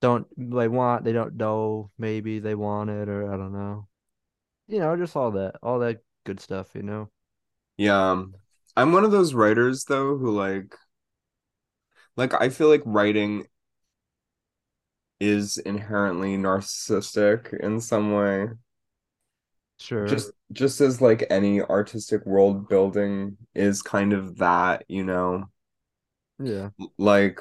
don't 0.03 0.27
they 0.37 0.69
want, 0.69 1.05
they 1.05 1.13
don't 1.13 1.37
know, 1.37 1.91
maybe 1.99 2.41
they 2.41 2.55
want 2.57 2.91
it 2.91 3.09
or 3.09 3.33
I 3.33 3.37
don't 3.39 3.53
know. 3.55 3.89
You 4.69 4.81
know, 4.81 4.97
just 4.97 5.17
all 5.17 5.33
that, 5.33 5.57
all 5.63 5.81
that 5.81 6.03
good 6.25 6.41
stuff, 6.41 6.75
you 6.77 6.83
know. 6.83 7.11
Yeah. 7.77 8.11
um, 8.13 8.37
I'm 8.77 8.93
one 8.93 9.05
of 9.05 9.11
those 9.11 9.35
writers 9.35 9.85
though 9.85 10.17
who 10.17 10.31
like 10.31 10.75
like 12.17 12.35
I 12.41 12.49
feel 12.51 12.69
like 12.69 12.83
writing 12.85 13.47
is 15.21 15.59
inherently 15.59 16.37
narcissistic 16.37 17.53
in 17.61 17.81
some 17.81 18.13
way. 18.13 18.49
Sure. 19.79 20.07
Just 20.07 20.33
just 20.53 20.81
as 20.81 21.01
like 21.01 21.27
any 21.31 21.63
artistic 21.63 22.25
world 22.27 22.69
building 22.69 23.37
is 23.55 23.83
kind 23.83 24.13
of 24.13 24.39
that, 24.39 24.85
you 24.89 25.05
know. 25.05 25.45
Yeah. 26.43 26.71
Like 26.99 27.41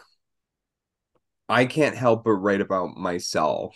I 1.48 1.66
can't 1.66 1.96
help 1.98 2.26
but 2.26 2.34
write 2.34 2.62
about 2.62 2.96
myself 2.96 3.76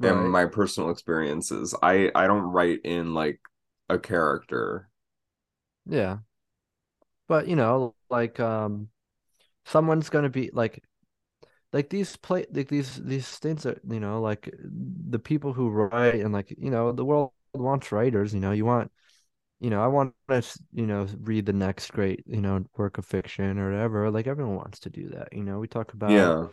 and 0.00 0.30
my 0.30 0.46
personal 0.46 0.90
experiences. 0.90 1.74
I 1.82 2.10
I 2.14 2.26
don't 2.26 2.42
write 2.42 2.80
in 2.84 3.14
like 3.14 3.40
a 3.88 3.98
character. 3.98 4.88
Yeah. 5.86 6.18
But 7.26 7.48
you 7.48 7.56
know, 7.56 7.94
like 8.10 8.40
um 8.40 8.88
someone's 9.64 10.10
gonna 10.10 10.30
be 10.30 10.50
like 10.52 10.82
like 11.72 11.90
these 11.90 12.16
play 12.16 12.46
like 12.52 12.68
these 12.68 12.96
these 13.04 13.28
things 13.38 13.66
are 13.66 13.78
you 13.88 14.00
know 14.00 14.20
like 14.20 14.54
the 14.62 15.18
people 15.18 15.52
who 15.52 15.68
write 15.70 16.14
and 16.16 16.32
like 16.32 16.50
you 16.58 16.70
know 16.70 16.92
the 16.92 17.04
world 17.04 17.32
wants 17.54 17.92
writers 17.92 18.32
you 18.34 18.40
know 18.40 18.52
you 18.52 18.64
want 18.64 18.90
you 19.60 19.70
know 19.70 19.82
I 19.82 19.88
want 19.88 20.14
to 20.28 20.42
you 20.72 20.86
know 20.86 21.06
read 21.20 21.46
the 21.46 21.52
next 21.54 21.92
great 21.92 22.24
you 22.26 22.40
know 22.40 22.64
work 22.76 22.98
of 22.98 23.06
fiction 23.06 23.58
or 23.58 23.70
whatever 23.70 24.10
like 24.10 24.26
everyone 24.26 24.56
wants 24.56 24.80
to 24.80 24.90
do 24.90 25.10
that 25.10 25.30
you 25.32 25.44
know 25.44 25.58
we 25.60 25.68
talk 25.68 25.92
about 25.94 26.38
Yeah. 26.38 26.48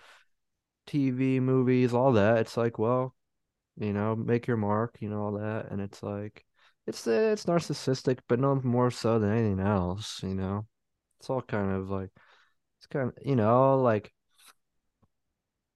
TV 0.87 1.39
movies 1.39 1.93
all 1.93 2.13
that 2.13 2.39
it's 2.39 2.57
like 2.57 2.79
well 2.79 3.15
you 3.77 3.93
know 3.93 4.15
make 4.15 4.47
your 4.47 4.57
mark 4.57 4.97
you 5.01 5.09
know 5.09 5.21
all 5.23 5.33
that 5.33 5.71
and 5.71 5.81
it's 5.81 6.03
like 6.03 6.45
it's 6.87 7.07
uh, 7.07 7.11
it's 7.33 7.45
narcissistic 7.45 8.19
but 8.27 8.39
no 8.39 8.55
more 8.63 8.91
so 8.91 9.19
than 9.19 9.31
anything 9.31 9.59
else 9.59 10.21
you 10.23 10.35
know 10.35 10.67
it's 11.19 11.29
all 11.29 11.41
kind 11.43 11.71
of 11.71 11.89
like 11.89 12.11
it's 12.79 12.87
kind 12.87 13.09
of 13.09 13.15
you 13.25 13.35
know 13.35 13.81
like 13.81 14.13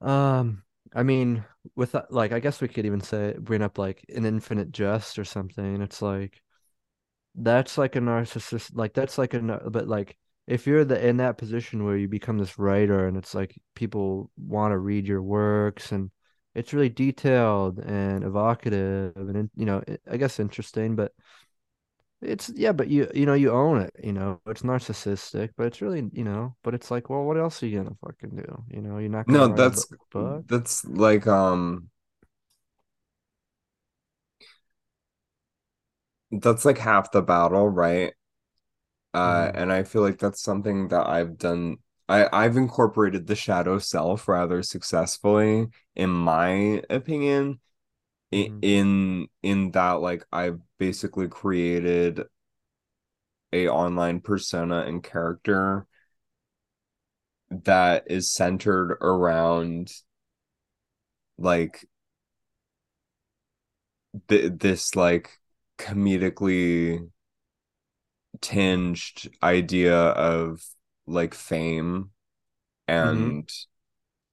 Um, 0.02 0.64
I 0.94 1.04
mean, 1.04 1.44
with 1.76 1.92
that, 1.94 2.12
like, 2.12 2.32
I 2.32 2.40
guess 2.40 2.62
we 2.62 2.68
could 2.68 2.86
even 2.86 3.02
say 3.02 3.36
bring 3.40 3.62
up 3.62 3.78
like 3.78 4.06
an 4.10 4.26
Infinite 4.26 4.72
Jest 4.72 5.20
or 5.20 5.26
something. 5.26 5.82
It's 5.82 6.02
like 6.02 6.42
that's 7.36 7.78
like 7.78 7.96
a 7.96 8.00
narcissist, 8.00 8.72
like 8.76 8.94
that's 8.94 9.18
like 9.18 9.34
a, 9.34 9.42
but 9.70 9.88
like 9.88 10.18
if 10.48 10.68
you're 10.68 10.86
the 10.86 11.06
in 11.08 11.18
that 11.18 11.38
position 11.38 11.86
where 11.86 11.98
you 11.98 12.08
become 12.08 12.38
this 12.38 12.58
writer 12.60 13.08
and 13.08 13.18
it's 13.18 13.36
like 13.36 13.56
people 13.76 14.32
want 14.38 14.72
to 14.72 14.78
read 14.78 15.08
your 15.08 15.22
works 15.22 15.92
and 15.92 16.12
it's 16.56 16.74
really 16.74 16.90
detailed 16.90 17.80
and 17.80 18.24
evocative 18.24 19.14
and 19.16 19.50
you 19.56 19.66
know, 19.66 19.84
I 20.10 20.18
guess 20.18 20.40
interesting, 20.40 20.96
but 20.96 21.14
it's 22.22 22.50
yeah, 22.56 22.72
but 22.74 22.90
you 22.90 23.10
you 23.14 23.26
know 23.26 23.34
you 23.34 23.52
own 23.52 23.82
it, 23.82 23.94
you 24.04 24.14
know. 24.14 24.42
It's 24.48 24.62
narcissistic, 24.64 25.52
but 25.58 25.68
it's 25.68 25.82
really, 25.82 26.10
you 26.14 26.24
know, 26.24 26.56
but 26.64 26.74
it's 26.74 26.92
like, 26.92 27.10
well, 27.10 27.24
what 27.24 27.38
else 27.38 27.64
are 27.64 27.68
you 27.68 27.78
gonna 27.80 27.96
fucking 28.06 28.36
do? 28.36 28.64
You 28.70 28.82
know, 28.82 28.98
you're 28.98 29.10
not 29.10 29.30
gonna 29.30 29.46
No, 29.46 29.48
write 29.48 29.66
a 29.66 29.72
book. 29.72 29.88
that's 29.88 29.94
that's 30.48 30.84
like 30.86 31.28
um 31.28 31.90
that's 36.32 36.66
like 36.66 36.78
half 36.78 37.12
the 37.12 37.22
battle, 37.22 37.68
right? 37.68 38.14
Uh, 39.14 39.52
hmm 39.52 39.56
and 39.56 39.72
I 39.74 39.84
feel 39.84 40.02
like 40.04 40.20
that's 40.20 40.42
something 40.42 40.90
that 40.90 41.08
I've 41.08 41.38
done. 41.38 41.78
I 42.08 42.28
I've 42.34 42.58
incorporated 42.58 43.28
the 43.28 43.36
shadow 43.36 43.80
self 43.80 44.28
rather 44.28 44.62
successfully, 44.64 45.68
in 45.96 46.10
my 46.12 46.84
opinion. 46.90 47.60
I- 48.34 48.52
hmm 48.52 48.60
In 48.62 49.28
in 49.44 49.72
that, 49.72 49.94
like 50.02 50.26
I've 50.32 50.60
basically 50.78 51.28
created 51.28 52.28
a 53.54 53.68
online 53.68 54.22
persona 54.22 54.82
and 54.88 55.04
character 55.04 55.86
that 57.52 58.04
is 58.10 58.32
centered 58.32 58.98
around 59.02 59.92
like 61.38 61.86
th 64.28 64.52
this 64.60 64.96
like 64.96 65.40
comedically 65.78 67.10
tinged 68.42 69.30
idea 69.44 69.96
of 69.98 70.64
like 71.08 71.34
fame 71.34 72.12
hmm 73.02 73.30
and 73.30 73.50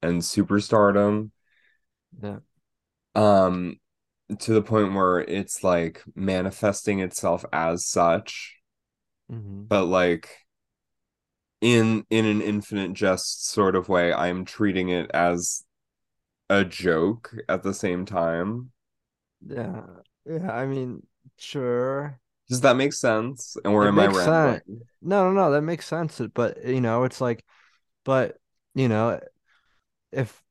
and 0.03 0.21
superstardom. 0.21 1.31
Yeah. 2.21 2.39
um 3.15 3.79
to 4.39 4.53
the 4.53 4.61
point 4.61 4.93
where 4.93 5.19
it's 5.19 5.63
like 5.63 6.03
manifesting 6.15 6.99
itself 6.99 7.45
as 7.53 7.85
such 7.85 8.57
hmm 9.29 9.69
but 9.69 9.85
like 9.85 10.29
in 11.61 12.05
in 12.09 12.25
an 12.25 12.41
Infinite 12.41 12.93
Jest 12.93 13.47
sort 13.47 13.75
of 13.75 13.89
way 13.89 14.13
i'm 14.13 14.45
treating 14.45 14.89
it 14.89 15.09
as 15.13 15.63
a 16.49 16.65
joke 16.65 17.35
at 17.49 17.63
the 17.63 17.73
same 17.73 18.05
time 18.05 18.71
Yeah. 19.45 19.83
Yeah. 20.25 20.51
I 20.51 20.65
mean, 20.65 21.05
sure. 21.37 22.19
does 22.49 22.61
that 22.61 22.75
make 22.77 22.93
sense 22.93 23.57
or 23.65 23.85
It 23.85 23.87
am 23.87 23.99
i 23.99 24.07
makes 24.07 24.17
sense. 24.17 24.63
No, 25.01 25.31
no, 25.31 25.31
no, 25.33 25.51
that 25.51 25.61
makes 25.61 25.85
sense. 25.85 26.19
But, 26.33 26.63
you 26.65 26.81
know, 26.81 27.03
it's 27.03 27.21
like, 27.21 27.45
but, 28.05 28.39
you 28.75 28.87
know, 28.89 29.19
if 30.11 30.43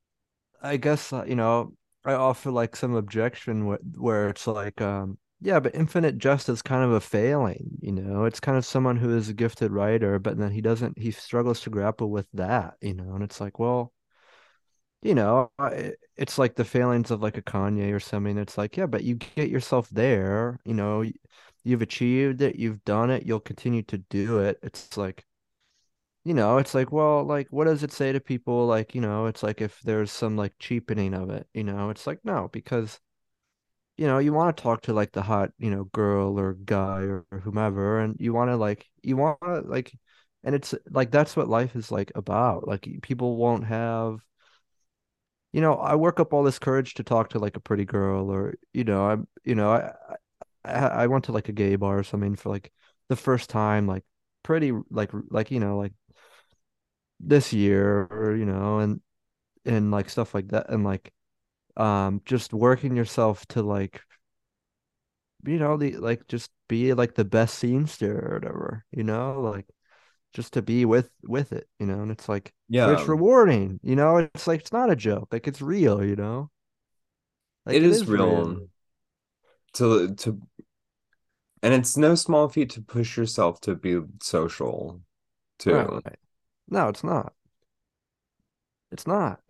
I 0.62 0.79
guess, 0.79 1.12
uh, 1.12 1.24
you 1.27 1.37
know, 1.37 1.74
I 2.07 2.15
offer 2.15 2.51
like 2.51 2.77
some 2.77 2.95
objection 2.95 3.67
where, 3.67 3.79
where 3.97 4.29
it's 4.31 4.47
like, 4.47 4.81
um, 4.81 5.19
yeah, 5.41 5.61
but 5.61 5.75
Infinite 5.75 6.19
Jest 6.19 6.49
is 6.49 6.63
kind 6.63 6.85
of 6.85 6.93
a 6.93 7.01
failing, 7.01 7.79
you 7.83 7.93
know, 7.93 8.25
it's 8.25 8.41
kind 8.41 8.57
of 8.57 8.65
someone 8.65 8.97
who 8.97 9.17
is 9.17 9.29
a 9.29 9.35
gifted 9.35 9.71
writer, 9.73 10.19
but 10.19 10.39
then 10.39 10.51
he 10.53 10.61
doesn't, 10.63 10.99
he 10.99 11.11
struggles 11.11 11.61
to 11.63 11.71
grapple 11.71 12.11
with 12.11 12.27
that, 12.35 12.77
you 12.81 12.95
know, 12.95 13.15
and 13.15 13.23
it's 13.25 13.41
like, 13.41 13.59
well, 13.59 13.93
you 15.03 15.15
know, 15.15 15.51
it's 16.17 16.39
like 16.39 16.55
the 16.57 16.65
failings 16.65 17.11
of 17.11 17.23
like 17.23 17.37
a 17.37 17.43
Kanye 17.43 17.95
or 17.95 18.01
something. 18.01 18.39
It's 18.39 18.59
like, 18.59 18.77
yeah, 18.77 18.87
but 18.87 19.05
you 19.05 19.15
get 19.17 19.51
yourself 19.51 19.89
there, 19.91 20.59
you 20.65 20.75
know, 20.75 21.05
you've 21.65 21.83
achieved 21.83 22.43
it, 22.43 22.57
you've 22.57 22.85
done 22.85 23.11
it, 23.11 23.25
you'll 23.27 23.41
continue 23.41 23.83
to 23.85 23.99
do 23.99 24.39
it. 24.41 24.59
It's 24.63 24.97
like, 24.97 25.25
you 26.27 26.35
know, 26.35 26.59
it's 26.59 26.74
like, 26.74 26.91
well, 26.91 27.22
like, 27.24 27.47
what 27.51 27.66
does 27.66 27.85
it 27.85 27.93
say 27.93 28.11
to 28.12 28.20
people? 28.20 28.66
Like, 28.66 28.97
you 28.97 29.01
know, 29.01 29.27
it's 29.27 29.45
like 29.45 29.61
if 29.61 29.81
there's 29.83 30.11
some 30.11 30.37
like 30.37 30.55
cheapening 30.59 31.14
of 31.14 31.31
it, 31.31 31.47
you 31.55 31.62
know, 31.62 31.91
it's 31.91 32.05
like, 32.07 32.18
no, 32.24 32.49
because, 32.53 32.99
you 33.97 34.07
know, 34.07 34.18
you 34.18 34.33
want 34.33 34.57
to 34.57 34.62
talk 34.62 34.83
to 34.83 34.93
like 34.93 35.12
the 35.12 35.22
hot, 35.22 35.53
you 35.59 35.70
know, 35.70 35.85
girl 35.85 36.39
or 36.39 36.55
guy 36.55 37.03
or, 37.03 37.24
or 37.33 37.41
whomever, 37.41 38.01
and 38.01 38.16
you 38.20 38.33
want 38.35 38.51
to 38.51 38.57
like, 38.57 38.87
you 39.03 39.16
want 39.16 39.39
to 39.43 39.61
like, 39.62 39.93
and 40.45 40.55
it's 40.55 40.74
like, 40.91 41.11
that's 41.12 41.37
what 41.37 41.49
life 41.49 41.77
is 41.77 41.93
like 41.93 42.12
about. 42.16 42.66
Like, 42.68 42.89
people 43.03 43.37
won't 43.37 43.64
have 43.66 44.20
you 45.53 45.61
know, 45.61 45.74
I 45.74 45.95
work 45.95 46.20
up 46.20 46.33
all 46.33 46.43
this 46.43 46.59
courage 46.59 46.95
to 46.95 47.03
talk 47.05 47.31
to 47.31 47.39
like 47.39 47.57
a 47.57 47.61
pretty 47.61 47.85
girl 47.85 48.31
or, 48.31 48.55
you 48.72 48.85
know, 48.85 49.07
I'm, 49.07 49.29
you 49.45 49.55
know, 49.55 49.70
I, 49.72 49.93
I, 50.64 50.87
I 51.05 51.07
went 51.07 51.24
to 51.27 51.33
like 51.33 51.49
a 51.49 51.53
gay 51.53 51.77
bar 51.77 51.99
or 51.99 52.03
something 52.05 52.37
for 52.37 52.51
like 52.51 52.72
the 53.09 53.16
first 53.16 53.49
time, 53.51 53.87
like 53.87 54.05
pretty, 54.43 54.72
like, 54.91 55.11
like, 55.31 55.51
you 55.51 55.61
know, 55.61 55.79
like 55.79 55.93
this 57.21 57.53
year 57.53 58.07
or, 58.11 58.37
you 58.37 58.45
know, 58.47 58.79
and, 58.81 59.01
and 59.67 59.91
like 59.93 60.11
stuff 60.11 60.35
like 60.35 60.49
that. 60.51 60.71
And 60.71 60.85
like, 60.85 61.12
um, 61.77 62.23
just 62.27 62.53
working 62.55 62.97
yourself 62.97 63.47
to 63.49 63.62
like, 63.62 64.03
you 65.45 65.59
know, 65.59 65.77
the, 65.77 65.97
like 65.97 66.27
just 66.29 66.51
be 66.69 66.93
like 66.95 67.14
the 67.14 67.25
best 67.25 67.62
scenester 67.62 68.31
or 68.31 68.35
whatever, 68.35 68.85
you 68.91 69.05
know, 69.05 69.41
like 69.41 69.67
just 70.35 70.55
to 70.55 70.62
be 70.62 70.85
with 70.85 71.11
with 71.25 71.53
it, 71.53 71.69
you 71.81 71.87
know, 71.87 72.03
and 72.03 72.11
it's 72.12 72.29
like 72.29 72.55
Yeah, 72.69 72.89
it's 72.93 73.09
rewarding, 73.09 73.81
you 73.83 73.97
know, 73.97 74.19
it's 74.19 74.47
like 74.47 74.61
it's 74.62 74.73
not 74.73 74.91
a 74.91 74.97
joke, 74.97 75.29
like 75.33 75.49
it's 75.49 75.62
real, 75.62 76.05
you 76.05 76.17
know. 76.17 76.51
it 77.69 77.83
it 77.83 77.83
is 77.83 77.93
is 77.93 78.09
real 78.09 78.47
real. 78.47 78.69
to 79.75 80.14
to 80.17 80.41
and 81.62 81.75
it's 81.75 81.97
no 81.97 82.14
small 82.14 82.49
feat 82.49 82.71
to 82.71 82.81
push 82.83 83.17
yourself 83.17 83.61
to 83.61 83.75
be 83.75 83.99
social 84.23 85.01
too. 85.59 86.03
Right. 86.05 86.17
No, 86.69 86.89
it's 86.89 87.03
not. 87.05 87.35
It's 88.91 89.07
not. 89.07 89.41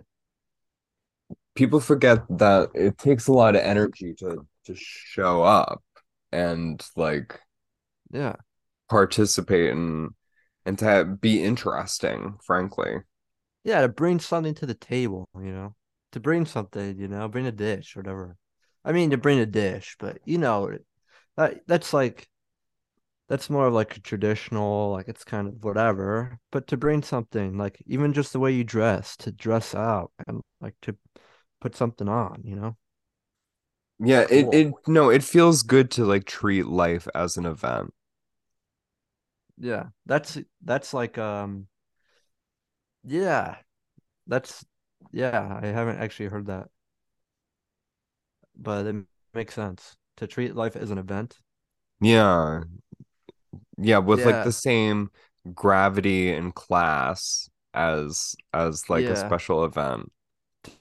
People 1.55 1.81
forget 1.81 2.19
that 2.39 2.71
it 2.75 2.99
takes 2.99 3.29
a 3.29 3.33
lot 3.33 3.57
of 3.57 3.63
energy 3.63 4.15
to 4.19 4.47
to 4.67 4.75
show 4.75 5.43
up 5.43 5.83
and 6.33 6.85
like 6.97 7.41
Yeah. 8.11 8.37
participate 8.89 9.73
and 9.73 10.11
and 10.65 10.79
to 10.79 11.05
be 11.21 11.43
interesting, 11.43 12.39
frankly. 12.45 12.97
Yeah, 13.65 13.81
to 13.83 13.89
bring 13.89 14.21
something 14.21 14.55
to 14.55 14.67
the 14.67 14.75
table, 14.75 15.29
you 15.35 15.53
know. 15.53 15.75
To 16.13 16.21
bring 16.21 16.47
something, 16.47 16.99
you 16.99 17.09
know, 17.09 17.29
bring 17.29 17.47
a 17.47 17.53
dish 17.53 17.97
or 17.97 18.01
whatever. 18.01 18.37
I 18.85 18.93
mean 18.93 19.11
to 19.11 19.19
bring 19.19 19.39
a 19.41 19.47
dish, 19.47 19.97
but 19.99 20.19
you 20.25 20.39
know, 20.39 20.79
that 21.37 21.67
that's 21.67 21.93
like 21.93 22.29
that's 23.29 23.51
more 23.51 23.67
of 23.67 23.75
like 23.75 23.97
a 23.97 24.01
traditional, 24.01 24.93
like 24.93 25.09
it's 25.09 25.25
kind 25.25 25.49
of 25.49 25.65
whatever. 25.65 26.39
But 26.53 26.67
to 26.69 26.77
bring 26.77 27.03
something, 27.03 27.59
like 27.59 27.83
even 27.87 28.13
just 28.13 28.33
the 28.33 28.41
way 28.41 28.53
you 28.53 28.65
dress, 28.65 29.17
to 29.19 29.33
dress 29.33 29.75
out 29.75 30.13
and 30.27 30.43
like 30.61 30.75
to 30.83 30.97
put 31.61 31.77
something 31.77 32.09
on, 32.09 32.43
you 32.45 32.57
know? 32.57 32.77
Yeah, 33.99 34.27
it 34.31 34.53
it 34.53 34.75
no, 34.87 35.11
it 35.11 35.23
feels 35.25 35.63
good 35.63 35.91
to 35.93 36.05
like 36.05 36.25
treat 36.25 36.67
life 36.67 37.09
as 37.15 37.37
an 37.37 37.47
event. 37.47 37.93
Yeah. 39.59 39.89
That's 40.07 40.39
that's 40.63 40.93
like 40.95 41.19
um 41.19 41.69
yeah, 43.05 43.57
that's 44.27 44.65
yeah, 45.13 45.61
I 45.63 45.69
haven't 45.69 45.99
actually 45.99 46.29
heard 46.29 46.47
that, 46.47 46.69
but 48.57 48.87
it 48.87 48.97
makes 49.35 49.55
sense 49.55 49.97
to 50.17 50.27
treat 50.27 50.55
life 50.57 50.75
as 50.77 50.91
an 50.91 50.99
event. 50.99 51.39
Yeah. 52.01 52.63
Yeah, 53.79 53.99
with 53.99 54.25
like 54.25 54.43
the 54.43 54.53
same 54.53 55.11
gravity 55.55 56.33
and 56.33 56.55
class 56.55 57.49
as 57.75 58.35
as 58.53 58.89
like 58.91 59.11
a 59.11 59.17
special 59.17 59.65
event. 59.65 60.11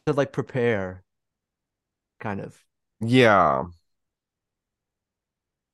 To 0.08 0.14
like 0.14 0.32
prepare 0.32 1.04
kind 2.20 2.40
of. 2.42 2.64
Yeah. 3.02 3.66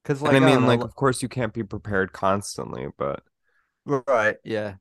Cause 0.03 0.21
And 0.25 0.35
I 0.35 0.39
like 0.39 0.41
I 0.41 0.45
mean 0.45 0.61
know. 0.61 0.67
like 0.67 0.83
of 0.83 0.95
course 0.95 1.21
you 1.21 1.29
can't 1.29 1.53
be 1.53 1.63
prepared 1.63 2.11
constantly, 2.13 2.87
but 2.97 3.23
Right. 3.85 4.37
Yeah. 4.43 4.77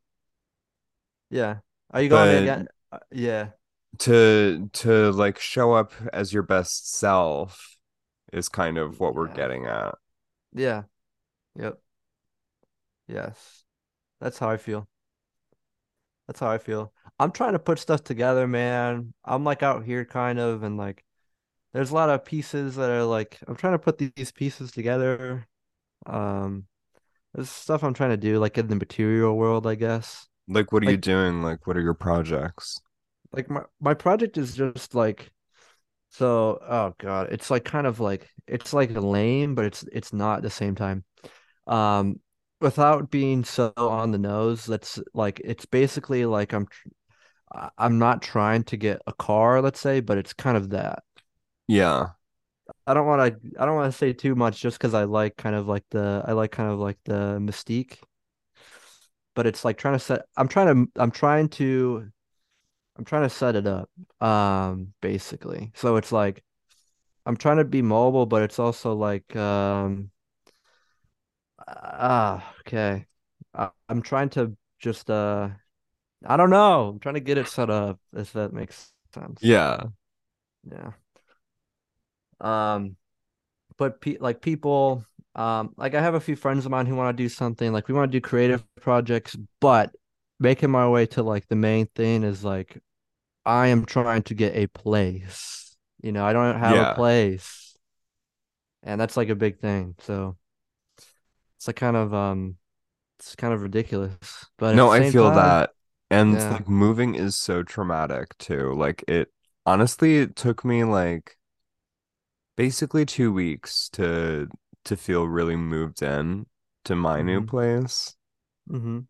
Yeah. 1.31 1.59
Are 1.91 2.03
you 2.03 2.09
going 2.09 2.35
again? 2.35 2.69
Uh, 2.93 2.99
Yeah. 3.11 3.51
to 3.99 4.69
to 4.73 5.11
like 5.13 5.39
show 5.39 5.73
up 5.73 5.93
as 6.13 6.33
your 6.33 6.43
best 6.43 6.93
self 6.95 7.77
is 8.33 8.49
kind 8.49 8.79
of 8.79 9.01
what 9.01 9.15
we're 9.15 9.29
Yeah. 9.29 9.35
getting 9.35 9.67
at. 9.67 9.95
Yeah. 10.53 10.85
Yep. 11.57 11.81
Yes. 13.11 13.65
That's 14.21 14.39
how 14.39 14.51
I 14.51 14.57
feel. 14.57 14.89
That's 16.27 16.41
how 16.41 16.51
I 16.51 16.59
feel. 16.59 16.93
I'm 17.19 17.33
trying 17.33 17.53
to 17.53 17.59
put 17.59 17.79
stuff 17.79 18.05
together, 18.05 18.47
man. 18.47 19.13
I'm 19.25 19.45
like 19.45 19.63
out 19.63 19.85
here 19.85 20.05
kind 20.05 20.39
of 20.39 20.63
and 20.63 20.77
like 20.77 21.05
there's 21.73 21.91
a 21.91 21.95
lot 21.95 22.11
of 22.11 22.25
pieces 22.25 22.77
that 22.77 22.91
are 22.91 23.05
like 23.05 23.39
I'm 23.47 23.57
trying 23.57 23.75
to 23.75 23.79
put 23.79 23.99
these 23.99 24.33
pieces 24.33 24.71
together. 24.71 25.47
Um 26.07 26.67
there's 27.35 27.51
stuff 27.51 27.83
I'm 27.85 27.95
trying 27.95 28.11
to 28.11 28.17
do 28.17 28.39
like 28.39 28.59
in 28.59 28.69
the 28.69 28.77
material 28.77 29.37
world, 29.37 29.67
I 29.67 29.75
guess. 29.75 30.29
Like 30.49 30.73
what 30.73 30.85
are 30.85 30.91
you 30.91 30.97
doing? 30.97 31.43
Like 31.43 31.67
what 31.67 31.77
are 31.77 31.83
your 31.83 31.95
projects? 31.95 32.81
like 33.33 33.51
my 33.51 33.63
my 33.81 33.95
project 33.95 34.39
is 34.39 34.55
just 34.55 34.95
like 34.95 35.31
so 36.11 36.59
oh 36.69 36.95
God, 36.99 37.29
it's 37.31 37.51
like 37.51 37.65
kind 37.65 37.87
of 37.87 38.01
like 38.01 38.29
it's 38.47 38.73
like 38.73 38.91
lame, 38.93 39.55
but 39.55 39.65
it's 39.65 39.85
it's 39.93 40.13
not 40.13 40.39
at 40.39 40.43
the 40.43 40.51
same 40.51 40.75
time. 40.75 41.05
Um 41.67 42.21
without 42.61 43.11
being 43.11 43.45
so 43.45 43.73
on 43.77 44.13
the 44.13 44.19
nose, 44.19 44.67
that's 44.67 44.99
like 45.15 45.41
it's 45.45 45.67
basically 45.67 46.27
like 46.27 46.53
I'm 46.53 46.67
I'm 47.77 47.99
not 47.99 48.23
trying 48.23 48.65
to 48.65 48.77
get 48.77 49.03
a 49.07 49.13
car, 49.13 49.61
let's 49.61 49.81
say, 49.81 50.01
but 50.01 50.19
it's 50.19 50.33
kind 50.33 50.57
of 50.57 50.71
that. 50.71 51.03
Yeah. 51.67 52.11
I 52.87 52.95
don't 52.95 53.07
want 53.07 53.43
to 53.43 53.61
I 53.61 53.67
don't 53.67 53.75
want 53.75 53.93
to 53.93 53.99
say 53.99 54.13
too 54.13 54.35
much 54.35 54.61
just 54.61 54.79
because 54.79 54.95
I 54.95 55.05
like 55.05 55.37
kind 55.37 55.57
of 55.57 55.67
like 55.67 55.85
the 55.91 56.23
I 56.27 56.33
like 56.33 56.53
kind 56.53 56.71
of 56.71 56.79
like 56.79 56.99
the 57.05 57.39
mystique, 57.41 57.99
but 59.35 59.47
it's 59.47 59.65
like 59.65 59.77
trying 59.79 59.95
to 59.95 59.99
set 59.99 60.23
I'm 60.37 60.49
trying 60.49 60.87
to 60.87 61.01
I'm 61.01 61.11
trying 61.11 61.49
to 61.51 62.11
I'm 62.97 63.05
trying 63.05 63.23
to 63.23 63.31
set 63.31 63.57
it 63.57 63.67
up 63.67 63.91
um 64.21 64.93
basically. 65.01 65.73
So 65.75 65.97
it's 65.97 66.13
like 66.13 66.45
I'm 67.27 67.37
trying 67.37 67.59
to 67.59 67.65
be 67.65 67.83
mobile, 67.83 68.27
but 68.27 68.43
it's 68.43 68.59
also 68.59 68.95
like 68.95 69.35
um 69.37 70.11
ah 71.77 72.55
okay. 72.61 73.07
I, 73.55 73.71
I'm 73.89 74.03
trying 74.03 74.31
to 74.31 74.57
just 74.79 75.11
uh 75.11 75.51
I 76.27 76.37
don't 76.37 76.51
know. 76.51 76.89
I'm 76.91 77.01
trying 77.01 77.15
to 77.17 77.21
get 77.21 77.39
it 77.39 77.49
set 77.49 77.71
up 77.71 78.01
if 78.15 78.33
that 78.35 78.53
makes 78.53 78.93
sense. 79.15 79.43
Yeah. 79.43 79.89
Yeah. 80.65 80.93
Um 82.41 82.97
but 83.79 84.01
pe 84.01 84.19
like 84.21 84.43
people 84.43 85.05
um 85.35 85.75
like 85.77 85.95
I 85.95 86.03
have 86.03 86.15
a 86.15 86.21
few 86.21 86.37
friends 86.37 86.67
of 86.67 86.71
mine 86.73 86.87
who 86.87 86.97
want 86.97 87.17
to 87.17 87.23
do 87.23 87.29
something 87.29 87.73
like 87.73 87.89
we 87.89 87.95
want 87.95 88.13
to 88.13 88.19
do 88.19 88.23
creative 88.23 88.65
projects 88.81 89.37
but 89.61 89.95
making 90.41 90.71
my 90.71 90.89
way 90.89 91.07
to 91.07 91.23
like 91.23 91.49
the 91.49 91.57
main 91.57 91.87
thing 91.97 92.25
is 92.25 92.45
like 92.45 92.79
I 93.47 93.69
am 93.69 93.87
trying 93.87 94.23
to 94.25 94.35
get 94.35 94.57
a 94.57 94.69
place 94.69 95.77
you 96.03 96.13
know 96.13 96.25
I 96.25 96.33
don't 96.35 96.59
have 96.59 96.81
a 96.81 96.87
place 96.87 97.77
and 98.83 99.01
that's 99.01 99.17
like 99.17 99.29
a 99.29 99.35
big 99.35 99.59
thing 99.61 99.95
so 100.01 100.37
it's 101.61 101.69
like 101.69 101.77
kind 101.77 101.97
of 101.99 102.15
um 102.15 102.59
it's 103.21 103.37
kind 103.37 103.55
of 103.55 103.63
ridiculous 103.63 104.47
but 104.59 104.73
No, 104.73 104.91
I 104.93 105.03
feel 105.03 105.31
time 105.31 105.33
that. 105.33 105.71
And 106.11 106.33
yeah 106.33 106.51
like 106.51 106.69
moving 106.69 107.15
is 107.15 107.37
so 107.37 107.63
traumatic 107.63 108.37
too. 108.39 108.75
Like 108.75 109.05
it 109.09 109.33
honestly 109.67 110.19
it 110.19 110.37
took 110.37 110.65
me 110.65 110.85
like 110.85 111.37
basically 112.57 113.05
two 113.07 113.33
weeks 113.33 113.89
to 113.91 114.49
to 114.85 114.97
feel 114.97 115.27
really 115.27 115.57
moved 115.57 116.03
in 116.03 116.47
to 116.85 116.95
my 116.97 117.23
new 117.23 117.41
mm-hmm 117.41 117.45
place. 117.45 118.17
mm-hmm 118.69 119.01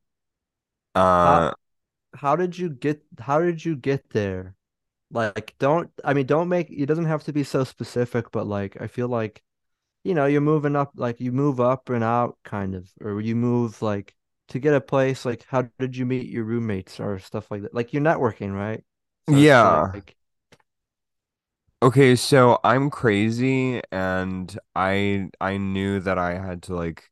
how 1.23 1.43
Uh 1.43 1.53
how 2.15 2.37
did 2.37 2.59
you 2.59 2.71
get 2.71 3.03
how 3.21 3.41
did 3.41 3.65
you 3.65 3.77
get 3.77 4.11
there 4.11 4.57
like 5.13 5.55
don't 5.61 5.91
I 6.05 6.15
mean 6.15 6.27
don't 6.27 6.49
make 6.51 6.71
it 6.71 6.87
doesn't 6.87 7.07
have 7.07 7.25
to 7.25 7.35
be 7.35 7.45
so 7.45 7.65
specific 7.65 8.31
but 8.33 8.47
like 8.47 8.81
I 8.81 8.89
feel 8.89 9.09
like 9.09 9.43
you 10.05 10.15
know, 10.15 10.27
you're 10.27 10.41
moving 10.41 10.77
up, 10.77 10.93
like 10.97 11.21
you 11.21 11.33
move 11.33 11.61
up 11.61 11.89
and 11.91 12.05
out 12.05 12.39
kind 12.45 12.75
of, 12.75 12.91
or 13.01 13.21
you 13.21 13.37
move 13.37 13.83
like 13.83 14.15
to 14.49 14.59
get 14.59 14.75
a 14.75 14.81
place. 14.81 15.25
Like, 15.25 15.45
how 15.49 15.63
did 15.79 15.97
you 15.97 16.07
meet 16.07 16.29
your 16.29 16.45
roommates 16.45 17.01
or 17.01 17.19
stuff 17.19 17.51
like 17.51 17.63
that? 17.63 17.75
Like, 17.75 17.93
you're 17.93 18.03
networking, 18.03 18.55
right? 18.55 18.85
So 19.47 19.83
yeah. 19.83 19.95
like, 19.95 20.17
Okay, 21.83 22.15
so 22.15 22.59
I'm 22.63 22.91
crazy 22.91 23.81
and 23.91 24.59
I 24.77 25.31
I 25.41 25.57
knew 25.57 25.99
that 26.01 26.19
I 26.19 26.35
had 26.39 26.63
to 26.65 26.75
like 26.77 27.11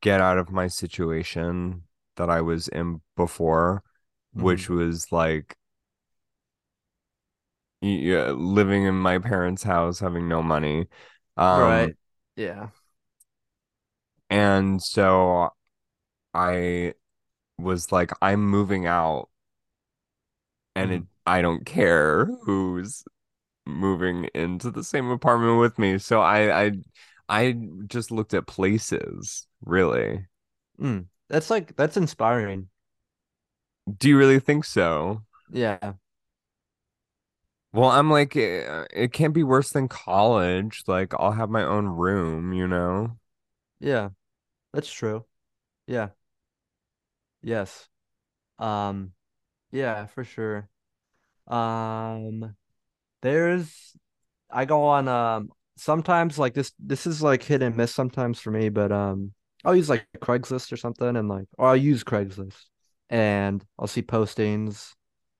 get 0.00 0.20
out 0.20 0.38
of 0.38 0.50
my 0.50 0.66
situation 0.68 1.82
that 2.16 2.30
I 2.30 2.40
was 2.40 2.68
in 2.68 3.00
before, 3.16 3.82
mhm, 4.34 4.56
which 4.56 4.68
was 4.68 5.12
like 5.12 5.56
yeah, 7.80 8.30
living 8.32 8.84
in 8.84 8.94
my 8.96 9.18
parents' 9.18 9.62
house, 9.62 10.00
having 10.00 10.28
no 10.28 10.42
money. 10.42 10.86
Right. 11.50 11.92
Um, 11.92 11.96
Yeah. 12.36 12.70
and 14.30 14.82
so 14.82 15.50
I 16.34 16.94
was 17.58 17.92
like, 17.92 18.12
I'm 18.22 18.44
moving 18.46 18.86
out 18.86 19.30
and 20.74 20.92
it 20.92 21.02
mhm, 21.02 21.06
I 21.26 21.42
don't 21.42 21.64
care 21.66 22.26
who's 22.44 23.04
moving 23.66 24.26
into 24.34 24.70
the 24.70 24.84
same 24.84 25.10
apartment 25.10 25.60
with 25.60 25.78
me. 25.78 25.98
So 25.98 26.20
I 26.22 26.66
I 26.66 26.72
I 27.30 27.58
just 27.88 28.10
looked 28.12 28.34
at 28.34 28.46
places, 28.48 29.46
really. 29.64 30.26
Mm. 30.80 31.06
That's 31.28 31.50
like, 31.50 31.76
that's 31.76 31.96
inspiring. 31.96 32.68
Do 33.98 34.08
you 34.08 34.18
really 34.18 34.38
think 34.40 34.64
so? 34.64 35.22
Yeah. 35.50 35.94
Well, 37.76 37.90
I'm 37.90 38.10
like, 38.10 38.34
eh, 38.36 38.86
it 38.92 39.12
can't 39.12 39.34
be 39.34 39.42
worse 39.44 39.70
than 39.72 39.88
college. 39.88 40.82
Like, 40.86 41.12
I'll 41.18 41.32
have 41.32 41.50
my 41.50 41.62
own 41.62 41.86
room, 41.88 42.52
you 42.52 42.66
know? 42.66 43.18
Yeah. 43.80 44.10
That's 44.72 44.92
true. 44.92 45.26
Yeah. 45.86 46.10
Yes. 47.42 47.88
Um, 48.58 49.12
yeah, 49.72 50.06
for 50.06 50.24
sure. 50.24 50.68
Um, 51.48 52.56
there's, 53.22 53.96
I 54.50 54.64
go 54.66 54.84
on, 54.84 55.08
um, 55.08 55.50
sometimes 55.76 56.38
like 56.38 56.54
this, 56.54 56.72
this 56.78 57.06
is 57.06 57.22
like 57.22 57.42
hit 57.44 57.62
and 57.62 57.76
miss 57.76 57.94
sometimes 57.94 58.40
for 58.40 58.50
me, 58.52 58.70
but, 58.70 58.92
um, 58.92 59.32
I'll 59.64 59.76
use 59.76 59.90
like 59.90 60.06
Craigslist 60.20 60.72
or 60.72 60.78
something 60.78 61.16
and 61.16 61.28
like 61.28 61.46
or 61.58 61.68
I'll 61.68 61.76
use 61.76 62.04
Craigslist 62.04 62.64
and 63.10 63.64
I'll 63.78 63.88
see 63.88 64.02
postings 64.02 64.92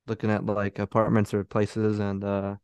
looking 0.09 0.31
at 0.31 0.45
like 0.47 0.79
apartments 0.79 1.35
or 1.35 1.45
places 1.45 1.99
and 1.99 2.25
uh 2.25 2.57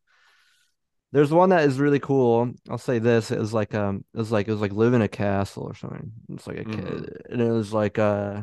there's 1.12 1.30
one 1.32 1.50
that 1.50 1.64
is 1.64 1.78
really 1.78 1.98
cool. 2.00 2.52
I'll 2.70 2.78
say 2.78 2.98
this, 2.98 3.30
it 3.30 3.38
was 3.38 3.52
like 3.52 3.74
um 3.74 4.04
it 4.14 4.18
was 4.18 4.32
like 4.32 4.48
it 4.48 4.52
was 4.52 4.60
like 4.60 4.72
live 4.72 4.94
in 4.94 5.02
a 5.02 5.08
castle 5.08 5.64
or 5.64 5.74
something. 5.74 6.12
It's 6.30 6.46
like 6.46 6.58
a 6.58 6.64
hmm 6.64 7.04
kid 7.04 7.22
and 7.28 7.40
it 7.40 7.50
was 7.50 7.72
like 7.72 7.98
uh 7.98 8.42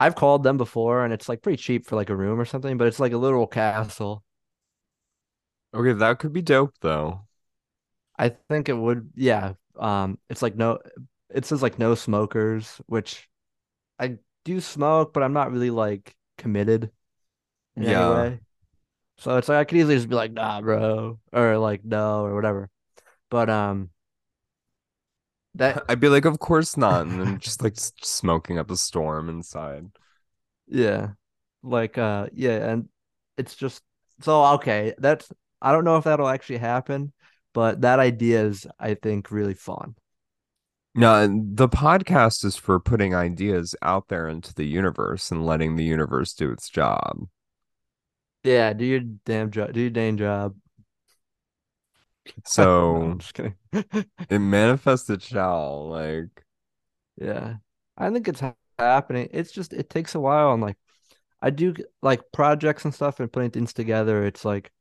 I've 0.00 0.14
called 0.16 0.42
them 0.42 0.56
before 0.58 1.04
and 1.04 1.12
it's 1.14 1.28
like 1.28 1.42
pretty 1.42 1.56
cheap 1.62 1.86
for 1.86 1.96
like 1.96 2.10
a 2.10 2.16
room 2.16 2.40
or 2.40 2.44
something, 2.44 2.76
but 2.76 2.88
it's 2.88 3.00
like 3.00 3.12
a 3.12 3.16
literal 3.18 3.46
castle. 3.46 4.22
Okay, 5.74 5.92
that 5.92 6.18
could 6.18 6.32
be 6.32 6.40
dope 6.42 6.78
though. 6.80 7.26
I 8.18 8.28
think 8.30 8.68
it 8.68 8.74
would 8.74 9.10
yeah. 9.14 9.54
Um 9.76 10.18
it's 10.28 10.42
like 10.42 10.56
no 10.56 10.78
it 11.30 11.44
says 11.46 11.62
like 11.62 11.78
no 11.78 11.94
smokers, 11.94 12.80
which 12.86 13.28
I 13.98 14.18
do 14.44 14.60
smoke, 14.62 15.14
but 15.14 15.22
I'm 15.24 15.32
not 15.34 15.52
really 15.52 15.70
like 15.70 16.16
committed 16.38 16.92
Yeah. 17.76 18.36
So 19.18 19.36
it's 19.36 19.48
like 19.48 19.58
I 19.58 19.64
could 19.64 19.78
easily 19.78 19.96
just 19.96 20.08
be 20.08 20.16
like, 20.16 20.32
nah, 20.32 20.60
bro, 20.60 21.18
or 21.32 21.58
like 21.58 21.84
no, 21.84 22.24
or 22.24 22.34
whatever. 22.34 22.70
But 23.30 23.48
um, 23.50 23.90
that 25.54 25.84
I'd 25.88 26.00
be 26.00 26.08
like, 26.08 26.24
of 26.24 26.38
course 26.38 26.76
not, 26.76 27.06
and 27.06 27.20
then 27.20 27.38
just 27.38 27.62
like 27.62 27.74
smoking 27.76 28.58
up 28.58 28.70
a 28.70 28.76
storm 28.76 29.28
inside. 29.28 29.86
yeah, 30.66 31.10
like 31.62 31.98
uh, 31.98 32.28
yeah, 32.32 32.70
and 32.72 32.88
it's 33.38 33.54
just 33.54 33.82
so 34.20 34.44
okay. 34.54 34.94
That's 34.98 35.30
I 35.60 35.72
don't 35.72 35.84
know 35.84 35.96
if 35.96 36.04
that'll 36.04 36.28
actually 36.28 36.58
happen, 36.58 37.12
but 37.54 37.82
that 37.82 37.98
idea 38.00 38.44
is 38.44 38.66
I 38.78 38.94
think 38.94 39.30
really 39.30 39.54
fun. 39.54 39.94
No, 40.94 41.26
the 41.26 41.68
podcast 41.68 42.44
is 42.44 42.56
for 42.56 42.78
putting 42.78 43.14
ideas 43.14 43.74
out 43.82 44.08
there 44.08 44.28
into 44.28 44.52
the 44.54 44.64
universe 44.66 45.30
and 45.30 45.46
letting 45.46 45.76
the 45.76 45.84
universe 45.84 46.34
do 46.34 46.50
its 46.50 46.68
job. 46.68 47.28
Yeah, 48.44 48.72
do 48.72 48.84
your 48.84 49.00
damn 49.00 49.50
job, 49.50 49.72
do 49.72 49.80
your 49.80 49.90
damn 49.90 50.16
job. 50.16 50.56
No, 52.56 53.10
I'm 53.10 53.18
So 53.18 53.18
just 53.18 53.34
kidding. 53.34 53.56
it 54.30 54.38
manifests 54.40 55.10
it 55.10 55.22
shall, 55.22 55.88
like, 55.88 56.44
Yeah, 57.16 57.56
I 57.96 58.10
think 58.10 58.28
it's 58.28 58.42
happening. 58.78 59.28
It's 59.32 59.52
just 59.52 59.72
it 59.72 59.90
takes 59.90 60.14
a 60.14 60.20
while, 60.20 60.52
and 60.52 60.62
like 60.62 60.76
I 61.42 61.50
do 61.50 61.74
like 62.02 62.32
projects 62.32 62.84
and 62.84 62.94
stuff 62.94 63.20
and 63.20 63.32
putting 63.32 63.50
things 63.52 63.72
together. 63.72 64.24
It's 64.26 64.44
like 64.44 64.72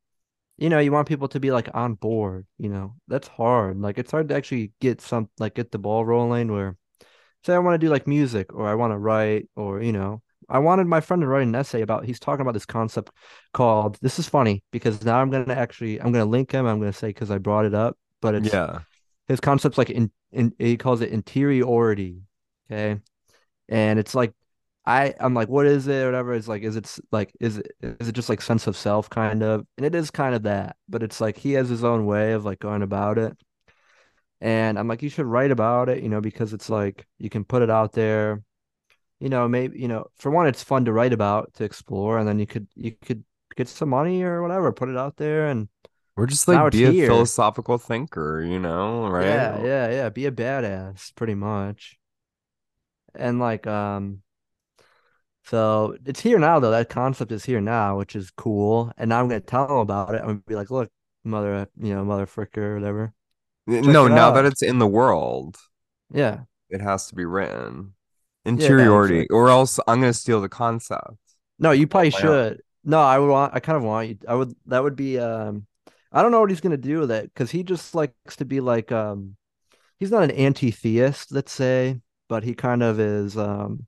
you 0.58 0.70
know, 0.70 0.80
you 0.80 0.92
want 0.92 1.08
people 1.10 1.28
to 1.30 1.40
be 1.42 1.52
like 1.52 1.70
on 1.76 1.96
board, 1.96 2.48
you 2.60 2.70
know. 2.70 2.96
That's 3.08 3.28
hard. 3.30 3.80
Like 3.82 3.98
it's 4.00 4.12
hard 4.12 4.30
to 4.30 4.36
actually 4.36 4.74
get 4.82 5.02
some 5.02 5.30
like 5.40 5.56
get 5.56 5.72
the 5.72 5.80
ball 5.80 6.06
rolling 6.06 6.52
where 6.52 6.78
say 7.46 7.56
I 7.56 7.60
want 7.60 7.76
to 7.82 7.86
do 7.88 7.92
like 7.92 8.08
music 8.08 8.54
or 8.54 8.68
I 8.68 8.76
want 8.76 8.94
to 8.94 9.00
write 9.00 9.50
or 9.56 9.82
you 9.82 9.94
know, 9.94 10.24
I 10.52 10.60
wanted 10.60 10.88
my 10.88 11.02
friend 11.02 11.22
to 11.22 11.28
write 11.28 11.44
an 11.44 11.56
essay 11.56 11.82
about 11.82 12.06
he's 12.06 12.20
talking 12.20 12.42
about 12.42 12.54
this 12.54 12.66
concept 12.66 13.12
called 13.54 13.98
this 14.02 14.20
is 14.20 14.28
funny 14.28 14.64
because 14.72 15.04
now 15.04 15.20
I'm 15.20 15.30
gonna 15.30 15.54
actually 15.54 16.00
I'm 16.02 16.12
gonna 16.12 16.26
link 16.26 16.52
him, 16.52 16.66
I'm 16.66 16.80
gonna 16.80 16.94
say 16.94 17.08
because 17.08 17.32
I 17.32 17.38
brought 17.38 17.66
it 17.66 17.74
up, 17.74 17.98
but 18.22 18.36
it's 18.36 18.54
yeah. 18.54 18.80
his 19.28 19.40
concept's 19.40 19.78
like 19.78 19.90
in, 19.90 20.12
in 20.32 20.54
he 20.60 20.78
calls 20.78 21.02
it 21.02 21.10
interiority. 21.12 22.22
Okay. 22.70 23.00
And 23.70 24.00
it's 24.00 24.14
like 24.14 24.34
I 24.86 25.14
I'm 25.20 25.34
like, 25.34 25.48
what 25.48 25.66
is 25.68 25.88
it 25.88 26.04
or 26.04 26.06
whatever? 26.08 26.34
It's 26.34 26.48
like, 26.48 26.64
is 26.64 26.76
it 26.76 27.00
like 27.12 27.32
is 27.40 27.58
it 27.58 27.72
is 27.82 28.10
it 28.10 28.14
just 28.14 28.30
like 28.30 28.42
sense 28.42 28.68
of 28.68 28.76
self 28.76 29.10
kind 29.10 29.44
of? 29.44 29.66
And 29.78 29.86
it 29.86 29.96
is 29.96 30.12
kind 30.12 30.36
of 30.36 30.44
that, 30.44 30.76
but 30.90 31.04
it's 31.04 31.22
like 31.22 31.38
he 31.38 31.54
has 31.54 31.70
his 31.70 31.84
own 31.84 32.06
way 32.06 32.34
of 32.34 32.46
like 32.46 32.60
going 32.60 32.82
about 32.82 33.18
it. 33.18 33.38
And 34.42 34.80
I'm 34.80 34.88
like, 34.88 35.04
you 35.04 35.10
should 35.10 35.28
write 35.28 35.52
about 35.52 35.88
it, 35.88 36.02
you 36.02 36.10
know, 36.10 36.20
because 36.22 36.52
it's 36.54 36.70
like 36.70 37.06
you 37.20 37.30
can 37.30 37.46
put 37.46 37.62
it 37.62 37.70
out 37.70 37.94
there, 37.94 38.42
you 39.22 39.30
know, 39.30 39.48
maybe, 39.50 39.80
you 39.80 39.88
know, 39.90 40.08
for 40.18 40.32
one, 40.32 40.48
it's 40.48 40.64
fun 40.64 40.86
to 40.86 40.94
write 40.94 41.14
about 41.14 41.54
to 41.56 41.66
explore, 41.66 42.20
and 42.20 42.28
then 42.28 42.40
you 42.40 42.48
could 42.48 42.68
you 42.76 42.94
could 42.94 43.26
get 43.56 43.70
some 43.70 43.90
money 43.90 44.24
or 44.24 44.42
whatever, 44.44 44.74
put 44.74 44.90
it 44.90 44.98
out 44.98 45.18
there, 45.18 45.48
and 45.48 45.70
we're 46.16 46.28
just 46.28 46.48
like 46.48 46.72
be 46.72 46.86
a 46.86 46.92
here. 46.92 47.08
philosophical 47.08 47.78
thinker, 47.78 48.44
you 48.44 48.60
know, 48.60 49.08
right? 49.10 49.26
Yeah, 49.26 49.64
yeah, 49.64 49.90
yeah. 49.92 50.10
Be 50.10 50.26
a 50.26 50.32
badass, 50.32 51.16
pretty 51.16 51.36
much. 51.36 52.00
And 53.16 53.40
like, 53.40 53.68
um, 53.68 54.24
So 55.44 55.98
it's 56.06 56.22
here 56.22 56.40
now 56.40 56.60
though. 56.60 56.72
That 56.72 56.90
concept 56.90 57.32
is 57.32 57.46
here 57.46 57.62
now, 57.62 57.98
which 57.98 58.16
is 58.16 58.32
cool. 58.32 58.92
And 58.98 59.10
now 59.10 59.20
I'm 59.20 59.28
gonna 59.28 59.40
tell 59.42 59.68
them 59.68 59.78
about 59.78 60.16
it. 60.16 60.20
I'm 60.22 60.28
gonna 60.28 60.40
be 60.48 60.56
like, 60.56 60.72
look, 60.72 60.92
mother, 61.24 61.68
you 61.78 61.94
know, 61.94 62.06
mother 62.06 62.26
fricker 62.26 62.58
or 62.58 62.76
whatever. 62.76 63.14
Check 63.70 63.84
No, 63.86 64.08
now 64.08 64.32
that 64.32 64.46
it's 64.46 64.62
in 64.62 64.80
the 64.80 64.88
world, 64.88 65.58
Yeah. 66.12 66.46
it 66.70 66.82
has 66.82 67.08
to 67.08 67.16
be 67.16 67.26
written. 67.26 67.94
Yeah, 68.46 68.52
Interiority, 68.52 69.16
exactly. 69.20 69.36
or 69.36 69.50
else 69.50 69.80
I'm 69.88 70.00
gonna 70.00 70.14
steal 70.14 70.42
the 70.42 70.50
concept. 70.50 71.18
No, 71.60 71.72
you 71.72 71.88
probably 71.88 72.10
my 72.12 72.18
own. 72.18 72.22
should. 72.22 72.62
No, 72.84 73.00
I 73.00 73.20
would 73.20 73.30
want 73.30 73.54
I 73.54 73.60
kind 73.60 73.78
of 73.78 73.84
want 73.84 74.10
you 74.10 74.18
I 74.28 74.34
would 74.34 74.56
that 74.66 74.84
would 74.84 74.96
be 74.96 75.20
um 75.20 75.68
I 76.12 76.22
don't 76.22 76.32
know 76.32 76.42
what 76.42 76.50
he's 76.50 76.62
gonna 76.62 76.78
do 76.78 77.00
with 77.00 77.12
it 77.12 77.32
because 77.34 77.52
he 77.52 77.64
just 77.64 77.94
likes 77.94 78.36
to 78.38 78.46
be 78.46 78.60
like 78.60 78.92
um 78.92 79.36
he's 80.00 80.12
not 80.12 80.24
an 80.24 80.32
anti-theist, 80.32 81.32
let's 81.32 81.52
say, 81.52 82.00
but 82.28 82.44
he 82.44 82.56
kind 82.56 82.82
of 82.82 83.00
is 83.00 83.38
um 83.38 83.86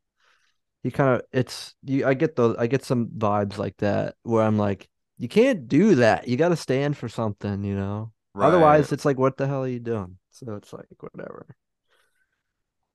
he 0.83 0.91
kind 0.91 1.15
of 1.15 1.21
it's 1.31 1.73
you 1.83 2.05
I 2.05 2.13
get 2.13 2.35
those 2.35 2.55
I 2.57 2.67
get 2.67 2.83
some 2.83 3.07
vibes 3.07 3.57
like 3.57 3.77
that 3.77 4.15
where 4.23 4.43
I'm 4.43 4.57
like, 4.57 4.87
you 5.17 5.27
can't 5.27 5.67
do 5.67 5.95
that. 5.95 6.27
You 6.27 6.37
got 6.37 6.49
to 6.49 6.55
stand 6.55 6.97
for 6.97 7.07
something, 7.07 7.63
you 7.63 7.75
know. 7.75 8.11
Right. 8.33 8.47
Otherwise, 8.47 8.91
it's 8.91 9.05
like, 9.05 9.17
what 9.17 9.37
the 9.37 9.47
hell 9.47 9.63
are 9.63 9.67
you 9.67 9.79
doing? 9.79 10.17
So 10.31 10.55
it's 10.55 10.73
like 10.73 10.85
whatever. 10.99 11.45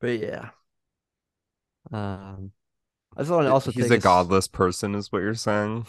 But 0.00 0.18
yeah, 0.18 0.50
um, 1.92 2.52
I 3.16 3.22
just 3.22 3.30
want 3.30 3.46
to 3.46 3.52
also 3.52 3.72
He's 3.72 3.90
a 3.90 3.98
godless 3.98 4.48
person, 4.48 4.94
is 4.94 5.10
what 5.10 5.22
you're 5.22 5.34
saying. 5.34 5.86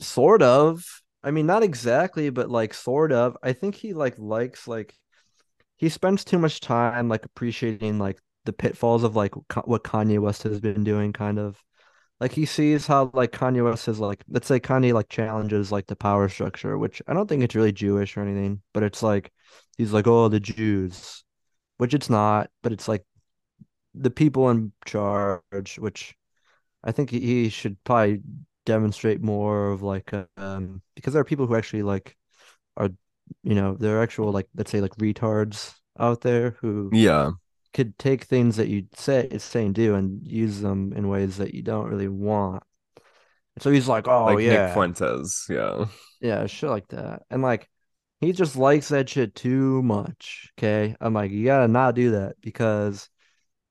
sort 0.00 0.42
of. 0.42 0.84
I 1.22 1.30
mean, 1.30 1.46
not 1.46 1.62
exactly, 1.62 2.30
but 2.30 2.50
like 2.50 2.72
sort 2.72 3.12
of. 3.12 3.36
I 3.42 3.52
think 3.52 3.74
he 3.74 3.92
like 3.92 4.18
likes 4.18 4.66
like 4.66 4.94
he 5.76 5.88
spends 5.88 6.24
too 6.24 6.38
much 6.38 6.60
time 6.60 7.08
like 7.08 7.24
appreciating 7.24 7.98
like 7.98 8.18
the 8.44 8.52
pitfalls 8.52 9.02
of 9.02 9.16
like 9.16 9.34
what 9.66 9.84
Kanye 9.84 10.18
West 10.18 10.42
has 10.44 10.60
been 10.60 10.84
doing, 10.84 11.12
kind 11.12 11.38
of. 11.38 11.62
Like 12.20 12.32
he 12.32 12.44
sees 12.44 12.86
how 12.86 13.10
like 13.14 13.32
Kanye 13.32 13.64
West 13.64 13.88
is 13.88 13.98
like 13.98 14.22
let's 14.28 14.46
say 14.46 14.60
Kanye 14.60 14.92
like 14.92 15.08
challenges 15.08 15.72
like 15.72 15.86
the 15.86 15.96
power 15.96 16.28
structure, 16.28 16.76
which 16.78 17.02
I 17.06 17.14
don't 17.14 17.28
think 17.28 17.42
it's 17.42 17.54
really 17.54 17.72
Jewish 17.72 18.16
or 18.16 18.20
anything, 18.22 18.62
but 18.74 18.82
it's 18.82 19.02
like 19.02 19.32
he's 19.78 19.92
like, 19.92 20.06
oh, 20.06 20.28
the 20.28 20.40
Jews, 20.40 21.24
which 21.78 21.94
it's 21.94 22.10
not, 22.10 22.50
but 22.62 22.72
it's 22.72 22.88
like 22.88 23.04
the 23.94 24.10
people 24.10 24.50
in 24.50 24.72
charge, 24.86 25.78
which 25.78 26.16
I 26.84 26.92
think 26.92 27.10
he 27.10 27.48
should 27.50 27.82
probably 27.84 28.22
demonstrate 28.66 29.22
more 29.22 29.70
of 29.72 29.82
like 29.82 30.12
um 30.36 30.82
because 30.96 31.12
there 31.14 31.22
are 31.22 31.24
people 31.24 31.46
who 31.46 31.56
actually 31.56 31.82
like 31.82 32.16
are 32.76 32.90
you 33.44 33.54
know, 33.54 33.74
there 33.76 33.98
are 33.98 34.02
actual 34.04 34.32
like 34.32 34.48
let's 34.56 34.70
say 34.72 34.80
like 34.82 34.96
retards 34.96 35.74
out 35.98 36.22
there 36.22 36.52
who 36.62 36.92
Yeah, 36.92 37.32
could 37.74 37.98
take 37.98 38.24
things 38.24 38.56
that 38.56 38.68
you 38.68 38.86
say 38.96 39.28
say 39.38 39.66
and 39.66 39.74
do 39.74 39.94
and 39.94 40.26
use 40.26 40.60
them 40.60 40.92
in 40.94 41.08
ways 41.08 41.38
that 41.38 41.54
you 41.54 41.62
don't 41.62 41.88
really 41.88 42.08
want. 42.08 42.62
So 43.58 43.70
he's 43.70 43.88
like, 43.88 44.08
oh 44.08 44.24
like 44.24 44.42
Nick 44.42 44.66
Fuentes. 44.68 45.46
Yeah. 45.48 45.86
yeah, 46.20 46.46
shit 46.46 46.70
like 46.70 46.88
that. 46.88 47.22
And 47.30 47.42
like 47.42 47.68
he 48.20 48.32
just 48.32 48.56
likes 48.56 48.88
that 48.88 49.08
shit 49.08 49.34
too 49.34 49.82
much. 49.82 50.50
Okay. 50.58 50.94
I'm 51.00 51.14
like, 51.14 51.30
you 51.30 51.44
gotta 51.44 51.68
not 51.68 51.94
do 51.94 52.12
that 52.12 52.40
because 52.40 53.08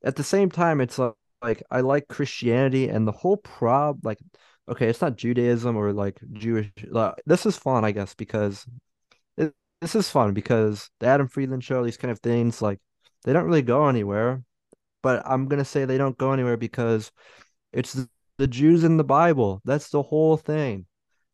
at 0.04 0.16
the 0.16 0.24
same 0.24 0.50
time, 0.50 0.82
it's 0.82 0.98
like, 1.00 1.14
like 1.42 1.64
I 1.72 1.82
like 1.82 2.08
Christianity 2.08 2.90
and 2.90 3.08
the 3.08 3.14
whole 3.14 3.38
prob 3.38 4.06
like 4.06 4.20
okay, 4.68 4.88
it's 4.88 5.02
not 5.02 5.18
Judaism 5.18 5.76
or 5.76 5.92
like 5.94 6.20
Jewish 6.34 6.72
like, 6.90 7.16
this 7.26 7.46
is 7.46 7.58
fun, 7.58 7.84
I 7.86 7.92
guess, 7.92 8.14
because 8.14 8.66
it, 9.38 9.54
this 9.82 9.96
is 9.96 10.10
fun 10.10 10.34
because 10.34 10.90
the 11.00 11.08
Adam 11.08 11.28
Friedland 11.28 11.64
show, 11.64 11.84
these 11.84 11.98
kind 11.98 12.12
of 12.12 12.20
things, 12.20 12.62
like 12.62 12.80
they 13.24 13.34
don't 13.34 13.46
really 13.46 13.62
go 13.64 13.88
anywhere. 13.88 14.44
But 15.02 15.24
I'm 15.26 15.48
gonna 15.48 15.66
say 15.66 15.86
they 15.86 15.98
don't 15.98 16.18
go 16.18 16.34
anywhere 16.34 16.58
because 16.58 17.12
it's 17.74 17.94
the, 17.94 18.10
the 18.38 18.48
Jews 18.48 18.84
in 18.84 18.98
the 18.98 19.04
Bible. 19.04 19.62
That's 19.66 19.90
the 19.90 20.04
whole 20.04 20.38
thing. 20.38 20.86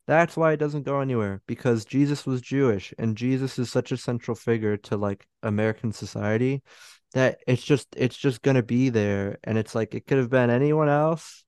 That's 0.06 0.36
why 0.36 0.52
it 0.52 0.58
doesn't 0.58 0.84
go 0.84 1.00
anywhere 1.00 1.42
because 1.48 1.84
Jesus 1.84 2.26
was 2.26 2.40
Jewish 2.40 2.94
and 2.98 3.16
Jesus 3.16 3.58
is 3.58 3.70
such 3.70 3.90
a 3.90 3.96
central 3.96 4.36
figure 4.36 4.76
to 4.78 4.96
like 4.96 5.26
American 5.42 5.92
society 5.92 6.62
that 7.16 7.40
it's 7.46 7.62
just 7.62 7.88
it's 7.96 8.16
just 8.16 8.42
gonna 8.42 8.62
be 8.62 8.90
there 8.90 9.38
and 9.44 9.56
it's 9.58 9.74
like 9.74 9.94
it 9.94 10.06
could 10.06 10.18
have 10.18 10.30
been 10.30 10.50
anyone 10.50 10.88
else 10.88 11.44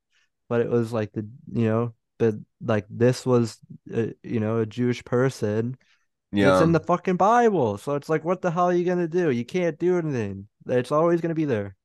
but 0.48 0.60
it 0.62 0.70
was 0.70 0.92
like 0.92 1.12
the 1.12 1.28
you 1.52 1.66
know 1.66 1.94
but 2.18 2.34
like 2.62 2.86
this 2.90 3.26
was 3.26 3.58
uh, 3.94 4.06
you 4.22 4.40
know 4.40 4.58
a 4.58 4.66
Jewish 4.66 5.04
person. 5.04 5.76
Yeah 6.32 6.48
it's 6.50 6.60
in 6.62 6.72
the 6.72 6.80
fucking 6.80 7.16
Bible 7.16 7.78
so 7.78 7.94
it's 7.94 8.08
like 8.08 8.24
what 8.24 8.42
the 8.42 8.50
hell 8.50 8.66
are 8.70 8.74
you 8.74 8.84
gonna 8.84 9.08
do? 9.08 9.30
You 9.30 9.44
can't 9.44 9.78
do 9.78 9.98
anything. 9.98 10.48
It's 10.66 10.92
always 10.92 11.20
gonna 11.20 11.34
be 11.34 11.44
there. 11.44 11.76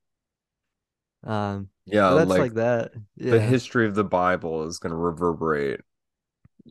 Um 1.23 1.69
Yeah. 1.85 2.09
so 2.09 2.15
that's 2.15 2.29
Like 2.29 2.39
like 2.39 2.53
that 2.55 2.93
the 3.17 3.39
history 3.39 3.87
of 3.87 3.95
the 3.95 4.03
Bible 4.03 4.63
is 4.63 4.79
gonna 4.79 4.95
reverberate 4.95 5.81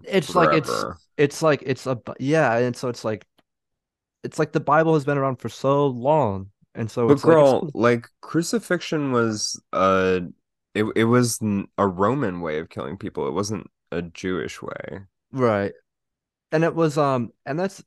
it's 0.04 0.34
like 0.34 0.52
it's 0.52 0.84
it's 1.16 1.42
like 1.42 1.62
it's 1.66 1.86
a 1.86 2.00
yeah 2.18 2.56
and 2.58 2.76
so 2.76 2.88
it's 2.88 3.04
like 3.04 3.26
it's 4.24 4.38
like 4.38 4.52
the 4.52 4.60
Bible 4.60 4.94
has 4.94 5.04
been 5.04 5.18
around 5.18 5.36
for 5.36 5.48
so 5.48 5.86
long 5.86 6.50
And 6.74 6.90
so 6.90 7.06
But 7.06 7.12
it's 7.12 7.26
like 7.26 7.36
girl, 7.36 7.70
like 7.74 8.08
crucifixion 8.20 9.12
was 9.12 9.60
uh 9.72 10.20
it 10.74 10.84
it 10.96 11.04
was 11.04 11.38
a 11.78 11.86
Roman 11.86 12.40
way 12.40 12.58
of 12.58 12.70
killing 12.70 12.96
people. 12.96 13.26
It 13.28 13.32
wasn't 13.34 13.70
a 13.90 14.02
Jewish 14.02 14.62
way. 14.62 15.00
right. 15.32 15.72
And 16.52 16.64
it 16.64 16.74
was 16.74 16.98
um 16.98 17.32
and 17.46 17.58
that's 17.58 17.82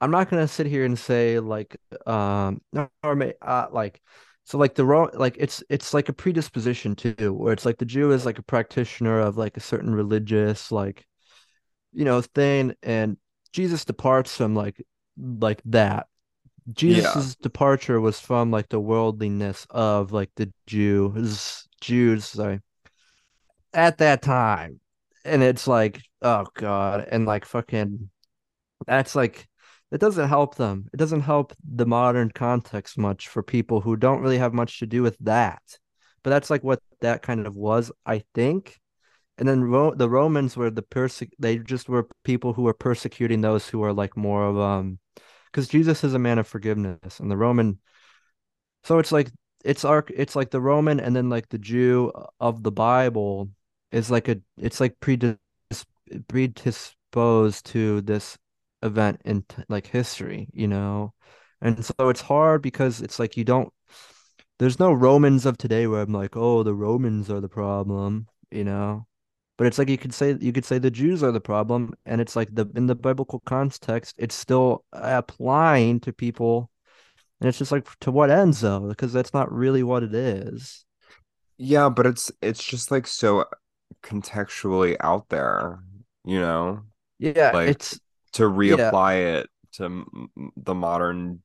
I'm 0.00 0.10
not 0.10 0.30
gonna 0.30 0.48
sit 0.48 0.66
here 0.66 0.84
and 0.84 0.98
say 0.98 1.40
like 1.40 1.76
um 2.06 2.62
or 3.02 3.16
may 3.16 3.34
uh 3.42 3.68
like 3.72 4.02
so 4.44 4.58
like 4.58 4.74
the 4.74 4.84
wrong 4.84 5.10
like 5.14 5.36
it's 5.38 5.62
it's 5.70 5.94
like 5.94 6.08
a 6.08 6.12
predisposition 6.14 6.96
too, 6.96 7.34
where 7.34 7.52
it's 7.52 7.66
like 7.66 7.78
the 7.78 7.84
Jew 7.86 8.12
is 8.12 8.26
like 8.26 8.38
a 8.38 8.42
practitioner 8.42 9.20
of 9.20 9.36
like 9.38 9.56
a 9.56 9.60
certain 9.60 9.94
religious 9.94 10.72
like 10.72 11.06
you 11.92 12.04
know 12.04 12.22
thing, 12.22 12.74
and 12.82 13.16
Jesus 13.52 13.84
departs 13.84 14.36
from 14.36 14.54
like 14.54 14.84
like 15.18 15.62
that. 15.66 16.08
Yeah. 16.74 17.22
Departure 17.42 18.00
was 18.00 18.20
from 18.20 18.50
like 18.50 18.68
the 18.68 18.80
worldliness 18.80 19.66
of 19.70 20.12
like 20.12 20.30
the 20.36 20.52
Jews 20.66 21.66
Jews, 21.80 22.24
sorry, 22.26 22.60
at 23.72 23.98
that 23.98 24.22
time. 24.22 24.80
And 25.24 25.42
it's 25.42 25.66
like, 25.66 26.00
oh 26.20 26.46
God, 26.54 27.06
and 27.10 27.26
like 27.26 27.44
fucking 27.44 28.10
that's 28.86 29.14
like 29.14 29.46
it 29.90 30.00
doesn't 30.00 30.28
help 30.28 30.54
them. 30.56 30.88
It 30.92 30.96
doesn't 30.96 31.20
help 31.20 31.52
the 31.62 31.86
modern 31.86 32.30
context 32.30 32.96
much 32.96 33.28
for 33.28 33.42
people 33.42 33.80
who 33.80 33.96
don't 33.96 34.20
really 34.22 34.38
have 34.38 34.54
much 34.54 34.78
to 34.78 34.86
do 34.86 35.02
with 35.02 35.16
that. 35.20 35.62
But 36.22 36.30
that's 36.30 36.50
like 36.50 36.64
what 36.64 36.80
that 37.00 37.22
kind 37.22 37.46
of 37.46 37.54
was, 37.54 37.92
I 38.06 38.24
think. 38.34 38.80
And 39.38 39.48
then 39.48 39.64
Ro 39.64 39.94
the 39.94 40.08
Romans 40.08 40.56
were 40.56 40.70
the 40.70 40.82
perse 40.82 41.22
they 41.38 41.58
just 41.58 41.88
were 41.88 42.08
people 42.24 42.52
who 42.52 42.62
were 42.62 42.74
persecuting 42.74 43.40
those 43.40 43.68
who 43.68 43.82
are 43.82 43.92
like 43.92 44.16
more 44.16 44.44
of 44.44 44.58
um 44.58 44.98
because 45.52 45.68
Jesus 45.68 46.02
is 46.04 46.14
a 46.14 46.18
man 46.18 46.38
of 46.38 46.48
forgiveness 46.48 47.20
and 47.20 47.30
the 47.30 47.36
Roman 47.36 47.78
so 48.84 48.98
it's 48.98 49.12
like 49.12 49.30
it's 49.64 49.84
arc 49.84 50.10
it's 50.14 50.34
like 50.34 50.50
the 50.50 50.60
Roman 50.60 50.98
and 51.00 51.14
then 51.14 51.28
like 51.28 51.48
the 51.48 51.58
Jew 51.58 52.12
of 52.40 52.62
the 52.62 52.72
Bible 52.72 53.50
is 53.92 54.10
like 54.10 54.28
a 54.28 54.40
it's 54.56 54.80
like 54.80 54.98
predis 55.00 55.38
predisposed 56.28 57.66
to 57.66 58.00
this 58.02 58.38
event 58.82 59.20
in 59.24 59.44
like 59.68 59.86
history, 59.86 60.48
you 60.52 60.66
know? 60.68 61.14
And 61.60 61.84
so 61.84 62.08
it's 62.08 62.20
hard 62.20 62.62
because 62.62 63.00
it's 63.00 63.18
like 63.18 63.36
you 63.36 63.44
don't 63.44 63.72
there's 64.58 64.78
no 64.78 64.92
Romans 64.92 65.46
of 65.46 65.58
today 65.58 65.86
where 65.86 66.02
I'm 66.02 66.12
like, 66.12 66.36
oh, 66.36 66.62
the 66.62 66.74
Romans 66.74 67.30
are 67.30 67.40
the 67.40 67.48
problem, 67.48 68.28
you 68.50 68.64
know? 68.64 69.06
But 69.62 69.68
it's 69.68 69.78
like 69.78 69.88
you 69.88 69.98
could 69.98 70.12
say 70.14 70.36
you 70.40 70.52
could 70.52 70.64
say 70.64 70.78
the 70.80 70.90
Jews 70.90 71.22
are 71.22 71.30
the 71.32 71.40
problem, 71.40 71.94
and 72.04 72.20
it's 72.20 72.34
like 72.36 72.52
the 72.54 72.66
in 72.74 72.86
the 72.88 72.96
biblical 72.96 73.40
context, 73.40 74.16
it's 74.18 74.34
still 74.34 74.84
applying 74.92 76.00
to 76.00 76.12
people, 76.12 76.68
and 77.40 77.48
it's 77.48 77.58
just 77.58 77.72
like 77.72 77.86
to 78.00 78.12
what 78.12 78.30
ends 78.30 78.60
though, 78.62 78.88
because 78.88 79.12
that's 79.12 79.34
not 79.34 79.52
really 79.52 79.82
what 79.84 80.02
it 80.04 80.14
is. 80.14 80.84
Yeah, 81.58 81.88
but 81.88 82.06
it's 82.06 82.30
it's 82.42 82.62
just 82.64 82.90
like 82.90 83.06
so 83.06 83.44
contextually 84.02 84.96
out 85.00 85.28
there, 85.28 85.80
you 86.24 86.40
know? 86.40 86.84
Yeah, 87.18 87.54
Like 87.54 87.78
it's 87.82 88.00
to 88.34 88.44
yeah, 88.64 88.94
reapply 88.94 89.40
it 89.42 89.50
to 89.74 90.06
the 90.56 90.74
modern 90.74 91.42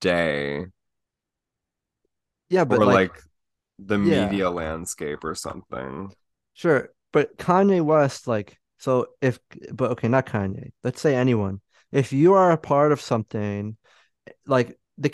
day 0.00 0.66
yeah, 2.48 2.64
but 2.64 2.80
or 2.80 2.86
like 2.86 3.02
like 3.02 3.20
the 3.78 3.98
yeah, 4.00 4.38
media 4.38 4.50
landscape 4.50 5.24
or 5.24 5.34
something. 5.34 6.12
sure. 6.54 6.92
But 7.12 7.36
Kanye 7.38 7.82
West, 7.82 8.26
like, 8.26 8.58
so 8.78 9.08
if 9.20 9.38
but 9.72 9.92
okay, 9.92 10.08
not 10.08 10.26
Kanye. 10.26 10.72
Let's 10.84 11.00
say 11.00 11.14
anyone. 11.14 11.60
If 11.92 12.12
you 12.12 12.34
are 12.34 12.52
a 12.52 12.56
part 12.58 12.92
of 12.92 13.00
something 13.00 13.76
like 14.46 14.78
the 14.98 15.12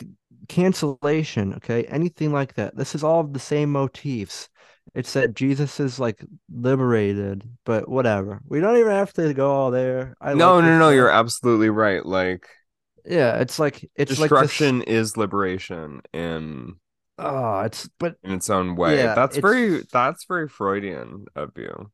cancellation, 0.49 1.55
okay, 1.55 1.85
anything 1.85 2.33
like 2.33 2.55
that. 2.55 2.77
This 2.77 2.95
is 2.95 3.05
all 3.05 3.25
the 3.25 3.39
same 3.41 3.73
motifs. 3.73 4.49
It's 4.95 5.13
that 5.15 5.35
Jesus 5.35 5.81
is 5.81 5.99
like 6.01 6.25
liberated, 6.53 7.45
but 7.65 7.89
whatever. 7.89 8.41
We 8.49 8.61
don't 8.61 8.77
even 8.79 8.93
have 8.93 9.13
to 9.15 9.35
go 9.35 9.51
all 9.51 9.71
there. 9.71 10.17
I 10.21 10.33
like 10.35 10.39
No, 10.39 10.61
this 10.61 10.71
no, 10.71 10.79
no, 10.79 10.91
you're 10.91 11.11
absolutely 11.11 11.71
right. 11.71 12.05
Like 12.05 12.49
Yeah, 13.05 13.39
it's 13.41 13.59
like 13.59 13.89
it's 13.97 14.19
like 14.19 14.37
this. 14.37 14.51
destruction 14.51 14.83
is 14.83 15.17
liberation 15.17 16.01
in 16.13 16.77
Oh, 17.19 17.61
it's 17.61 17.89
but 17.99 18.17
in 18.23 18.33
its 18.33 18.51
own 18.51 18.77
way. 18.77 19.07
yeah, 19.07 19.15
That's 19.15 19.39
very 19.39 19.83
that's 19.93 20.25
very 20.25 20.49
Freudian 20.49 21.27
of 21.35 21.53
you. 21.57 21.91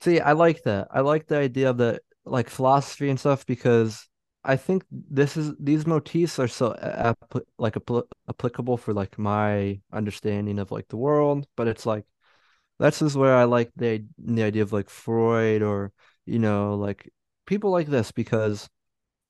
see, 0.00 0.20
I 0.20 0.32
like 0.32 0.62
that. 0.64 0.88
I 0.90 1.00
like 1.00 1.26
the 1.26 1.38
idea 1.38 1.70
of 1.70 1.78
the 1.78 2.00
like 2.24 2.48
philosophy 2.50 3.10
and 3.10 3.18
stuff 3.20 3.46
because 3.46 4.08
I 4.44 4.56
think 4.56 4.84
this 4.90 5.36
is 5.36 5.52
these 5.58 5.86
motifs 5.86 6.38
are 6.38 6.48
so 6.48 6.68
like 7.58 7.74
appl 7.74 8.04
applicable 8.28 8.76
for 8.76 8.92
like 8.94 9.18
my 9.18 9.80
understanding 9.92 10.58
of 10.58 10.70
like 10.70 10.88
the 10.88 10.96
world, 10.96 11.46
but 11.56 11.68
it's 11.68 11.86
like 11.86 12.04
That's 12.80 13.00
just 13.00 13.16
where 13.16 13.36
I 13.36 13.44
like 13.46 13.72
the 13.76 14.04
the 14.18 14.44
idea 14.44 14.62
of 14.64 14.72
like 14.74 14.90
Freud 14.90 15.62
or 15.62 15.92
you 16.26 16.38
know 16.40 16.76
like 16.76 17.10
people 17.46 17.70
like 17.72 17.88
this 17.88 18.12
because 18.12 18.68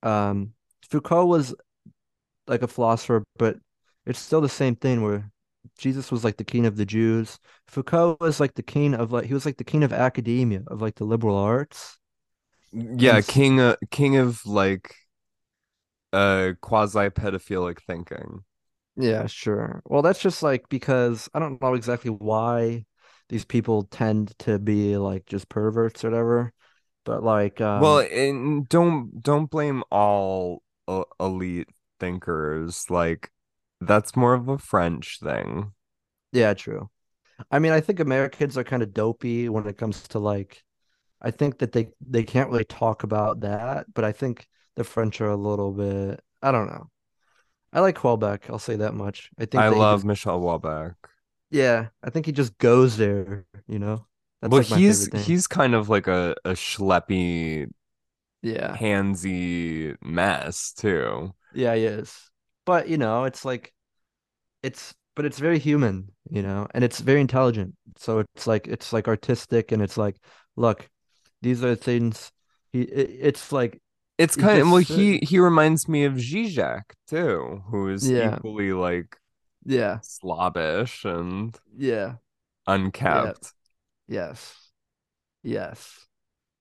um 0.02 0.54
Foucault 0.90 1.26
was 1.26 1.54
like 2.48 2.62
a 2.62 2.68
philosopher, 2.68 3.24
but 3.38 3.58
it's 4.06 4.18
still 4.20 4.40
the 4.42 4.48
same 4.50 4.76
thing 4.76 5.02
where 5.02 5.30
Jesus 5.78 6.10
was 6.12 6.24
like 6.24 6.36
the 6.36 6.44
king 6.44 6.66
of 6.66 6.76
the 6.76 6.86
Jews. 6.86 7.38
Foucault 7.66 8.18
was 8.20 8.40
like 8.40 8.54
the 8.54 8.62
king 8.62 8.94
of 8.94 9.12
like 9.12 9.26
he 9.26 9.34
was 9.34 9.46
like 9.46 9.56
the 9.58 9.64
king 9.64 9.82
of 9.82 9.92
academia 9.92 10.62
of 10.68 10.82
like 10.82 10.96
the 10.96 11.04
liberal 11.04 11.36
arts. 11.36 11.98
Yeah, 12.72 13.20
s- 13.20 13.22
king 13.22 13.60
uh, 13.60 13.76
king 13.90 14.16
of 14.16 14.44
like 14.46 14.94
uh 16.12 16.52
quasi 16.62 17.10
pedophilic 17.10 17.80
thinking. 17.82 18.44
yeah, 18.96 19.26
sure. 19.26 19.82
Well, 19.86 20.02
that's 20.02 20.20
just 20.20 20.42
like 20.42 20.68
because 20.68 21.28
I 21.34 21.38
don't 21.40 21.60
know 21.60 21.74
exactly 21.74 22.10
why 22.10 22.86
these 23.28 23.44
people 23.44 23.84
tend 23.84 24.38
to 24.40 24.58
be 24.58 24.96
like 24.96 25.26
just 25.26 25.48
perverts 25.48 26.04
or 26.04 26.10
whatever, 26.10 26.52
but 27.04 27.22
like 27.24 27.60
Well, 27.76 27.98
um 28.00 28.06
and 28.10 28.68
don't 28.68 29.22
don't 29.22 29.50
blame 29.50 29.82
all 29.90 30.62
uh, 30.88 31.04
elite 31.20 31.68
thinkers. 32.00 32.88
Like 32.90 33.30
that's 33.86 34.16
more 34.16 34.34
of 34.34 34.48
a 34.48 34.58
French 34.58 35.18
thing. 35.20 35.72
yeah, 36.32 36.54
true. 36.54 36.90
I 37.50 37.58
mean, 37.60 37.72
I 37.72 37.80
think 37.80 38.00
Americans 38.00 38.58
are 38.58 38.64
kind 38.64 38.82
of 38.82 38.94
dopey 38.94 39.48
when 39.48 39.66
it 39.66 39.78
comes 39.78 40.02
to 40.08 40.18
like 40.18 40.64
I 41.22 41.30
think 41.32 41.58
that 41.60 41.72
they 41.72 41.90
they 42.02 42.24
can't 42.24 42.50
really 42.50 42.64
talk 42.66 43.04
about 43.04 43.40
that, 43.42 43.92
but 43.94 44.04
I 44.04 44.12
think 44.12 44.48
the 44.76 44.84
French 44.84 45.20
are 45.22 45.30
a 45.30 45.36
little 45.36 45.72
bit 45.72 46.20
I 46.42 46.52
don't 46.52 46.68
know. 46.68 46.90
I 47.72 47.80
like 47.80 47.96
Houellebecq, 47.98 48.50
I'll 48.50 48.58
say 48.60 48.76
that 48.78 48.94
much. 48.94 49.30
I 49.38 49.46
think 49.46 49.64
I 49.64 49.68
love 49.68 50.04
just 50.04 50.06
Michel 50.06 50.40
Houellebecq. 50.40 50.94
yeah, 51.50 51.88
I 52.02 52.10
think 52.10 52.26
he 52.26 52.32
just 52.32 52.56
goes 52.58 52.96
there, 52.96 53.46
you 53.66 53.78
know? 53.78 54.06
That's 54.42 54.52
Well, 54.52 54.58
like 54.58 54.70
my 54.70 54.78
he's 54.78 55.08
thing. 55.08 55.22
he's 55.22 55.46
kind 55.46 55.74
of 55.74 55.88
like 55.88 56.06
a 56.06 56.34
a 56.44 56.50
schleppy, 56.52 57.70
Yeah. 58.42 58.78
handsy 58.78 59.96
mess 60.02 60.72
too. 60.72 61.34
Yeah, 61.52 61.74
he 61.74 61.84
is. 61.84 62.30
But, 62.66 62.88
you 62.88 62.98
know, 62.98 63.24
it's 63.24 63.44
like 63.44 63.72
it's 64.64 64.94
but 65.16 65.24
it's 65.26 65.38
very 65.38 65.58
human, 65.60 66.10
you 66.30 66.42
know, 66.42 66.66
and 66.74 66.84
it's 66.84 67.00
very 67.00 67.20
intelligent. 67.20 67.74
So 67.98 68.20
it's 68.20 68.46
like 68.46 68.66
it's 68.68 68.92
like 68.92 69.08
artistic 69.08 69.72
and 69.72 69.82
it's 69.82 69.96
like, 69.98 70.16
look, 70.56 70.88
these 71.42 71.64
are 71.64 71.74
things 71.76 72.32
he 72.72 72.82
it, 72.82 73.10
it's 73.20 73.52
like 73.52 73.80
It's 74.18 74.36
kind 74.36 74.60
of 74.60 74.70
well, 74.70 74.78
he 74.80 75.18
he 75.22 75.38
reminds 75.40 75.88
me 75.88 76.04
of 76.04 76.14
Zizek 76.14 76.84
too, 77.08 77.62
who 77.70 77.88
is 77.88 78.12
yeah, 78.12 78.14
equally 78.14 78.72
like 78.72 79.16
yeah, 79.64 80.00
slobbish 80.02 81.04
and 81.04 81.58
yeah, 81.76 82.16
yeah, 83.06 83.32
yes, 84.08 84.72
yes, 85.42 86.06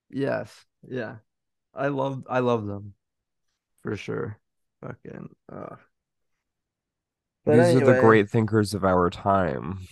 yes, 0.10 0.66
yeah. 0.88 1.18
I 1.76 1.90
love 1.90 2.26
I 2.30 2.40
love 2.40 2.68
them 2.68 2.96
for 3.84 3.98
sure. 3.98 4.40
Fucking 4.82 5.30
uh 5.52 5.78
but 7.46 7.56
These 7.56 7.76
are 7.76 7.82
the 7.82 7.94
great 7.94 8.30
thinkers 8.30 8.74
of 8.74 8.84
our 8.84 9.10
time. 9.10 9.88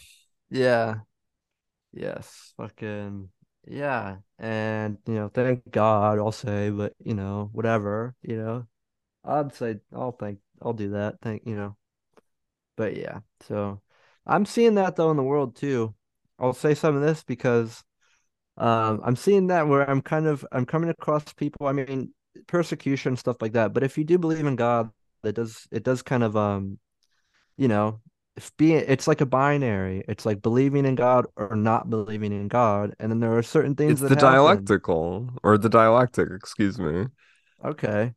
yeah, 0.50 0.96
yes, 1.94 2.54
fucking 2.58 3.30
yeah. 3.68 4.18
And 4.40 4.98
you 5.08 5.16
know, 5.16 5.30
thank 5.30 5.70
God 5.72 6.20
I'll 6.20 6.32
say, 6.32 6.70
but 6.70 6.94
you 7.04 7.14
know, 7.16 7.50
whatever, 7.54 8.16
you 8.24 8.38
know. 8.38 8.68
I'd 9.26 9.54
say 9.56 9.80
I'll 9.94 10.14
think 10.14 10.40
I'll 10.62 10.74
do 10.74 10.92
that. 10.92 11.18
Thank 11.22 11.44
you 11.48 11.56
know. 11.56 11.78
But 12.78 12.96
yeah, 12.98 13.20
so 13.42 13.82
I'm 14.26 14.46
seeing 14.46 14.76
that 14.76 14.96
though 14.96 15.12
in 15.12 15.18
the 15.18 15.24
world 15.24 15.56
too. 15.56 15.96
I'll 16.40 16.54
say 16.54 16.74
some 16.76 16.96
of 16.96 17.02
this 17.02 17.24
because 17.24 17.84
Um, 18.58 19.02
I'm 19.06 19.16
seeing 19.18 19.48
that 19.48 19.68
where 19.68 19.90
I'm 19.90 20.02
kind 20.02 20.28
of 20.28 20.46
I'm 20.52 20.66
coming 20.66 20.90
across 20.90 21.34
people. 21.34 21.68
I 21.68 21.74
mean, 21.74 22.14
persecution 22.48 23.18
stuff 23.18 23.42
like 23.42 23.54
that. 23.54 23.74
But 23.74 23.84
if 23.84 23.98
you 23.98 24.04
do 24.06 24.18
believe 24.20 24.46
in 24.48 24.56
God, 24.58 24.92
it 25.24 25.36
does 25.36 25.68
it 25.72 25.84
does 25.84 26.02
kind 26.04 26.24
of 26.24 26.38
um 26.38 26.80
you 27.62 27.68
know 27.68 28.02
if 28.38 28.56
being 28.58 28.84
it's 28.88 29.08
like 29.08 29.22
a 29.22 29.26
binary. 29.26 30.04
It's 30.08 30.26
like 30.26 30.42
believing 30.42 30.86
in 30.86 30.96
God 30.96 31.28
or 31.36 31.56
not 31.56 31.90
believing 31.90 32.32
in 32.34 32.48
God, 32.48 32.96
and 33.00 33.12
then 33.12 33.20
there 33.20 33.38
are 33.38 33.44
certain 33.44 33.76
things 33.76 34.00
It's 34.00 34.02
that 34.02 34.10
the 34.10 34.16
happen. 34.16 34.72
dialectical 34.76 35.30
or 35.44 35.58
the 35.58 35.70
dialectic, 35.70 36.30
excuse 36.32 36.80
me. 36.80 37.08
Okay, 37.64 38.14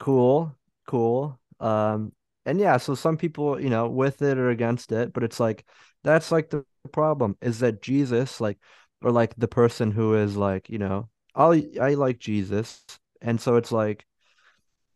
cool, 0.00 0.56
cool. 0.88 1.40
Um, 1.60 2.12
and 2.46 2.60
yeah, 2.60 2.78
so 2.78 2.94
some 2.94 3.16
people, 3.16 3.60
you 3.60 3.70
know, 3.70 3.88
with 3.88 4.22
it 4.22 4.38
or 4.38 4.50
against 4.50 4.92
it, 4.92 5.12
but 5.12 5.24
it's 5.24 5.40
like 5.40 5.64
that's 6.04 6.32
like 6.32 6.50
the 6.50 6.64
problem 6.92 7.36
is 7.42 7.60
that 7.60 7.82
Jesus, 7.82 8.40
like, 8.40 8.58
or 9.02 9.12
like 9.12 9.34
the 9.36 9.48
person 9.48 9.90
who 9.92 10.14
is 10.14 10.36
like, 10.36 10.70
you 10.70 10.78
know, 10.78 11.10
I 11.34 11.66
I 11.80 11.94
like 11.94 12.18
Jesus, 12.18 12.84
and 13.22 13.40
so 13.40 13.56
it's 13.56 13.72
like 13.72 14.06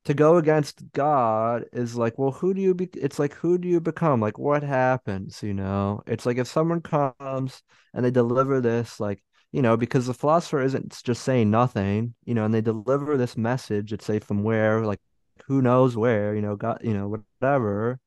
to 0.04 0.14
go 0.14 0.36
against 0.36 0.92
God 0.92 1.64
is 1.72 1.96
like, 1.96 2.18
well, 2.18 2.32
who 2.32 2.54
do 2.54 2.60
you 2.60 2.74
be? 2.74 2.88
It's 2.94 3.18
like, 3.18 3.34
who 3.34 3.58
do 3.58 3.68
you 3.68 3.80
become? 3.80 4.20
Like, 4.20 4.38
what 4.38 4.62
happens? 4.62 5.42
You 5.42 5.54
know, 5.54 6.02
it's 6.06 6.26
like 6.26 6.36
if 6.38 6.46
someone 6.46 6.80
comes 6.82 7.62
and 7.94 8.04
they 8.04 8.10
deliver 8.10 8.60
this, 8.60 9.00
like, 9.00 9.22
you 9.52 9.62
know, 9.62 9.76
because 9.76 10.06
the 10.06 10.14
philosopher 10.14 10.60
isn't 10.62 11.00
just 11.04 11.22
saying 11.22 11.50
nothing, 11.50 12.14
you 12.24 12.34
know, 12.34 12.44
and 12.44 12.52
they 12.52 12.60
deliver 12.60 13.16
this 13.16 13.36
message, 13.36 13.92
it's 13.92 14.04
say 14.04 14.18
from 14.18 14.42
where, 14.42 14.84
like, 14.84 15.00
who 15.46 15.62
knows 15.62 15.96
where, 15.96 16.34
you 16.34 16.42
know, 16.42 16.56
God, 16.56 16.80
you 16.82 16.94
know, 16.94 17.08
whatever. 17.08 17.98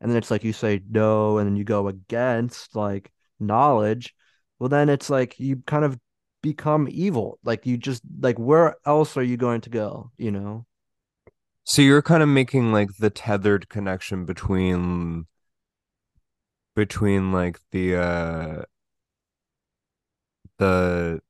And 0.00 0.10
then 0.10 0.18
it's 0.18 0.30
like 0.30 0.44
you 0.44 0.52
say 0.52 0.80
no, 0.88 1.38
and 1.38 1.48
then 1.48 1.56
you 1.56 1.64
go 1.64 1.88
against 1.88 2.76
like 2.76 3.10
knowledge. 3.40 4.14
Well, 4.58 4.68
then 4.68 4.88
it's 4.88 5.10
like 5.10 5.38
you 5.40 5.62
kind 5.66 5.84
of 5.84 5.98
become 6.42 6.88
evil. 6.90 7.38
Like 7.42 7.66
you 7.66 7.76
just 7.76 8.02
like 8.20 8.38
where 8.38 8.76
else 8.86 9.16
are 9.16 9.22
you 9.22 9.36
going 9.36 9.62
to 9.62 9.70
go? 9.70 10.12
You 10.18 10.30
know? 10.30 10.66
So 11.68 11.82
you're 11.82 12.02
kind 12.02 12.22
of 12.22 12.28
making 12.28 12.72
like 12.72 12.96
the 12.98 13.10
tethered 13.10 13.68
connection 13.68 14.24
between 14.24 15.26
between 16.74 17.32
like 17.32 17.58
the 17.72 17.96
uh 17.96 18.62
the 20.58 21.20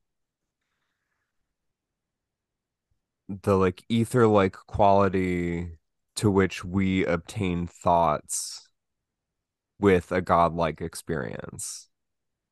the 3.29 3.57
like 3.57 3.83
ether 3.89 4.27
like 4.27 4.53
quality 4.53 5.79
to 6.17 6.31
which 6.31 6.65
we 6.65 7.05
obtain 7.07 7.67
thoughts 7.67 8.69
with 9.81 10.13
a 10.13 10.21
godlike 10.21 10.81
experience. 10.81 11.89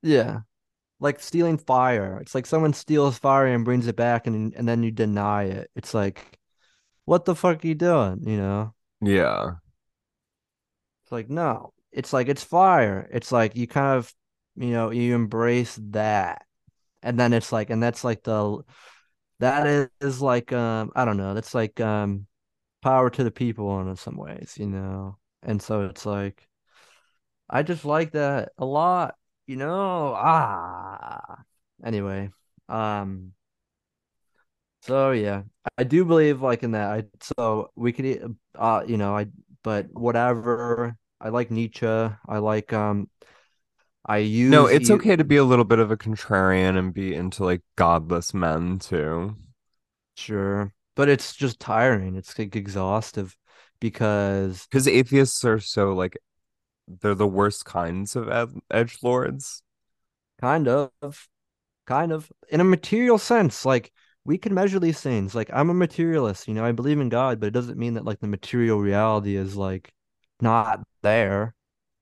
Yeah. 0.03 0.41
like 1.01 1.21
stealing 1.21 1.59
fire. 1.59 2.19
It's 2.21 2.35
like 2.35 2.47
someone 2.47 2.73
steals 2.75 3.19
fire 3.19 3.47
and 3.47 3.65
brings 3.65 3.87
it 3.89 3.97
back 3.97 4.27
and 4.27 4.55
and 4.55 4.69
then 4.69 4.83
you 4.83 4.91
deny 4.93 5.45
it. 5.45 5.71
It's 5.77 5.95
like, 5.95 6.39
what 7.07 7.25
the 7.25 7.35
fuck 7.35 7.65
are 7.65 7.67
you 7.69 7.75
doing? 7.75 8.21
You 8.27 8.37
know? 8.37 8.75
Yeah. 9.01 9.55
It's 11.05 11.13
like, 11.13 11.31
no. 11.31 11.73
It's 11.93 12.13
like 12.13 12.29
it's 12.29 12.45
fire. 12.45 13.09
It's 13.11 13.33
like 13.33 13.57
you 13.57 13.67
kind 13.67 13.97
of, 13.97 14.13
you 14.57 14.71
know, 14.71 14.91
you 14.91 15.15
embrace 15.15 15.79
that. 15.91 16.45
And 17.03 17.19
then 17.19 17.33
it's 17.33 17.53
like, 17.53 17.71
and 17.71 17.83
that's 17.83 18.05
like 18.05 18.23
the 18.25 18.63
that 19.41 19.67
is, 19.67 19.89
is 20.01 20.21
like 20.23 20.53
um, 20.53 20.91
I 20.97 21.05
don't 21.05 21.17
know, 21.17 21.35
that's 21.35 21.55
like 21.55 21.81
um 21.81 22.27
power 22.83 23.11
to 23.11 23.25
the 23.25 23.31
people 23.31 23.81
in 23.81 23.97
some 23.97 24.17
ways, 24.17 24.57
you 24.59 24.67
know. 24.67 25.19
And 25.43 25.63
so 25.63 25.87
it's 25.87 26.05
like 26.07 26.47
I 27.49 27.63
just 27.63 27.85
like 27.85 28.13
that 28.13 28.53
a 28.59 28.65
lot, 28.67 29.17
you 29.47 29.57
know. 29.57 30.15
Ah. 30.17 31.43
Anyway, 31.85 32.31
um 32.69 33.33
So 34.87 35.11
yeah, 35.13 35.43
I 35.77 35.85
do 35.85 36.05
believe 36.05 36.43
like 36.43 36.63
in 36.63 36.73
that. 36.73 36.91
I 36.91 37.05
so 37.21 37.71
we 37.75 37.93
could, 37.93 38.37
uh, 38.55 38.85
you 38.87 38.97
know, 38.97 39.17
I 39.17 39.27
but 39.63 39.89
whatever. 39.93 40.97
I 41.21 41.31
like 41.31 41.51
Nietzsche. 41.51 41.87
I 41.87 42.39
like 42.39 42.73
um. 42.73 43.09
I 44.07 44.19
use 44.19 44.53
No, 44.53 44.67
it's 44.67 44.91
okay 44.91 45.17
to 45.17 45.25
be 45.25 45.37
a 45.37 45.45
little 45.45 45.65
bit 45.65 45.79
of 45.81 45.91
a 45.91 45.97
contrarian 45.97 46.79
and 46.79 46.95
be 46.95 47.15
into 47.15 47.45
like 47.45 47.63
godless 47.77 48.33
men 48.33 48.79
too. 48.79 49.37
sure, 50.17 50.73
but 50.95 51.09
it's 51.09 51.35
just 51.35 51.61
tiring. 51.61 52.17
It's 52.17 52.39
like 52.39 52.57
exhaustive 52.57 53.37
because 53.81 54.69
Because 54.71 54.87
atheists 54.89 55.45
are 55.45 55.59
so 55.61 55.93
like 55.95 56.17
they're 56.89 57.15
the 57.15 57.27
worst 57.27 57.65
kinds 57.65 58.17
of 58.17 58.29
ed 58.29 58.51
edge 58.71 58.99
lords. 59.03 59.63
kind 60.41 60.69
of, 60.69 60.91
kind 61.87 62.13
of 62.13 62.31
in 62.49 62.61
a 62.61 62.65
material 62.65 63.19
sense, 63.19 63.65
like 63.65 63.93
we 64.27 64.39
can 64.39 64.55
measure 64.55 64.79
these 64.81 65.01
things. 65.01 65.35
Like 65.35 65.51
I'm 65.53 65.71
a 65.71 65.75
materialist, 65.75 66.49
you 66.49 66.55
know. 66.55 66.65
I 66.65 66.73
believe 66.73 67.01
in 67.01 67.09
God, 67.09 67.41
but 67.41 67.47
it 67.47 67.53
doesn't 67.53 67.79
mean 67.79 67.95
that 67.95 68.05
like 68.05 68.21
the 68.21 68.27
material 68.27 68.79
reality 68.81 69.37
is 69.37 69.57
like 69.57 69.93
not 70.41 70.83
there. 71.03 71.55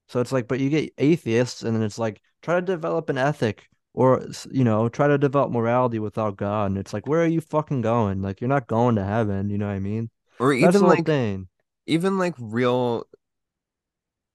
So 0.09 0.21
it's 0.21 0.33
like, 0.33 0.49
but 0.49 0.61
you 0.61 0.71
get 0.71 0.93
atheists, 0.99 1.63
and 1.63 1.75
then 1.75 1.83
it's 1.83 1.99
like, 1.99 2.21
try 2.43 2.57
to 2.57 2.63
develop 2.63 3.09
an 3.09 3.19
ethic 3.19 3.69
or, 3.95 4.27
you 4.51 4.65
know, 4.65 4.89
try 4.89 5.07
to 5.09 5.17
develop 5.19 5.51
morality 5.51 5.99
without 5.99 6.37
God. 6.37 6.67
And 6.73 6.79
it's 6.79 6.93
like, 6.93 7.07
where 7.07 7.23
are 7.23 7.27
you 7.27 7.41
fucking 7.41 7.81
going? 7.81 8.21
Like, 8.23 8.41
you're 8.41 8.49
not 8.49 8.67
going 8.67 8.97
to 8.97 9.05
heaven. 9.05 9.49
You 9.51 9.57
know 9.59 9.67
what 9.67 9.73
I 9.75 9.79
mean? 9.81 10.11
Or 10.39 10.55
That's 10.59 10.77
even 10.77 10.81
whole 10.83 10.91
like 10.91 11.07
thing. 11.07 11.49
even 11.87 12.19
like 12.19 12.35
real 12.39 13.07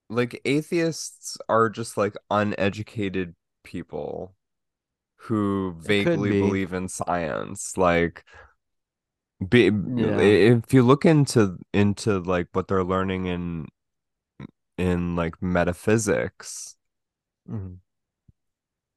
like 0.08 0.40
atheists 0.44 1.38
are 1.48 1.68
just 1.68 1.96
like 1.96 2.14
uneducated 2.30 3.34
people 3.62 4.34
who 5.22 5.74
vaguely 5.78 6.30
be. 6.30 6.40
believe 6.40 6.72
in 6.72 6.88
science. 6.88 7.76
Like 7.76 8.24
be, 9.48 9.70
Yeah. 9.96 10.18
if 10.18 10.72
you 10.74 10.82
look 10.82 11.04
into 11.04 11.58
into 11.72 12.18
like 12.20 12.48
what 12.52 12.68
they're 12.68 12.84
learning 12.84 13.26
in 13.26 13.66
in 14.78 15.16
like 15.16 15.40
metaphysics, 15.42 16.76
hmm 17.48 17.74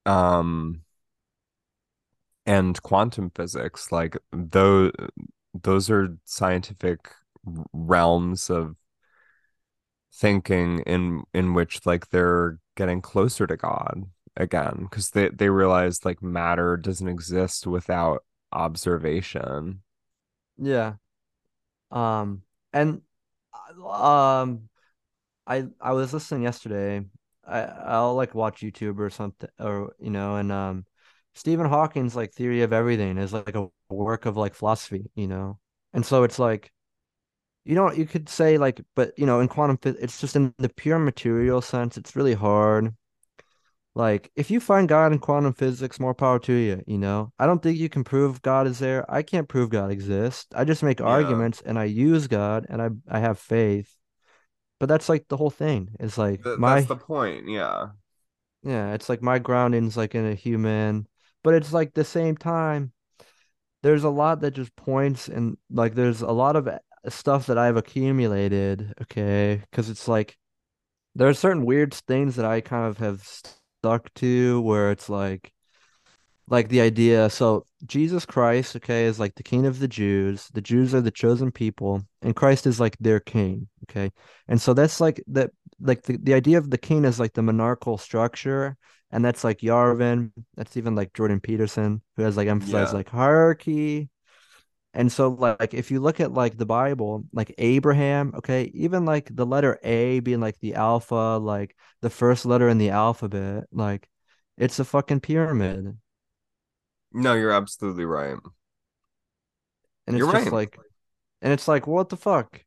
um 0.06 0.84
and 2.46 2.82
quantum 2.82 3.32
physics, 3.34 3.92
like 3.92 4.18
those 4.32 4.92
those 5.54 5.90
are 5.90 6.18
scientific 6.26 7.12
realms 7.74 8.50
of 8.50 8.76
thinking 10.14 10.80
in 10.82 11.24
in 11.34 11.54
which 11.54 11.86
like 11.86 12.10
they're 12.10 12.60
getting 12.76 13.02
closer 13.02 13.48
to 13.48 13.58
God 13.58 14.06
again 14.36 14.88
because 14.90 15.12
they 15.12 15.30
they 15.30 15.50
realize 15.50 16.06
like 16.06 16.22
matter 16.24 16.78
doesn't 16.78 17.08
exist 17.08 17.68
without 17.68 18.24
observation. 18.52 19.82
Yeah. 20.58 20.96
Um, 21.92 22.44
and 22.72 23.02
uh, 23.54 24.42
um, 24.42 24.70
I 25.48 25.68
I 25.82 25.94
was 25.94 26.14
listening 26.14 26.44
yesterday. 26.44 27.06
I 27.48 27.62
I'll 27.62 28.16
like 28.16 28.36
watch 28.36 28.62
YouTube 28.62 29.00
or 29.00 29.10
something, 29.10 29.50
or 29.60 29.94
you 30.00 30.10
know, 30.10 30.38
and 30.38 30.52
um, 30.52 30.86
Stephen 31.36 31.68
Hawking's 31.68 32.16
like 32.16 32.34
theory 32.34 32.62
of 32.64 32.74
everything 32.74 33.18
is 33.18 33.34
like 33.34 33.56
a 33.56 33.68
work 33.90 34.26
of 34.26 34.38
like 34.38 34.56
philosophy, 34.56 35.10
you 35.16 35.28
know, 35.28 35.60
and 35.94 36.06
so 36.06 36.24
it's 36.24 36.40
like. 36.40 36.72
You 37.66 37.76
know, 37.76 37.92
you 37.94 38.06
could 38.06 38.28
say 38.28 38.58
like, 38.58 38.82
but 38.96 39.18
you 39.18 39.26
know, 39.26 39.40
in 39.40 39.48
quantum 39.48 39.80
it's 39.86 40.20
just 40.20 40.36
in 40.36 40.54
the 40.58 40.68
pure 40.70 41.00
material 41.00 41.62
sense, 41.62 41.98
it's 41.98 42.16
really 42.16 42.34
hard. 42.34 42.94
Like, 43.96 44.32
if 44.36 44.50
you 44.50 44.60
find 44.60 44.90
God 44.90 45.12
in 45.14 45.20
quantum 45.20 45.54
physics, 45.54 46.00
more 46.00 46.16
power 46.16 46.40
to 46.40 46.54
you, 46.54 46.84
you 46.88 46.98
know? 46.98 47.32
I 47.38 47.46
don't 47.46 47.62
think 47.62 47.78
you 47.78 47.90
can 47.90 48.04
prove 48.04 48.42
God 48.42 48.66
is 48.68 48.80
there. 48.80 49.10
I 49.12 49.22
can't 49.22 49.48
prove 49.48 49.70
God 49.70 49.92
exists. 49.92 50.48
I 50.56 50.64
just 50.66 50.82
make 50.84 51.00
Yeah. 51.00 51.08
arguments 51.08 51.62
and 51.62 51.78
I 51.78 51.86
use 51.86 52.28
God 52.28 52.66
and 52.70 52.82
I 52.82 52.90
I 53.08 53.20
have 53.20 53.38
faith. 53.40 53.96
But 54.80 54.88
that's 54.90 55.10
like 55.10 55.28
the 55.30 55.38
whole 55.38 55.52
thing. 55.52 55.96
It's 56.00 56.18
like 56.18 56.44
Th 56.44 56.60
that's 56.64 56.86
my 56.86 56.86
the 56.86 56.96
point. 56.96 57.48
Yeah. 57.50 57.94
yeah, 58.64 58.94
it's 58.94 59.10
like 59.10 59.22
my 59.22 59.40
grounding's 59.40 59.98
like 59.98 60.16
in 60.16 60.26
a 60.26 60.36
human, 60.36 61.08
but 61.44 61.54
it's 61.54 61.74
like 61.74 61.94
the 61.94 62.06
same 62.06 62.38
time, 62.38 62.94
there's 63.84 64.04
a 64.06 64.10
lot 64.10 64.42
that 64.42 64.54
just 64.54 64.76
points 64.78 65.30
and 65.30 65.58
like 65.72 65.96
there's 65.96 66.22
a 66.22 66.32
lot 66.32 66.56
of 66.58 66.68
uh, 66.68 66.80
stuff 67.10 67.48
that 67.48 67.58
I've 67.60 67.78
accumulated, 67.78 68.94
okay? 69.04 69.62
Because 69.72 69.90
it's 69.90 70.08
like 70.08 70.38
there 71.16 71.30
are 71.30 71.34
certain 71.36 71.66
weird 71.66 71.94
things 71.94 72.38
that 72.38 72.46
I 72.46 72.62
kind 72.62 72.88
of 72.88 72.98
have 73.00 73.28
stuck 73.84 74.14
to 74.14 74.62
where 74.62 74.92
it's 74.92 75.10
like 75.10 75.52
like 76.48 76.70
the 76.70 76.80
idea 76.80 77.30
so 77.30 77.66
Jesus 77.86 78.26
Christ 78.26 78.78
okay 78.78 79.06
is 79.06 79.20
like 79.20 79.36
the 79.36 79.44
king 79.44 79.66
of 79.66 79.80
the 79.80 79.90
Jews 79.90 80.48
the 80.54 80.62
Jews 80.62 80.96
are 80.96 81.02
the 81.02 81.12
chosen 81.12 81.52
people 81.52 82.02
and 82.22 82.34
Christ 82.34 82.66
is 82.66 82.80
like 82.80 82.96
their 83.00 83.20
king 83.20 83.68
okay 83.84 84.12
and 84.48 84.62
so 84.62 84.74
that's 84.74 85.02
like 85.02 85.22
that 85.28 85.52
like 85.82 86.04
the, 86.04 86.18
the 86.18 86.34
idea 86.34 86.58
of 86.58 86.70
the 86.70 86.78
king 86.78 87.04
is 87.04 87.20
like 87.20 87.34
the 87.34 87.42
monarchical 87.42 87.98
structure 87.98 88.78
and 89.12 89.24
that's 89.24 89.44
like 89.44 89.60
Yarvin 89.60 90.32
that's 90.56 90.78
even 90.78 90.96
like 90.96 91.12
Jordan 91.14 91.42
Peterson 91.42 92.02
who 92.16 92.24
has 92.24 92.38
like 92.38 92.48
emphasized 92.48 92.92
Yeah. 92.94 92.98
like 92.98 93.10
hierarchy 93.10 94.10
and 94.94 95.12
so 95.12 95.30
like 95.30 95.74
if 95.74 95.92
you 95.92 96.00
look 96.00 96.20
at 96.20 96.34
like 96.34 96.58
the 96.58 96.66
Bible 96.66 97.26
like 97.34 97.54
Abraham 97.58 98.34
okay 98.36 98.72
even 98.74 99.06
like 99.06 99.36
the 99.36 99.46
letter 99.46 99.80
A 99.84 100.20
being 100.22 100.40
like 100.40 100.60
the 100.60 100.76
alpha 100.76 101.40
like 101.42 101.76
the 102.02 102.10
first 102.10 102.46
letter 102.46 102.70
in 102.70 102.78
the 102.78 102.90
alphabet 102.92 103.66
like 103.72 104.10
it's 104.58 104.80
a 104.80 104.86
fucking 104.86 105.22
pyramid. 105.22 105.98
No, 107.14 107.34
you're 107.36 107.52
absolutely 107.52 108.06
right. 108.06 108.38
and 110.08 110.16
You're 110.16 110.18
it's 110.18 110.30
just 110.30 110.52
right. 110.52 110.52
like 110.52 110.80
and 111.42 111.54
it's 111.54 111.68
like 111.68 111.88
what 111.88 112.10
the 112.10 112.18
fuck? 112.18 112.64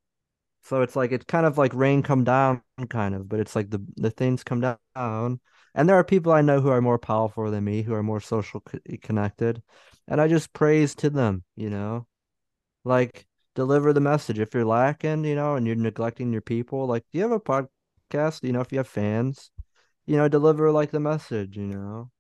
So 0.65 0.83
it's 0.83 0.97
like 0.97 1.13
it's 1.13 1.25
kind 1.27 1.47
of 1.47 1.59
like 1.59 1.75
rain 1.75 2.03
come 2.03 2.25
down 2.25 2.63
kind 2.91 3.15
of 3.15 3.29
but 3.29 3.41
it's 3.41 3.57
like 3.57 3.71
the 3.71 3.85
the 3.97 4.11
things 4.11 4.45
come 4.45 4.61
down. 4.61 5.41
And 5.75 5.89
there 5.89 5.97
are 5.97 6.05
people 6.05 6.33
I 6.33 6.43
know 6.43 6.61
who 6.61 6.71
are 6.71 6.83
more 6.83 6.99
powerful 6.99 7.51
than 7.51 7.65
me 7.65 7.83
who 7.83 7.95
are 7.95 8.03
more 8.03 8.21
social 8.21 8.63
connected. 9.03 9.63
And 10.09 10.21
I 10.21 10.29
just 10.29 10.53
praise 10.53 10.95
to 10.97 11.11
them 11.11 11.45
you 11.57 11.71
know 11.71 12.07
like 12.87 13.27
deliver 13.55 13.93
the 13.93 14.01
message. 14.01 14.39
If 14.39 14.55
you're 14.55 14.65
lacking, 14.65 15.25
you 15.25 15.35
know, 15.35 15.57
and 15.57 15.67
you're 15.67 15.77
neglecting 15.77 16.33
your 16.33 16.43
people, 16.43 16.87
like, 16.87 17.05
do 17.13 17.19
you 17.19 17.25
have 17.25 17.33
a 17.33 17.41
podcast? 17.41 18.43
You 18.45 18.53
know, 18.53 18.61
if 18.61 18.73
you 18.73 18.79
have 18.79 18.89
fans, 18.89 19.51
you 20.07 20.17
know, 20.17 20.29
deliver 20.29 20.71
like 20.73 20.91
the 20.93 21.01
message, 21.01 21.57
you 21.57 21.67
know? 21.67 22.11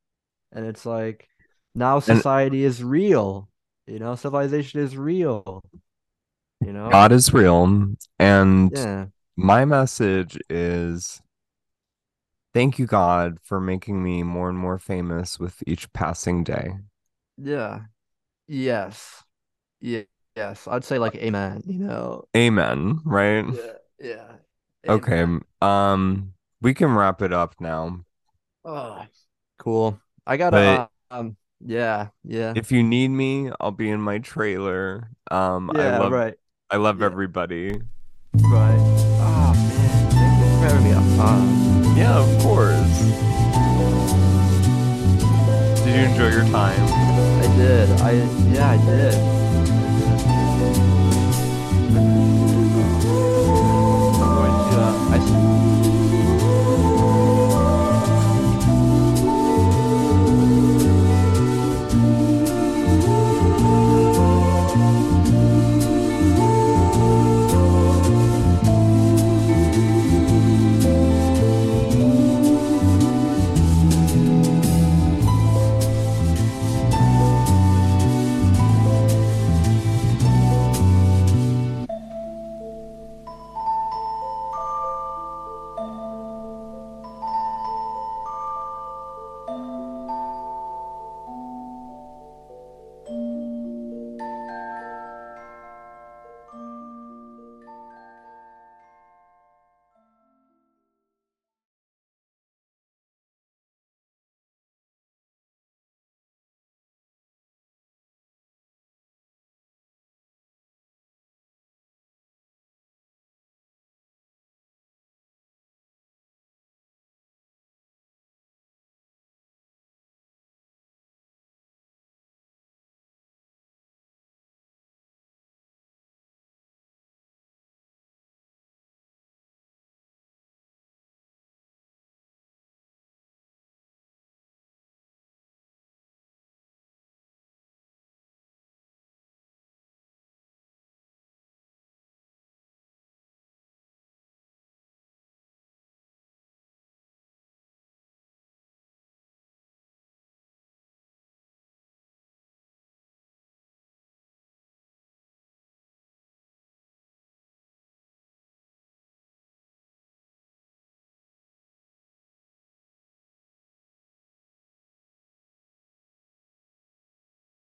And 0.52 0.66
it's 0.66 0.86
like 0.86 1.28
now 1.74 1.96
And 1.96 2.04
society 2.04 2.64
is 2.64 2.82
real, 2.84 3.48
you 3.86 3.98
know, 3.98 4.16
civilization 4.16 4.80
is 4.80 4.96
real, 4.96 5.62
you 6.60 6.72
know? 6.72 6.90
God 6.90 7.12
is 7.12 7.32
real. 7.32 7.96
And 8.18 8.72
Yeah. 8.72 9.06
my 9.36 9.64
message 9.64 10.38
is 10.48 11.20
thank 12.54 12.78
you, 12.78 12.86
God, 12.86 13.38
for 13.42 13.60
making 13.60 14.02
me 14.02 14.22
more 14.22 14.48
and 14.48 14.58
more 14.58 14.78
famous 14.78 15.38
with 15.38 15.62
each 15.66 15.92
passing 15.92 16.42
day. 16.42 16.72
Yeah. 17.38 17.80
Yes. 18.48 19.24
Yeah. 19.80 20.04
Yes. 20.36 20.68
I'd 20.68 20.84
say 20.84 20.98
like 20.98 21.14
amen, 21.16 21.62
you 21.66 21.78
know. 21.78 22.24
Amen, 22.36 23.00
right? 23.04 23.44
Yeah. 23.46 23.72
Yeah. 23.98 24.36
Okay. 24.88 25.22
Amen. 25.22 25.42
Um, 25.60 26.34
we 26.60 26.74
can 26.74 26.94
wrap 26.94 27.22
it 27.22 27.32
up 27.32 27.54
now. 27.60 28.04
Oh, 28.64 29.06
cool. 29.58 30.00
I 30.26 30.36
gotta 30.36 30.56
But 30.56 30.66
uh, 30.66 30.86
um 31.10 31.36
yeah, 31.60 32.08
yeah. 32.24 32.54
if 32.54 32.72
you 32.72 32.82
need 32.82 33.08
me, 33.08 33.50
I'll 33.60 33.70
be 33.70 33.90
in 33.90 34.00
my 34.00 34.18
trailer. 34.18 35.10
Um, 35.30 35.70
I 35.74 35.84
Yeah, 35.84 35.98
love 35.98 36.12
right. 36.12 36.34
I 36.70 36.76
love 36.76 37.00
Yeah, 37.00 37.06
everybody. 37.06 37.82
right. 38.34 38.78
Oh 39.20 39.52
man, 39.54 40.10
thank 40.10 40.40
you 40.40 40.48
for 40.58 40.66
having 40.66 40.84
me 40.84 40.92
on. 40.94 41.96
Yeah, 41.96 42.18
of 42.18 42.42
course. 42.42 43.16
Did 45.84 45.94
you 45.94 46.02
enjoy 46.04 46.28
your 46.28 46.44
time? 46.50 46.92
I 47.42 47.56
did. 47.56 47.90
I 48.00 48.12
yeah, 48.52 48.70
I 48.70 48.76
did. 48.86 49.45